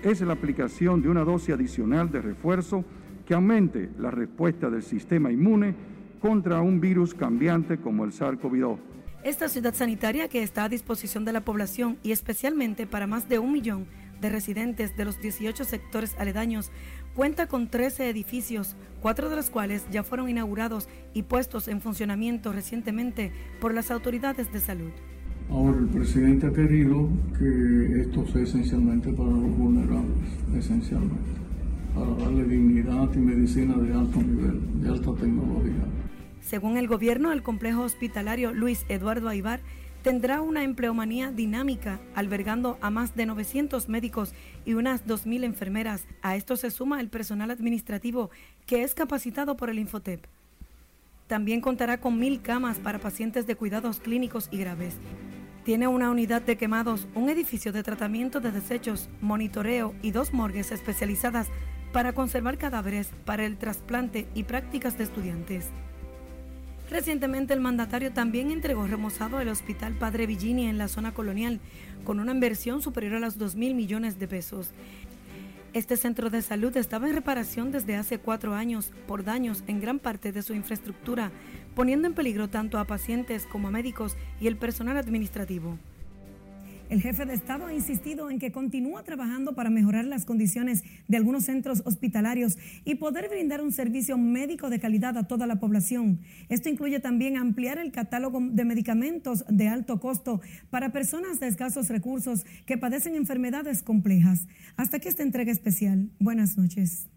es 0.03 0.21
la 0.21 0.33
aplicación 0.33 1.01
de 1.01 1.09
una 1.09 1.23
dosis 1.23 1.55
adicional 1.55 2.11
de 2.11 2.21
refuerzo 2.21 2.83
que 3.25 3.33
aumente 3.33 3.89
la 3.97 4.11
respuesta 4.11 4.69
del 4.69 4.83
sistema 4.83 5.31
inmune 5.31 5.75
contra 6.21 6.61
un 6.61 6.79
virus 6.79 7.13
cambiante 7.13 7.77
como 7.77 8.03
el 8.03 8.11
SARS-CoV-2. 8.11 8.77
Esta 9.23 9.47
ciudad 9.47 9.73
sanitaria 9.73 10.27
que 10.27 10.43
está 10.43 10.65
a 10.65 10.69
disposición 10.69 11.23
de 11.23 11.31
la 11.31 11.41
población 11.41 11.97
y 12.03 12.11
especialmente 12.11 12.85
para 12.85 13.07
más 13.07 13.29
de 13.29 13.39
un 13.39 13.53
millón 13.53 13.87
de 14.19 14.29
residentes 14.29 14.95
de 14.97 15.05
los 15.05 15.21
18 15.21 15.63
sectores 15.63 16.15
aledaños 16.17 16.71
cuenta 17.15 17.47
con 17.47 17.69
13 17.69 18.09
edificios, 18.09 18.75
cuatro 19.01 19.29
de 19.29 19.37
los 19.37 19.49
cuales 19.49 19.85
ya 19.91 20.03
fueron 20.03 20.29
inaugurados 20.29 20.89
y 21.13 21.23
puestos 21.23 21.69
en 21.69 21.79
funcionamiento 21.79 22.51
recientemente 22.51 23.31
por 23.61 23.73
las 23.73 23.91
autoridades 23.91 24.51
de 24.51 24.59
salud. 24.59 24.91
Ahora, 25.49 25.77
el 25.77 25.87
presidente 25.87 26.47
ha 26.47 26.53
querido 26.53 27.09
que 27.37 28.01
esto 28.01 28.25
sea 28.27 28.41
esencialmente 28.41 29.11
para 29.13 29.29
los 29.29 29.57
vulnerables, 29.57 30.29
esencialmente, 30.57 31.31
para 31.93 32.11
darle 32.15 32.45
dignidad 32.45 33.09
y 33.13 33.17
medicina 33.19 33.77
de 33.77 33.93
alto 33.93 34.19
nivel, 34.19 34.59
de 34.81 34.89
alta 34.89 35.13
tecnología. 35.13 35.85
Según 36.41 36.77
el 36.77 36.87
gobierno, 36.87 37.31
el 37.31 37.43
complejo 37.43 37.81
hospitalario 37.83 38.53
Luis 38.53 38.85
Eduardo 38.89 39.29
Aibar 39.29 39.61
tendrá 40.03 40.41
una 40.41 40.63
empleomanía 40.63 41.31
dinámica, 41.31 42.01
albergando 42.13 42.77
a 42.81 42.89
más 42.89 43.15
de 43.15 43.25
900 43.25 43.87
médicos 43.87 44.33
y 44.65 44.73
unas 44.73 45.05
2.000 45.05 45.45
enfermeras. 45.45 46.05
A 46.21 46.35
esto 46.35 46.57
se 46.57 46.71
suma 46.71 46.99
el 46.99 47.09
personal 47.09 47.49
administrativo 47.51 48.29
que 48.65 48.83
es 48.83 48.93
capacitado 48.93 49.55
por 49.55 49.69
el 49.69 49.79
Infotep. 49.79 50.25
También 51.27 51.61
contará 51.61 51.99
con 51.99 52.19
mil 52.19 52.41
camas 52.41 52.79
para 52.79 52.99
pacientes 52.99 53.47
de 53.47 53.55
cuidados 53.55 53.99
clínicos 53.99 54.49
y 54.51 54.57
graves. 54.57 54.95
Tiene 55.63 55.87
una 55.87 56.11
unidad 56.11 56.41
de 56.41 56.57
quemados, 56.57 57.07
un 57.15 57.29
edificio 57.29 57.71
de 57.71 57.83
tratamiento 57.83 58.41
de 58.41 58.51
desechos, 58.51 59.09
monitoreo 59.21 59.95
y 60.01 60.11
dos 60.11 60.33
morgues 60.33 60.71
especializadas 60.71 61.47
para 61.93 62.11
conservar 62.11 62.57
cadáveres 62.57 63.11
para 63.23 63.45
el 63.45 63.57
trasplante 63.57 64.27
y 64.33 64.43
prácticas 64.43 64.97
de 64.97 65.05
estudiantes. 65.05 65.69
Recientemente 66.89 67.53
el 67.53 67.61
mandatario 67.61 68.11
también 68.11 68.51
entregó 68.51 68.85
remozado 68.85 69.39
el 69.39 69.47
Hospital 69.47 69.93
Padre 69.93 70.27
Villini 70.27 70.67
en 70.67 70.77
la 70.77 70.89
zona 70.89 71.13
colonial, 71.13 71.61
con 72.03 72.19
una 72.19 72.33
inversión 72.33 72.81
superior 72.81 73.15
a 73.15 73.19
los 73.19 73.37
2 73.37 73.55
mil 73.55 73.73
millones 73.73 74.19
de 74.19 74.27
pesos. 74.27 74.71
Este 75.73 75.97
centro 75.97 76.29
de 76.29 76.43
salud 76.43 76.77
estaba 76.77 77.09
en 77.09 77.15
reparación 77.15 77.71
desde 77.71 77.95
hace 77.95 78.19
cuatro 78.19 78.53
años 78.53 78.91
por 79.07 79.23
daños 79.23 79.63
en 79.65 79.81
gran 79.81 79.97
parte 79.97 80.31
de 80.31 80.43
su 80.43 80.53
infraestructura, 80.53 81.31
poniendo 81.73 82.07
en 82.07 82.13
peligro 82.13 82.47
tanto 82.47 82.77
a 82.77 82.85
pacientes 82.85 83.47
como 83.47 83.69
a 83.69 83.71
médicos 83.71 84.15
y 84.39 84.45
el 84.45 84.55
personal 84.55 84.97
administrativo. 84.97 85.79
El 86.93 87.01
jefe 87.01 87.25
de 87.25 87.33
Estado 87.33 87.65
ha 87.65 87.73
insistido 87.73 88.29
en 88.29 88.37
que 88.37 88.51
continúa 88.51 89.01
trabajando 89.01 89.55
para 89.55 89.71
mejorar 89.71 90.05
las 90.05 90.25
condiciones 90.25 90.83
de 91.07 91.17
algunos 91.17 91.45
centros 91.45 91.81
hospitalarios 91.85 92.55
y 92.85 92.93
poder 92.93 93.29
brindar 93.29 93.63
un 93.63 93.71
servicio 93.71 94.15
médico 94.15 94.69
de 94.69 94.79
calidad 94.79 95.17
a 95.17 95.27
toda 95.27 95.47
la 95.47 95.59
población. 95.59 96.19
Esto 96.49 96.69
incluye 96.69 96.99
también 96.99 97.35
ampliar 97.35 97.79
el 97.79 97.91
catálogo 97.91 98.39
de 98.43 98.63
medicamentos 98.63 99.43
de 99.49 99.69
alto 99.69 99.99
costo 99.99 100.39
para 100.69 100.91
personas 100.91 101.39
de 101.39 101.47
escasos 101.47 101.89
recursos 101.89 102.45
que 102.67 102.77
padecen 102.77 103.15
enfermedades 103.15 103.81
complejas. 103.81 104.45
Hasta 104.77 104.97
aquí 104.97 105.07
esta 105.07 105.23
entrega 105.23 105.51
especial. 105.51 106.11
Buenas 106.19 106.59
noches. 106.59 107.07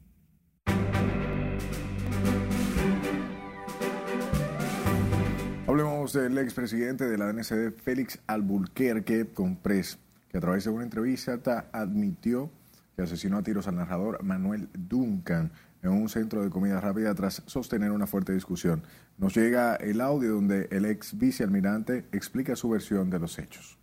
Hablemos 6.07 6.37
del 6.37 6.39
expresidente 6.39 7.05
de 7.09 7.19
la 7.19 7.33
DNCD, 7.33 7.73
Félix 7.73 8.21
Alburquerque 8.29 9.27
Comprés, 9.35 9.99
que 10.31 10.39
a 10.39 10.41
través 10.41 10.63
de 10.63 10.71
una 10.71 10.85
entrevista 10.85 11.67
admitió 11.73 12.49
que 12.95 13.03
asesinó 13.03 13.39
a 13.39 13.43
tiros 13.43 13.67
al 13.67 13.75
narrador 13.75 14.23
Manuel 14.23 14.69
Duncan 14.73 15.51
en 15.83 15.91
un 15.91 16.09
centro 16.09 16.45
de 16.45 16.51
comida 16.51 16.81
rápida 16.81 17.13
tras 17.17 17.43
sostener 17.47 17.91
una 17.91 18.07
fuerte 18.07 18.33
discusión. 18.33 18.85
Nos 19.19 19.35
llega 19.35 19.75
el 19.75 20.01
audio 20.01 20.35
donde 20.35 20.69
el 20.71 20.85
ex 20.85 21.19
vicealmirante 21.19 22.07
explica 22.13 22.55
su 22.55 22.69
versión 22.71 23.11
de 23.11 23.19
los 23.19 23.37
hechos. 23.41 23.77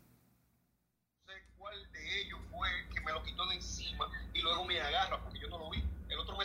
No 1.28 1.34
sé 1.34 1.44
cuál 1.58 1.76
de 1.92 2.22
ellos 2.22 2.40
fue 2.52 2.70
que 2.96 3.02
me 3.02 3.12
lo 3.12 3.22
quitó 3.24 3.46
de 3.50 3.56
encima 3.56 4.08
y 4.34 4.42
luego 4.42 4.64
me 4.64 4.80
agarra, 4.80 5.22
porque 5.22 5.42
yo 5.42 5.50
no 5.50 5.60
lo 5.60 5.70
vi. 5.72 5.84
El 6.08 6.20
otro 6.20 6.38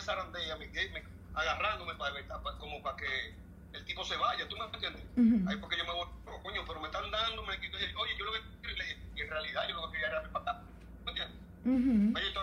agarrándome 1.35 1.93
para, 1.95 2.15
como 2.59 2.83
para 2.83 2.97
que 2.97 3.48
el 3.79 3.85
tipo 3.85 4.03
se 4.03 4.15
vaya, 4.17 4.47
¿tú 4.47 4.55
me 4.57 4.65
entiendes? 4.65 5.03
Ahí 5.47 5.55
porque 5.57 5.77
yo 5.77 5.85
me 5.85 5.93
voy, 5.93 6.07
oh, 6.25 6.43
coño, 6.43 6.61
pero 6.67 6.79
me 6.79 6.87
están 6.87 7.09
dando, 7.11 7.45
me 7.45 7.59
quito, 7.59 7.77
oye, 7.77 8.17
yo 8.17 8.25
lo 8.25 8.33
que 8.33 8.39
quería, 8.67 8.97
y 9.15 9.21
en 9.21 9.29
realidad 9.29 9.61
yo 9.69 9.75
lo 9.75 9.87
que 9.87 9.97
quería 9.97 10.07
era 10.07 10.19
acá, 10.19 10.61
¿me 11.05 11.11
entiendes? 11.11 12.33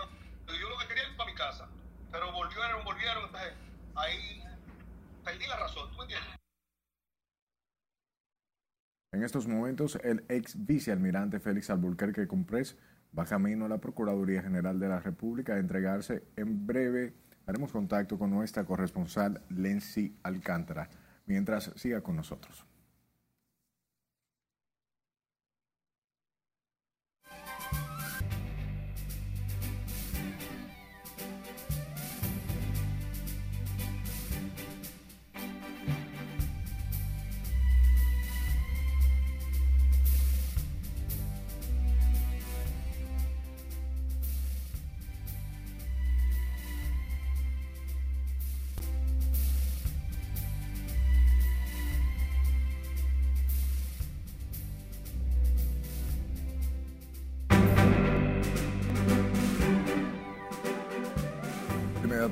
yo 0.47 0.69
lo 0.69 0.77
que 0.79 0.87
quería 0.87 1.03
era 1.03 1.17
para 1.17 1.29
mi 1.29 1.35
casa, 1.35 1.69
pero 2.11 2.31
volvieron, 2.31 2.83
volvieron, 2.83 3.25
entonces 3.25 3.53
ahí 3.95 4.43
perdí 5.23 5.45
la 5.47 5.57
razón, 5.57 5.89
¿tú 5.91 5.97
me 5.97 6.03
entiendes? 6.03 6.29
En 9.13 9.23
estos 9.23 9.47
momentos, 9.47 9.97
el 10.03 10.25
ex 10.27 10.65
vicealmirante 10.65 11.39
Félix 11.39 11.69
Alburquerque 11.69 12.27
Comprés 12.27 12.77
va 13.17 13.25
camino 13.25 13.65
a 13.65 13.69
la 13.69 13.77
Procuraduría 13.77 14.41
General 14.41 14.79
de 14.79 14.89
la 14.89 14.99
República 14.99 15.53
a 15.53 15.59
entregarse 15.59 16.23
en 16.35 16.67
breve. 16.67 17.13
Haremos 17.47 17.71
contacto 17.71 18.19
con 18.19 18.29
nuestra 18.29 18.65
corresponsal 18.65 19.41
Lency 19.49 20.15
Alcántara 20.23 20.89
mientras 21.27 21.71
siga 21.75 22.01
con 22.01 22.15
nosotros. 22.15 22.66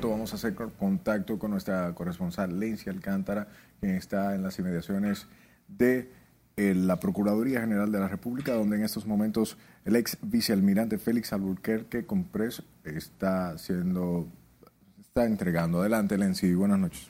Vamos 0.02 0.32
a 0.32 0.36
hacer 0.36 0.54
contacto 0.54 1.38
con 1.38 1.50
nuestra 1.50 1.94
corresponsal 1.94 2.58
Lencia 2.60 2.92
Alcántara, 2.92 3.48
quien 3.80 3.94
está 3.94 4.34
en 4.34 4.42
las 4.42 4.58
inmediaciones 4.58 5.26
de 5.68 6.12
eh, 6.56 6.74
la 6.74 7.00
Procuraduría 7.00 7.60
General 7.60 7.90
de 7.90 7.98
la 7.98 8.08
República, 8.08 8.52
donde 8.52 8.76
en 8.76 8.84
estos 8.84 9.06
momentos 9.06 9.56
el 9.84 9.96
ex 9.96 10.18
vicealmirante 10.22 10.98
Félix 10.98 11.32
Alburquerque 11.32 12.06
Comprés 12.06 12.62
está 12.84 13.56
siendo, 13.58 14.28
está 15.00 15.24
entregando. 15.24 15.80
Adelante, 15.80 16.18
Lency, 16.18 16.54
buenas 16.54 16.78
noches. 16.78 17.08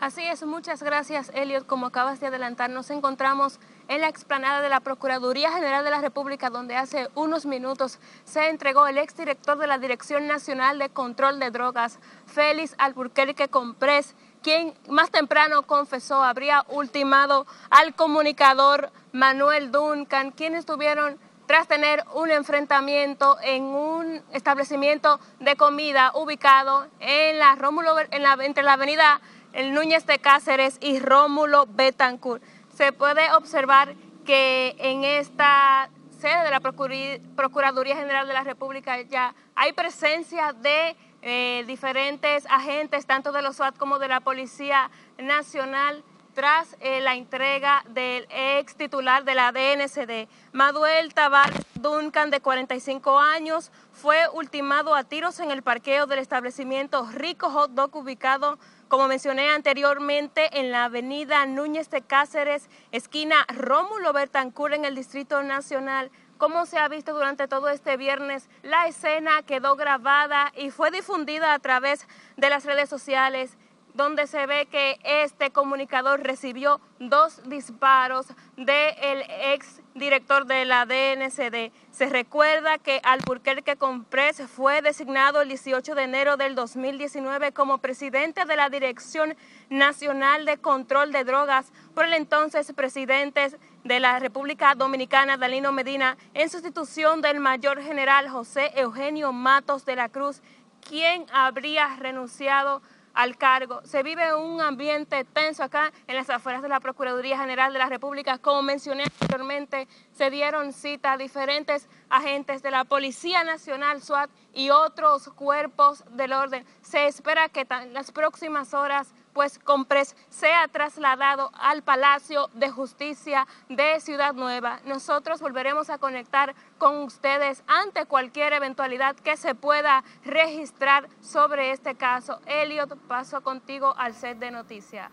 Así 0.00 0.22
es, 0.22 0.44
muchas 0.44 0.82
gracias, 0.82 1.30
Elliot. 1.34 1.66
Como 1.66 1.86
acabas 1.86 2.20
de 2.20 2.26
adelantar, 2.26 2.70
nos 2.70 2.90
encontramos 2.90 3.58
en 3.88 4.00
la 4.00 4.08
explanada 4.08 4.60
de 4.60 4.68
la 4.68 4.80
Procuraduría 4.80 5.52
General 5.52 5.84
de 5.84 5.90
la 5.90 6.00
República, 6.00 6.50
donde 6.50 6.76
hace 6.76 7.08
unos 7.14 7.46
minutos 7.46 7.98
se 8.24 8.48
entregó 8.48 8.86
el 8.86 8.98
exdirector 8.98 9.58
de 9.58 9.66
la 9.66 9.78
Dirección 9.78 10.26
Nacional 10.26 10.78
de 10.78 10.88
Control 10.88 11.38
de 11.38 11.50
Drogas, 11.50 11.98
Félix 12.26 12.74
Alburquerque 12.78 13.48
Comprés, 13.48 14.14
quien 14.42 14.74
más 14.88 15.10
temprano 15.10 15.62
confesó 15.62 16.22
habría 16.22 16.64
ultimado 16.68 17.46
al 17.70 17.94
comunicador 17.94 18.90
Manuel 19.12 19.70
Duncan, 19.70 20.32
quienes 20.32 20.60
estuvieron 20.60 21.18
tras 21.46 21.68
tener 21.68 22.02
un 22.14 22.30
enfrentamiento 22.30 23.36
en 23.42 23.64
un 23.64 24.22
establecimiento 24.32 25.20
de 25.40 25.56
comida 25.56 26.12
ubicado 26.14 26.86
en 27.00 27.38
la 27.38 27.54
Rómulo, 27.54 27.98
en 27.98 28.24
entre 28.40 28.62
la 28.62 28.72
avenida 28.74 29.20
el 29.52 29.72
Núñez 29.72 30.04
de 30.06 30.18
Cáceres 30.18 30.78
y 30.80 30.98
Rómulo 30.98 31.66
Betancourt 31.68 32.42
se 32.74 32.92
puede 32.92 33.32
observar 33.32 33.94
que 34.24 34.74
en 34.78 35.04
esta 35.04 35.88
sede 36.18 36.44
de 36.44 36.50
la 36.50 36.60
Procuraduría 36.60 37.96
General 37.96 38.26
de 38.26 38.34
la 38.34 38.44
República 38.44 39.00
ya 39.02 39.34
hay 39.54 39.72
presencia 39.72 40.52
de 40.52 40.96
eh, 41.22 41.64
diferentes 41.66 42.46
agentes, 42.50 43.06
tanto 43.06 43.32
de 43.32 43.42
los 43.42 43.56
SWAT 43.56 43.76
como 43.76 43.98
de 43.98 44.08
la 44.08 44.20
Policía 44.20 44.90
Nacional, 45.18 46.02
tras 46.34 46.76
eh, 46.80 47.00
la 47.00 47.14
entrega 47.14 47.84
del 47.88 48.26
ex 48.28 48.74
titular 48.74 49.24
de 49.24 49.34
la 49.34 49.52
DNCD. 49.52 50.28
Manuel 50.52 51.14
Tavares 51.14 51.64
Duncan, 51.74 52.30
de 52.30 52.40
45 52.40 53.18
años, 53.18 53.70
fue 53.92 54.28
ultimado 54.32 54.94
a 54.94 55.04
tiros 55.04 55.40
en 55.40 55.50
el 55.50 55.62
parqueo 55.62 56.06
del 56.06 56.18
establecimiento 56.18 57.08
Rico 57.12 57.50
Hot 57.50 57.70
Dog 57.70 57.96
ubicado 57.96 58.58
como 58.88 59.08
mencioné 59.08 59.48
anteriormente, 59.48 60.60
en 60.60 60.70
la 60.70 60.84
avenida 60.84 61.46
Núñez 61.46 61.90
de 61.90 62.02
Cáceres, 62.02 62.68
esquina 62.92 63.44
Rómulo 63.48 64.12
Bertancur, 64.12 64.72
en 64.72 64.84
el 64.84 64.94
Distrito 64.94 65.42
Nacional, 65.42 66.12
como 66.38 66.66
se 66.66 66.78
ha 66.78 66.86
visto 66.86 67.12
durante 67.14 67.48
todo 67.48 67.70
este 67.70 67.96
viernes, 67.96 68.48
la 68.62 68.86
escena 68.86 69.42
quedó 69.42 69.74
grabada 69.76 70.52
y 70.56 70.70
fue 70.70 70.90
difundida 70.90 71.54
a 71.54 71.58
través 71.58 72.06
de 72.36 72.50
las 72.50 72.64
redes 72.64 72.88
sociales 72.88 73.56
donde 73.94 74.26
se 74.26 74.46
ve 74.46 74.66
que 74.66 74.98
este 75.04 75.50
comunicador 75.50 76.20
recibió 76.20 76.80
dos 76.98 77.40
disparos 77.48 78.26
del 78.56 79.22
ex 79.52 79.80
director 79.94 80.46
de 80.46 80.64
la 80.64 80.84
DNCD. 80.84 81.72
Se 81.92 82.06
recuerda 82.06 82.78
que 82.78 83.00
Alburquerque 83.04 83.76
Comprés 83.76 84.42
fue 84.48 84.82
designado 84.82 85.40
el 85.40 85.48
18 85.48 85.94
de 85.94 86.02
enero 86.02 86.36
del 86.36 86.56
2019 86.56 87.52
como 87.52 87.78
presidente 87.78 88.44
de 88.44 88.56
la 88.56 88.68
Dirección 88.68 89.36
Nacional 89.70 90.44
de 90.44 90.58
Control 90.58 91.12
de 91.12 91.22
Drogas 91.22 91.72
por 91.94 92.04
el 92.04 92.14
entonces 92.14 92.72
presidente 92.72 93.56
de 93.84 94.00
la 94.00 94.18
República 94.18 94.74
Dominicana, 94.74 95.36
Dalino 95.36 95.70
Medina, 95.70 96.16
en 96.34 96.50
sustitución 96.50 97.22
del 97.22 97.38
mayor 97.38 97.80
general 97.80 98.28
José 98.28 98.72
Eugenio 98.74 99.32
Matos 99.32 99.84
de 99.84 99.94
la 99.94 100.08
Cruz, 100.08 100.42
quien 100.80 101.26
habría 101.32 101.94
renunciado 101.96 102.82
al 103.14 103.36
cargo. 103.38 103.80
Se 103.84 104.02
vive 104.02 104.34
un 104.34 104.60
ambiente 104.60 105.24
tenso 105.24 105.62
acá 105.62 105.92
en 106.06 106.16
las 106.16 106.28
afueras 106.28 106.62
de 106.62 106.68
la 106.68 106.80
Procuraduría 106.80 107.38
General 107.38 107.72
de 107.72 107.78
la 107.78 107.88
República. 107.88 108.38
Como 108.38 108.62
mencioné 108.62 109.04
anteriormente, 109.04 109.88
se 110.12 110.30
dieron 110.30 110.72
cita 110.72 111.12
a 111.12 111.16
diferentes 111.16 111.88
agentes 112.10 112.62
de 112.62 112.70
la 112.70 112.84
Policía 112.84 113.44
Nacional, 113.44 114.02
SWAT 114.02 114.30
y 114.52 114.70
otros 114.70 115.28
cuerpos 115.28 116.04
del 116.10 116.32
orden. 116.32 116.66
Se 116.82 117.06
espera 117.06 117.48
que 117.48 117.66
en 117.68 117.94
las 117.94 118.12
próximas 118.12 118.74
horas 118.74 119.14
pues 119.34 119.58
Compres 119.58 120.16
sea 120.30 120.66
trasladado 120.68 121.50
al 121.54 121.82
Palacio 121.82 122.48
de 122.54 122.70
Justicia 122.70 123.46
de 123.68 124.00
Ciudad 124.00 124.32
Nueva. 124.32 124.80
Nosotros 124.86 125.40
volveremos 125.40 125.90
a 125.90 125.98
conectar 125.98 126.54
con 126.78 126.98
ustedes 126.98 127.62
ante 127.66 128.06
cualquier 128.06 128.52
eventualidad 128.52 129.16
que 129.16 129.36
se 129.36 129.54
pueda 129.54 130.04
registrar 130.24 131.08
sobre 131.20 131.72
este 131.72 131.96
caso. 131.96 132.40
Elliot, 132.46 132.96
paso 133.08 133.42
contigo 133.42 133.94
al 133.98 134.14
set 134.14 134.38
de 134.38 134.50
noticias. 134.50 135.10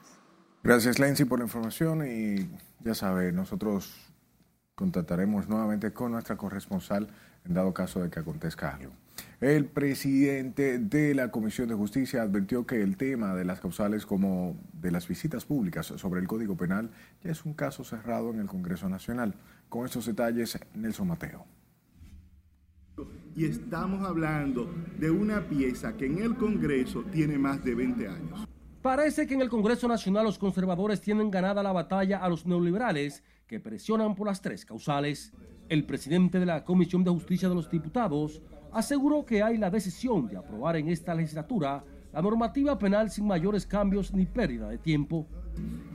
Gracias, 0.63 0.99
Lenzi, 0.99 1.25
por 1.25 1.39
la 1.39 1.45
información 1.45 2.05
y 2.05 2.49
ya 2.79 2.93
sabe, 2.93 3.31
nosotros 3.31 4.13
contactaremos 4.75 5.47
nuevamente 5.47 5.91
con 5.91 6.11
nuestra 6.11 6.37
corresponsal 6.37 7.09
en 7.45 7.53
dado 7.53 7.73
caso 7.73 8.01
de 8.01 8.09
que 8.09 8.19
acontezca 8.19 8.75
algo. 8.75 8.93
El 9.41 9.65
presidente 9.65 10.77
de 10.77 11.15
la 11.15 11.31
Comisión 11.31 11.67
de 11.67 11.73
Justicia 11.73 12.21
advirtió 12.21 12.67
que 12.67 12.83
el 12.83 12.95
tema 12.95 13.33
de 13.33 13.43
las 13.43 13.59
causales 13.59 14.05
como 14.05 14.55
de 14.73 14.91
las 14.91 15.07
visitas 15.07 15.45
públicas 15.45 15.87
sobre 15.87 16.21
el 16.21 16.27
Código 16.27 16.55
Penal 16.55 16.91
ya 17.23 17.31
es 17.31 17.43
un 17.43 17.55
caso 17.55 17.83
cerrado 17.83 18.29
en 18.29 18.39
el 18.39 18.45
Congreso 18.45 18.87
Nacional. 18.87 19.33
Con 19.67 19.85
estos 19.85 20.05
detalles, 20.05 20.59
Nelson 20.75 21.07
Mateo. 21.07 21.47
Y 23.35 23.45
estamos 23.45 24.07
hablando 24.07 24.71
de 24.99 25.09
una 25.09 25.47
pieza 25.47 25.97
que 25.97 26.05
en 26.05 26.19
el 26.19 26.35
Congreso 26.35 27.03
tiene 27.11 27.39
más 27.39 27.63
de 27.63 27.73
20 27.73 28.07
años. 28.07 28.47
Parece 28.81 29.25
que 29.25 29.33
en 29.33 29.41
el 29.41 29.49
Congreso 29.49 29.87
Nacional 29.87 30.25
los 30.25 30.37
conservadores 30.37 31.01
tienen 31.01 31.31
ganada 31.31 31.63
la 31.63 31.71
batalla 31.71 32.19
a 32.19 32.29
los 32.29 32.45
neoliberales 32.45 33.23
que 33.47 33.59
presionan 33.59 34.13
por 34.13 34.27
las 34.27 34.41
tres 34.41 34.65
causales. 34.65 35.31
El 35.69 35.85
presidente 35.85 36.39
de 36.39 36.45
la 36.45 36.63
Comisión 36.63 37.03
de 37.03 37.11
Justicia 37.11 37.49
de 37.49 37.55
los 37.55 37.71
Diputados 37.71 38.41
aseguró 38.71 39.25
que 39.25 39.43
hay 39.43 39.57
la 39.57 39.69
decisión 39.69 40.27
de 40.27 40.37
aprobar 40.37 40.75
en 40.77 40.87
esta 40.87 41.13
legislatura 41.13 41.83
la 42.13 42.21
normativa 42.21 42.77
penal 42.77 43.09
sin 43.09 43.25
mayores 43.25 43.65
cambios 43.65 44.13
ni 44.13 44.25
pérdida 44.25 44.69
de 44.69 44.77
tiempo. 44.77 45.27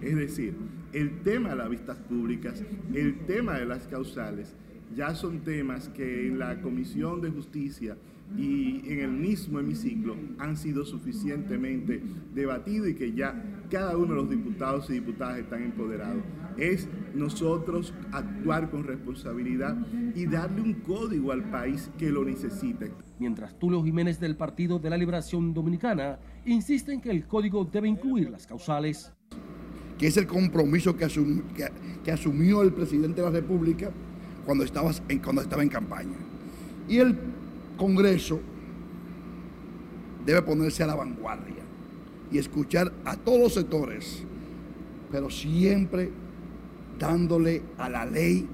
Es 0.01 0.17
decir, 0.17 0.57
el 0.93 1.23
tema 1.23 1.51
de 1.51 1.57
las 1.57 1.69
vistas 1.69 1.99
públicas, 1.99 2.63
el 2.95 3.27
tema 3.27 3.59
de 3.59 3.67
las 3.67 3.87
causales, 3.87 4.55
ya 4.95 5.15
son 5.15 5.41
temas 5.41 5.89
que 5.89 6.27
en 6.29 6.39
la 6.39 6.61
Comisión 6.61 7.21
de 7.21 7.31
Justicia 7.31 7.97
y 8.37 8.83
en 8.91 9.01
el 9.01 9.13
mismo 9.13 9.61
hemiciclo 9.61 10.17
han 10.39 10.57
sido 10.57 10.85
suficientemente 10.85 12.03
debatidos 12.35 12.89
y 12.89 12.95
que 12.95 13.13
ya 13.13 13.43
cada 13.71 13.97
uno 13.97 14.15
de 14.15 14.21
los 14.23 14.31
diputados 14.31 14.89
y 14.91 14.95
diputadas 14.95 15.39
están 15.39 15.63
empoderados. 15.63 16.23
Es 16.57 16.89
nosotros 17.15 17.93
actuar 18.13 18.71
con 18.71 18.85
responsabilidad 18.85 19.77
y 20.15 20.27
darle 20.27 20.63
un 20.63 20.75
código 20.75 21.33
al 21.33 21.51
país 21.51 21.91
que 21.99 22.11
lo 22.11 22.25
necesite. 22.25 22.93
Mientras 23.19 23.59
Tulio 23.59 23.83
Jiménez 23.83 24.21
del 24.21 24.37
Partido 24.37 24.79
de 24.79 24.91
la 24.91 24.97
Liberación 24.97 25.53
Dominicana 25.53 26.19
insiste 26.45 26.93
en 26.93 27.01
que 27.01 27.11
el 27.11 27.27
código 27.27 27.65
debe 27.65 27.89
incluir 27.89 28.31
las 28.31 28.47
causales. 28.47 29.13
Que 29.99 30.07
es 30.07 30.17
el 30.17 30.27
compromiso 30.27 30.97
que, 30.97 31.09
que, 32.05 32.13
asumió 32.13 32.63
el 32.63 32.73
presidente 32.73 33.23
de 33.23 33.27
la 33.27 33.33
República 33.33 33.91
cuando 34.45 34.65
estaba 34.65 34.91
en, 35.09 35.19
cuando 35.19 35.43
estaba 35.43 35.63
en 35.63 35.69
campaña. 35.71 36.17
Y 36.89 36.99
el 36.99 37.17
Congreso 37.77 38.41
debe 40.25 40.43
ponerse 40.43 40.83
a 40.83 40.87
la 40.87 40.95
vanguardia 40.95 41.65
y 42.31 42.39
escuchar 42.39 42.93
a 43.05 43.17
todos 43.17 43.41
los 43.41 43.55
sectores, 43.55 44.25
pero 45.11 45.31
siempre 45.31 46.11
dándole 46.99 47.63
a 47.79 47.89
la 47.89 48.05
ley 48.05 48.49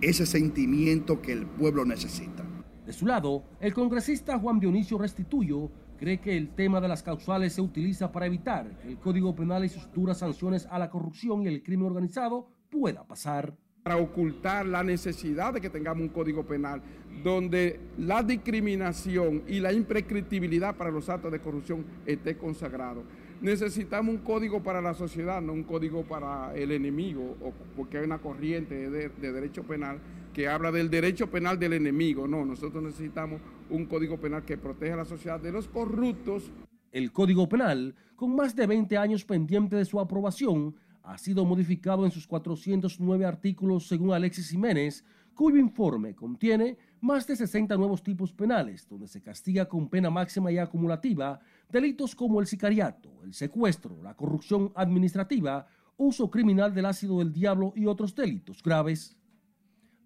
ese 0.00 0.26
sentimiento 0.26 1.20
que 1.20 1.32
el 1.32 1.46
pueblo 1.46 1.84
necesita. 1.84 2.44
De 2.86 2.92
su 2.92 3.06
lado, 3.06 3.44
el 3.60 3.72
congresista 3.72 4.38
Juan 4.38 4.60
Dionisio 4.60 4.98
Restituyo 4.98 5.70
cree 5.98 6.20
que 6.20 6.36
el 6.36 6.50
tema 6.50 6.80
de 6.80 6.88
las 6.88 7.02
causales 7.02 7.54
se 7.54 7.62
utiliza 7.62 8.12
para 8.12 8.26
evitar 8.26 8.78
que 8.78 8.88
el 8.88 8.98
Código 8.98 9.34
Penal 9.34 9.64
y 9.64 9.68
sus 9.68 9.90
duras 9.92 10.18
sanciones 10.18 10.66
a 10.70 10.78
la 10.78 10.90
corrupción 10.90 11.42
y 11.42 11.48
el 11.48 11.62
crimen 11.62 11.86
organizado 11.86 12.48
pueda 12.70 13.04
pasar 13.04 13.54
para 13.84 13.98
ocultar 13.98 14.64
la 14.64 14.82
necesidad 14.82 15.52
de 15.52 15.60
que 15.60 15.68
tengamos 15.68 16.02
un 16.02 16.08
código 16.08 16.42
penal 16.42 16.80
donde 17.22 17.78
la 17.98 18.22
discriminación 18.22 19.42
y 19.46 19.60
la 19.60 19.72
imprescriptibilidad 19.72 20.74
para 20.74 20.90
los 20.90 21.08
actos 21.10 21.30
de 21.30 21.40
corrupción 21.40 21.84
esté 22.06 22.36
consagrado. 22.36 23.04
Necesitamos 23.44 24.14
un 24.14 24.22
código 24.22 24.62
para 24.62 24.80
la 24.80 24.94
sociedad, 24.94 25.42
no 25.42 25.52
un 25.52 25.64
código 25.64 26.02
para 26.02 26.56
el 26.56 26.72
enemigo, 26.72 27.36
porque 27.76 27.98
hay 27.98 28.04
una 28.06 28.16
corriente 28.16 28.88
de, 28.88 29.10
de 29.10 29.32
derecho 29.32 29.64
penal 29.64 29.98
que 30.32 30.48
habla 30.48 30.72
del 30.72 30.88
derecho 30.88 31.30
penal 31.30 31.58
del 31.58 31.74
enemigo. 31.74 32.26
No, 32.26 32.46
nosotros 32.46 32.82
necesitamos 32.82 33.42
un 33.68 33.84
código 33.84 34.16
penal 34.16 34.46
que 34.46 34.56
proteja 34.56 34.94
a 34.94 34.96
la 34.96 35.04
sociedad 35.04 35.38
de 35.38 35.52
los 35.52 35.68
corruptos. 35.68 36.50
El 36.90 37.12
código 37.12 37.46
penal, 37.46 37.94
con 38.16 38.34
más 38.34 38.56
de 38.56 38.66
20 38.66 38.96
años 38.96 39.26
pendiente 39.26 39.76
de 39.76 39.84
su 39.84 40.00
aprobación, 40.00 40.74
ha 41.02 41.18
sido 41.18 41.44
modificado 41.44 42.06
en 42.06 42.12
sus 42.12 42.26
409 42.26 43.26
artículos 43.26 43.86
según 43.86 44.14
Alexis 44.14 44.48
Jiménez, 44.48 45.04
cuyo 45.34 45.58
informe 45.58 46.14
contiene 46.14 46.78
más 47.02 47.26
de 47.26 47.36
60 47.36 47.76
nuevos 47.76 48.02
tipos 48.02 48.32
penales, 48.32 48.88
donde 48.88 49.06
se 49.06 49.20
castiga 49.20 49.66
con 49.66 49.90
pena 49.90 50.08
máxima 50.08 50.50
y 50.50 50.56
acumulativa 50.56 51.40
delitos 51.70 52.14
como 52.14 52.40
el 52.40 52.46
sicariato, 52.46 53.10
el 53.24 53.34
secuestro, 53.34 54.02
la 54.02 54.14
corrupción 54.14 54.72
administrativa, 54.74 55.66
uso 55.96 56.30
criminal 56.30 56.74
del 56.74 56.86
ácido 56.86 57.18
del 57.18 57.32
diablo 57.32 57.72
y 57.76 57.86
otros 57.86 58.14
delitos 58.14 58.62
graves. 58.62 59.16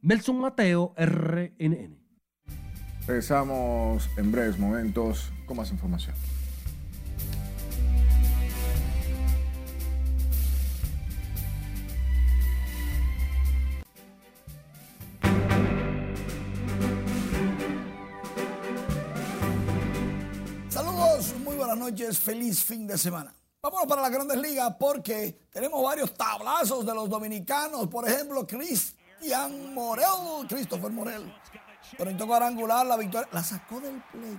Nelson 0.02 0.38
Mateo, 0.38 0.94
RNN. 0.96 1.98
Regresamos 3.06 4.08
en 4.16 4.30
breves 4.30 4.58
momentos 4.58 5.32
con 5.46 5.56
más 5.56 5.70
información. 5.70 6.14
Feliz 22.18 22.62
fin 22.62 22.86
de 22.86 22.98
semana. 22.98 23.34
Vámonos 23.60 23.86
para 23.86 24.02
las 24.02 24.10
grandes 24.10 24.38
ligas 24.38 24.74
porque 24.78 25.46
tenemos 25.52 25.82
varios 25.82 26.14
tablazos 26.14 26.86
de 26.86 26.94
los 26.94 27.08
dominicanos. 27.08 27.88
Por 27.88 28.08
ejemplo, 28.08 28.46
Cristian 28.46 29.74
Morel, 29.74 30.46
Christopher 30.48 30.90
Morel. 30.90 31.34
Conectó 31.96 32.26
cuadrangular, 32.26 32.86
la 32.86 32.96
victoria. 32.96 33.28
La 33.32 33.42
sacó 33.42 33.80
del 33.80 34.00
play 34.12 34.38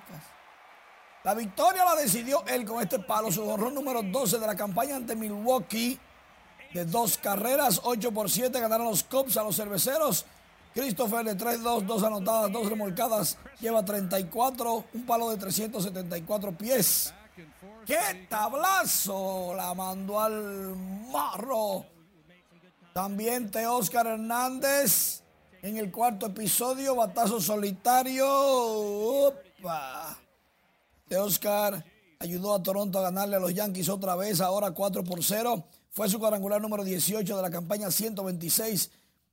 La 1.23 1.33
victoria 1.33 1.83
la 1.83 1.95
decidió 1.95 2.45
él 2.47 2.65
con 2.65 2.81
este 2.81 2.99
palo, 2.99 3.31
su 3.31 3.43
honor 3.43 3.73
número 3.73 4.01
12 4.03 4.39
de 4.39 4.47
la 4.47 4.55
campaña 4.55 4.95
ante 4.95 5.15
Milwaukee. 5.15 5.99
De 6.73 6.85
dos 6.85 7.17
carreras, 7.17 7.81
8 7.83 8.11
por 8.11 8.29
7 8.29 8.57
ganaron 8.59 8.87
los 8.87 9.03
Cubs 9.03 9.35
a 9.37 9.43
los 9.43 9.55
cerveceros. 9.55 10.25
Christopher 10.73 11.25
de 11.25 11.35
3-2, 11.35 11.81
dos 11.81 12.03
anotadas, 12.03 12.51
dos 12.51 12.69
remolcadas, 12.69 13.37
lleva 13.59 13.83
34, 13.83 14.85
un 14.93 15.05
palo 15.05 15.31
de 15.31 15.37
374 15.37 16.57
pies. 16.57 17.13
¡Qué 17.85 18.27
tablazo! 18.29 19.53
La 19.55 19.73
mandó 19.73 20.19
al 20.19 20.75
marro. 21.11 21.85
También 22.93 23.51
Oscar 23.67 24.07
Hernández 24.07 25.23
en 25.61 25.77
el 25.77 25.91
cuarto 25.91 26.27
episodio, 26.27 26.95
batazo 26.95 27.39
solitario. 27.41 28.27
¡Opa! 28.27 30.17
Oscar 31.17 31.83
ayudó 32.19 32.53
a 32.53 32.61
Toronto 32.61 32.99
a 32.99 33.03
ganarle 33.03 33.37
a 33.37 33.39
los 33.39 33.53
Yankees 33.53 33.89
otra 33.89 34.15
vez, 34.15 34.41
ahora 34.41 34.71
4 34.71 35.03
por 35.03 35.23
0. 35.23 35.65
Fue 35.89 36.07
su 36.07 36.19
cuadrangular 36.19 36.61
número 36.61 36.83
18 36.83 37.35
de 37.35 37.41
la 37.41 37.49
campaña 37.49 37.89
126 37.89 38.91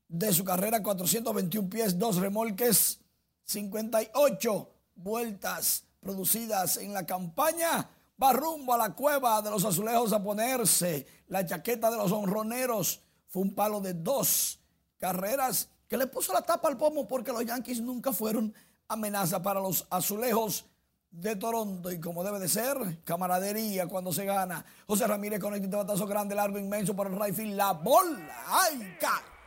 de 0.09 0.33
su 0.33 0.45
carrera, 0.45 0.83
421 0.83 1.69
pies, 1.69 1.99
dos 1.99 2.17
remolques, 2.17 3.01
58 3.45 4.71
vueltas 4.95 5.85
producidas 6.01 6.77
en 6.79 6.95
la 6.95 7.05
campaña. 7.05 7.91
Va 8.23 8.33
rumbo 8.33 8.73
a 8.73 8.79
la 8.79 8.95
cueva 8.95 9.43
de 9.43 9.51
los 9.51 9.64
azulejos 9.64 10.12
a 10.12 10.23
ponerse 10.23 11.07
la 11.29 11.45
chaqueta 11.45 11.91
de 11.91 11.99
los 11.99 12.12
honroneros. 12.12 13.03
Fue 13.29 13.43
un 13.43 13.55
palo 13.55 13.81
de 13.81 13.93
dos 13.93 14.59
carreras 14.99 15.69
que 15.87 15.99
le 15.99 16.07
puso 16.07 16.33
la 16.33 16.41
tapa 16.41 16.69
al 16.69 16.79
pomo 16.79 17.07
porque 17.07 17.31
los 17.31 17.45
Yankees 17.45 17.83
nunca 17.83 18.12
fueron 18.12 18.55
amenaza 18.89 19.43
para 19.43 19.61
los 19.61 19.87
azulejos 19.91 20.64
de 21.11 21.37
Toronto 21.37 21.91
y 21.91 22.01
como 22.01 22.25
debe 22.25 22.39
de 22.39 22.49
ser, 22.49 23.03
camaradería 23.05 23.87
cuando 23.87 24.12
se 24.12 24.25
gana. 24.25 24.64
José 24.87 25.07
Ramírez 25.07 25.39
con 25.39 25.55
el 25.55 25.67
batazo 25.69 26.07
grande, 26.07 26.35
largo, 26.35 26.59
inmenso 26.59 26.97
por 26.97 27.09
el 27.09 27.21
right 27.21 27.39
La 27.55 27.73
bola, 27.73 28.45
¡ay, 28.47 28.97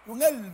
Con 0.05 0.21
el 0.21 0.51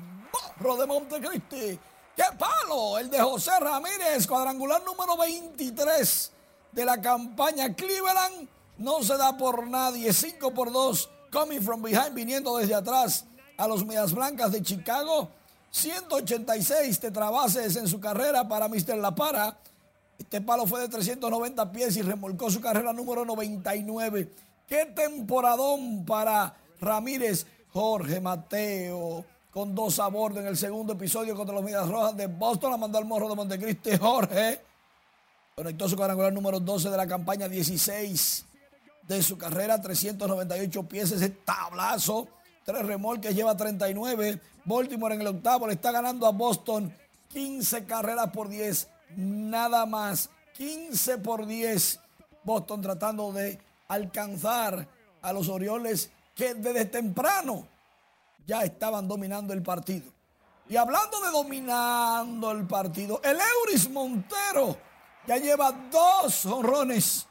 borro 0.58 0.78
de 0.78 0.86
Montecristi. 0.86 1.80
¡Qué 2.16 2.24
palo! 2.40 2.98
El 2.98 3.10
de 3.10 3.20
José 3.20 3.52
Ramírez, 3.60 4.26
cuadrangular 4.26 4.82
número 4.86 5.18
23 5.18 6.35
de 6.76 6.86
la 6.86 7.02
campaña 7.02 7.74
Cleveland. 7.74 8.48
No 8.78 9.02
se 9.02 9.18
da 9.18 9.38
por 9.38 9.68
nadie. 9.68 10.14
5 10.14 10.54
por 10.54 10.72
2. 10.72 11.10
Coming 11.32 11.62
from 11.62 11.82
behind, 11.82 12.14
viniendo 12.14 12.58
desde 12.58 12.76
atrás 12.76 13.26
a 13.58 13.68
los 13.68 13.86
Medias 13.86 14.14
Blancas 14.14 14.52
de 14.52 14.62
Chicago. 14.62 15.30
186 15.72 17.00
tetrabases 17.00 17.76
en 17.76 17.88
su 17.88 18.00
carrera 18.00 18.48
para 18.48 18.68
Mr. 18.68 18.98
La 18.98 19.16
Para. 19.16 19.58
Este 20.18 20.40
palo 20.40 20.66
fue 20.66 20.82
de 20.82 20.90
390 20.90 21.72
pies 21.72 21.98
y 21.98 22.02
remolcó 22.02 22.50
su 22.50 22.62
carrera 22.62 22.94
número 22.94 23.26
99. 23.26 24.32
Qué 24.68 24.86
temporadón 24.86 26.06
para 26.06 26.56
Ramírez. 26.80 27.46
Jorge 27.74 28.22
Mateo 28.22 29.26
con 29.52 29.76
dos 29.76 30.00
a 30.00 30.08
bordo 30.08 30.40
en 30.40 30.48
el 30.48 30.56
segundo 30.56 30.94
episodio 30.94 31.36
contra 31.36 31.56
los 31.56 31.64
Medias 31.64 31.90
Rojas 31.90 32.16
de 32.16 32.28
Boston. 32.28 32.72
La 32.72 32.78
mandó 32.78 32.98
al 32.98 33.06
morro 33.06 33.28
de 33.28 33.36
Montecristi. 33.36 33.98
Jorge 33.98 34.62
conectó 35.56 35.88
su 35.88 35.96
cuadrangular 35.96 36.34
número 36.34 36.60
12 36.60 36.90
de 36.90 36.98
la 36.98 37.08
campaña 37.08 37.48
16 37.48 38.46
de 39.08 39.24
su 39.24 39.38
carrera. 39.38 39.80
398 39.80 40.84
pies. 40.84 41.14
Ese 41.14 41.30
tablazo. 41.30 42.28
Tres 42.66 42.86
remolques, 42.86 43.34
lleva 43.34 43.56
39. 43.56 44.42
Baltimore 44.66 45.16
en 45.16 45.22
el 45.22 45.28
octavo 45.28 45.68
le 45.68 45.76
está 45.76 45.92
ganando 45.94 46.28
a 46.28 46.32
Boston 46.32 46.94
15 47.30 47.86
carreras 47.86 48.32
por 48.32 48.50
10 48.50 48.90
nada 49.16 49.86
más. 49.86 50.30
15 50.58 51.20
por 51.20 51.46
10. 51.46 52.02
Boston 52.44 52.82
tratando 52.82 53.32
de 53.32 53.58
alcanzar 53.88 54.86
a 55.22 55.32
los 55.32 55.48
Orioles 55.48 56.12
que 56.36 56.54
desde 56.54 56.84
temprano 56.84 57.66
ya 58.46 58.66
estaban 58.66 59.08
dominando 59.08 59.54
el 59.54 59.64
partido. 59.64 60.12
Y 60.68 60.76
hablando 60.76 61.22
de 61.22 61.32
dominando 61.32 62.52
el 62.52 62.68
partido, 62.68 63.22
el 63.24 63.38
Euris 63.38 63.90
Montero 63.90 64.78
ya 65.28 65.38
lleva 65.38 65.72
dos 65.92 66.46
honrones 66.46 67.26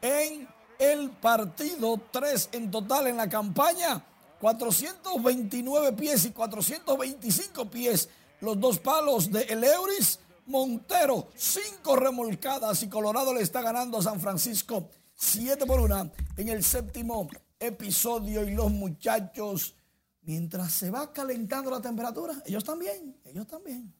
en 0.00 0.48
el 0.78 1.10
partido, 1.10 2.00
tres 2.10 2.48
en 2.52 2.70
total 2.70 3.08
en 3.08 3.16
la 3.16 3.28
campaña, 3.28 4.04
429 4.40 5.92
pies 5.92 6.24
y 6.24 6.30
425 6.30 7.70
pies, 7.70 8.08
los 8.40 8.58
dos 8.58 8.78
palos 8.78 9.30
de 9.30 9.42
el 9.42 9.62
Euris 9.64 10.18
Montero, 10.46 11.28
cinco 11.36 11.96
remolcadas 11.96 12.82
y 12.82 12.88
Colorado 12.88 13.34
le 13.34 13.42
está 13.42 13.62
ganando 13.62 13.98
a 13.98 14.02
San 14.02 14.20
Francisco 14.20 14.88
siete 15.14 15.66
por 15.66 15.80
una 15.80 16.10
en 16.36 16.48
el 16.48 16.64
séptimo 16.64 17.28
episodio. 17.58 18.42
Y 18.44 18.54
los 18.54 18.70
muchachos, 18.70 19.74
mientras 20.22 20.72
se 20.72 20.90
va 20.90 21.12
calentando 21.12 21.70
la 21.70 21.80
temperatura, 21.80 22.42
ellos 22.46 22.64
también, 22.64 23.20
ellos 23.24 23.46
también. 23.46 23.94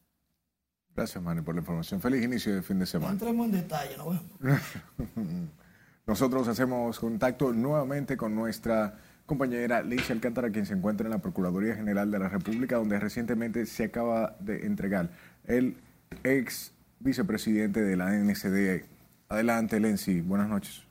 Gracias, 0.95 1.23
Manny, 1.23 1.41
por 1.41 1.55
la 1.55 1.61
información. 1.61 2.01
Feliz 2.01 2.23
inicio 2.23 2.53
de 2.53 2.61
fin 2.61 2.79
de 2.79 2.85
semana. 2.85 3.13
entremos 3.13 3.45
en 3.45 3.51
detalle, 3.53 3.95
¿no? 3.97 4.19
Nosotros 6.07 6.47
hacemos 6.47 6.99
contacto 6.99 7.53
nuevamente 7.53 8.17
con 8.17 8.35
nuestra 8.35 8.97
compañera 9.25 9.81
Licia 9.81 10.13
Alcántara, 10.13 10.49
quien 10.49 10.65
se 10.65 10.73
encuentra 10.73 11.05
en 11.05 11.11
la 11.11 11.19
Procuraduría 11.19 11.75
General 11.75 12.11
de 12.11 12.19
la 12.19 12.27
República, 12.27 12.75
donde 12.75 12.99
recientemente 12.99 13.65
se 13.65 13.85
acaba 13.85 14.35
de 14.39 14.65
entregar 14.65 15.09
el 15.45 15.77
ex 16.23 16.73
vicepresidente 16.99 17.81
de 17.81 17.95
la 17.95 18.13
NCD. 18.13 18.83
Adelante, 19.29 19.79
Lenzi. 19.79 20.19
Buenas 20.19 20.49
noches. 20.49 20.90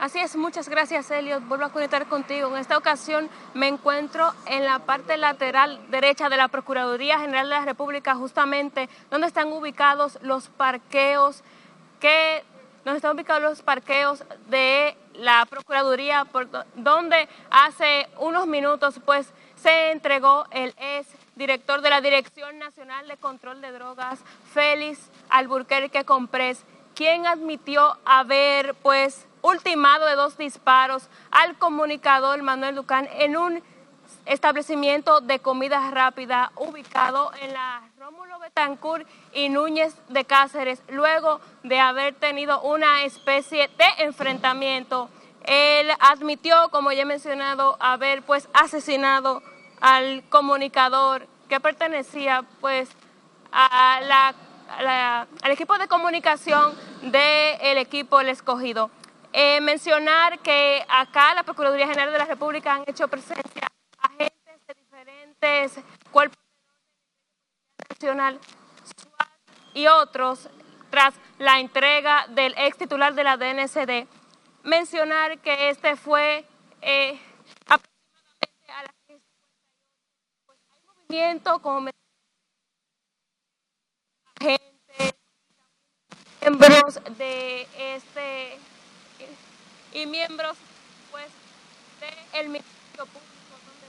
Así 0.00 0.18
es, 0.18 0.34
muchas 0.34 0.70
gracias 0.70 1.10
Elliot. 1.10 1.46
Vuelvo 1.46 1.66
a 1.66 1.72
conectar 1.72 2.06
contigo. 2.06 2.48
En 2.48 2.56
esta 2.56 2.78
ocasión 2.78 3.28
me 3.52 3.68
encuentro 3.68 4.32
en 4.46 4.64
la 4.64 4.78
parte 4.78 5.18
lateral 5.18 5.78
derecha 5.90 6.30
de 6.30 6.38
la 6.38 6.48
Procuraduría 6.48 7.18
General 7.18 7.46
de 7.46 7.54
la 7.54 7.64
República, 7.66 8.14
justamente 8.14 8.88
donde 9.10 9.26
están 9.26 9.52
ubicados 9.52 10.18
los 10.22 10.48
parqueos 10.48 11.44
que 12.00 12.42
donde 12.82 12.96
están 12.96 13.14
ubicados 13.14 13.42
los 13.42 13.60
parqueos 13.60 14.24
de 14.48 14.96
la 15.12 15.44
Procuraduría, 15.44 16.24
por 16.24 16.48
donde 16.76 17.28
hace 17.50 18.08
unos 18.20 18.46
minutos 18.46 19.02
pues 19.04 19.30
se 19.54 19.90
entregó 19.90 20.46
el 20.50 20.74
ex 20.78 21.08
director 21.36 21.82
de 21.82 21.90
la 21.90 22.00
Dirección 22.00 22.58
Nacional 22.58 23.06
de 23.06 23.18
Control 23.18 23.60
de 23.60 23.70
Drogas, 23.72 24.20
Félix 24.54 25.10
Alburquerque 25.28 26.06
Comprés, 26.06 26.64
quien 26.94 27.26
admitió 27.26 27.98
haber 28.06 28.74
pues 28.76 29.26
ultimado 29.42 30.06
de 30.06 30.14
dos 30.14 30.36
disparos 30.36 31.08
al 31.30 31.56
comunicador 31.56 32.42
Manuel 32.42 32.74
Ducán 32.74 33.08
en 33.12 33.36
un 33.36 33.62
establecimiento 34.26 35.20
de 35.20 35.38
comida 35.38 35.90
rápida 35.90 36.52
ubicado 36.56 37.30
en 37.40 37.52
la 37.52 37.82
Rómulo 37.98 38.38
Betancourt 38.38 39.06
y 39.32 39.48
Núñez 39.48 39.94
de 40.08 40.24
Cáceres, 40.24 40.82
luego 40.88 41.40
de 41.62 41.78
haber 41.80 42.14
tenido 42.14 42.60
una 42.62 43.04
especie 43.04 43.68
de 43.68 44.04
enfrentamiento. 44.04 45.08
Él 45.44 45.90
admitió, 46.00 46.68
como 46.70 46.92
ya 46.92 47.02
he 47.02 47.06
mencionado, 47.06 47.76
haber 47.80 48.22
pues 48.22 48.48
asesinado 48.52 49.42
al 49.80 50.22
comunicador 50.28 51.26
que 51.48 51.60
pertenecía 51.60 52.44
pues 52.60 52.90
a 53.52 54.00
la, 54.02 54.34
al 55.42 55.50
equipo 55.50 55.78
de 55.78 55.88
comunicación 55.88 56.74
del 57.02 57.78
equipo 57.78 58.20
El 58.20 58.28
Escogido. 58.28 58.90
Eh, 59.32 59.60
mencionar 59.60 60.40
que 60.40 60.84
acá 60.88 61.34
la 61.34 61.44
Procuraduría 61.44 61.86
General 61.86 62.12
de 62.12 62.18
la 62.18 62.24
República 62.24 62.74
han 62.74 62.84
hecho 62.86 63.06
presencia 63.06 63.68
agentes 63.98 64.66
de 64.66 64.74
diferentes 64.74 65.84
cuerpos 66.10 66.38
nacional 67.88 68.40
y 69.72 69.86
otros 69.86 70.48
tras 70.90 71.14
la 71.38 71.60
entrega 71.60 72.26
del 72.28 72.54
ex 72.58 72.76
titular 72.76 73.14
de 73.14 73.24
la 73.24 73.36
DNCD. 73.36 74.08
Mencionar 74.64 75.38
que 75.38 75.70
este 75.70 75.94
fue 75.94 76.44
eh, 76.82 77.20
aproximadamente 77.66 78.72
a 78.74 78.82
las 78.82 78.92
15 79.06 79.24
pues 80.44 80.58
hay 80.72 80.82
movimiento 80.82 81.58
como 81.60 81.90
gente, 84.40 85.14
miembros 86.40 87.00
de 87.16 87.68
este 87.78 88.58
y 89.92 90.06
miembros 90.06 90.56
pues 91.10 91.26
del 92.32 92.48
Ministerio 92.48 93.06
Público 93.06 93.30
donde 93.64 93.88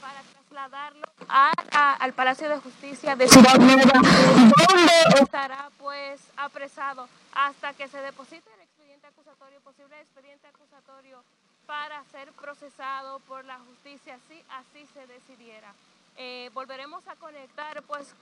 para 0.00 0.22
trasladarlo 0.22 1.06
al 1.28 2.12
Palacio 2.14 2.48
de 2.48 2.58
Justicia 2.58 3.14
de 3.16 3.28
Ciudad 3.28 3.58
Nueva 3.58 3.92
donde 3.92 5.22
estará 5.22 5.70
pues 5.78 6.20
apresado 6.36 7.08
hasta 7.32 7.72
que 7.74 7.88
se 7.88 7.98
deposite 7.98 8.48
el 8.54 8.60
expediente 8.60 9.06
acusatorio, 9.06 9.60
posible 9.60 10.00
expediente 10.00 10.46
acusatorio 10.46 11.22
para 11.66 12.02
ser 12.04 12.32
procesado 12.32 13.18
por 13.20 13.44
la 13.44 13.58
justicia 13.58 14.18
si 14.28 14.42
así 14.50 14.86
se 14.94 15.06
decidiera. 15.06 15.74
Eh, 16.16 16.50
volveremos 16.54 17.06
a 17.06 17.14
conectar 17.16 17.82
pues 17.82 18.14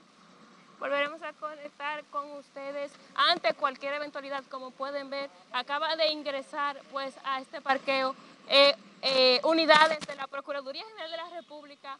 Volveremos 0.79 1.21
a 1.23 1.33
conectar 1.33 2.03
con 2.11 2.31
ustedes 2.33 2.91
ante 3.15 3.53
cualquier 3.55 3.95
eventualidad. 3.95 4.43
Como 4.49 4.69
pueden 4.71 5.09
ver, 5.09 5.29
acaba 5.51 5.95
de 5.95 6.11
ingresar 6.11 6.79
pues 6.91 7.15
a 7.23 7.41
este 7.41 7.61
parqueo 7.61 8.15
eh, 8.47 8.75
eh, 9.01 9.41
unidades 9.43 9.99
de 10.05 10.15
la 10.15 10.27
Procuraduría 10.27 10.83
General 10.85 11.11
de 11.11 11.17
la 11.17 11.41
República, 11.41 11.97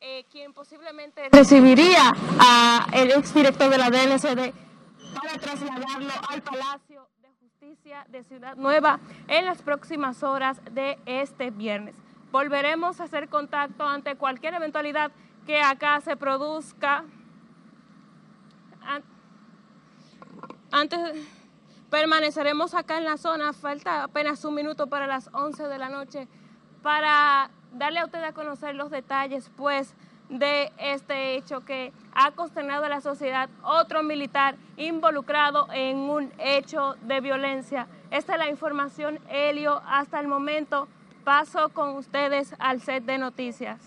eh, 0.00 0.24
quien 0.30 0.52
posiblemente 0.52 1.30
recibiría 1.32 2.12
al 2.92 3.10
exdirector 3.10 3.70
de 3.70 3.78
la 3.78 3.90
DNCD 3.90 4.52
para 5.14 5.38
trasladarlo 5.38 6.12
al 6.28 6.42
Palacio 6.42 7.08
de 7.22 7.28
Justicia 7.40 8.06
de 8.08 8.22
Ciudad 8.22 8.54
Nueva 8.56 9.00
en 9.28 9.46
las 9.46 9.62
próximas 9.62 10.22
horas 10.22 10.60
de 10.70 10.98
este 11.06 11.50
viernes. 11.50 11.96
Volveremos 12.30 13.00
a 13.00 13.04
hacer 13.04 13.28
contacto 13.28 13.86
ante 13.86 14.14
cualquier 14.16 14.54
eventualidad 14.54 15.10
que 15.46 15.60
acá 15.60 16.00
se 16.00 16.16
produzca 16.16 17.04
antes 20.70 20.98
permaneceremos 21.90 22.74
acá 22.74 22.98
en 22.98 23.04
la 23.04 23.16
zona, 23.16 23.52
falta 23.52 24.04
apenas 24.04 24.44
un 24.44 24.54
minuto 24.54 24.86
para 24.86 25.06
las 25.06 25.28
11 25.32 25.64
de 25.64 25.78
la 25.78 25.88
noche, 25.88 26.28
para 26.82 27.50
darle 27.72 28.00
a 28.00 28.04
usted 28.04 28.22
a 28.22 28.32
conocer 28.32 28.74
los 28.74 28.90
detalles, 28.90 29.50
pues, 29.56 29.94
de 30.30 30.72
este 30.78 31.34
hecho 31.34 31.60
que 31.64 31.92
ha 32.14 32.30
consternado 32.30 32.84
a 32.84 32.88
la 32.88 33.00
sociedad, 33.00 33.50
otro 33.62 34.02
militar 34.02 34.56
involucrado 34.76 35.66
en 35.72 35.96
un 35.96 36.32
hecho 36.38 36.94
de 37.02 37.20
violencia. 37.20 37.88
Esta 38.10 38.34
es 38.34 38.38
la 38.38 38.48
información, 38.48 39.18
Helio, 39.28 39.82
hasta 39.86 40.20
el 40.20 40.28
momento. 40.28 40.88
Paso 41.24 41.68
con 41.70 41.96
ustedes 41.96 42.54
al 42.58 42.80
set 42.80 43.04
de 43.04 43.18
noticias. 43.18 43.80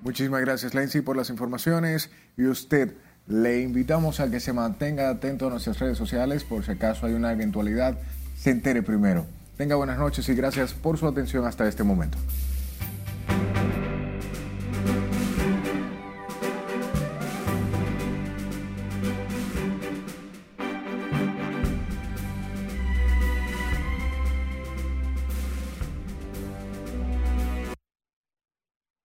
Muchísimas 0.00 0.40
gracias, 0.40 0.74
Lency, 0.74 1.00
por 1.00 1.16
las 1.16 1.30
informaciones. 1.30 2.10
Y 2.36 2.46
usted, 2.46 2.96
le 3.28 3.60
invitamos 3.60 4.20
a 4.20 4.30
que 4.30 4.40
se 4.40 4.52
mantenga 4.52 5.10
atento 5.10 5.46
a 5.46 5.50
nuestras 5.50 5.78
redes 5.78 5.98
sociales 5.98 6.44
por 6.44 6.64
si 6.64 6.72
acaso 6.72 7.06
hay 7.06 7.12
una 7.12 7.30
eventualidad, 7.30 7.98
se 8.36 8.50
entere 8.50 8.82
primero. 8.82 9.26
Tenga 9.56 9.76
buenas 9.76 9.98
noches 9.98 10.28
y 10.28 10.34
gracias 10.34 10.72
por 10.72 10.98
su 10.98 11.06
atención 11.06 11.44
hasta 11.44 11.68
este 11.68 11.82
momento. 11.82 12.16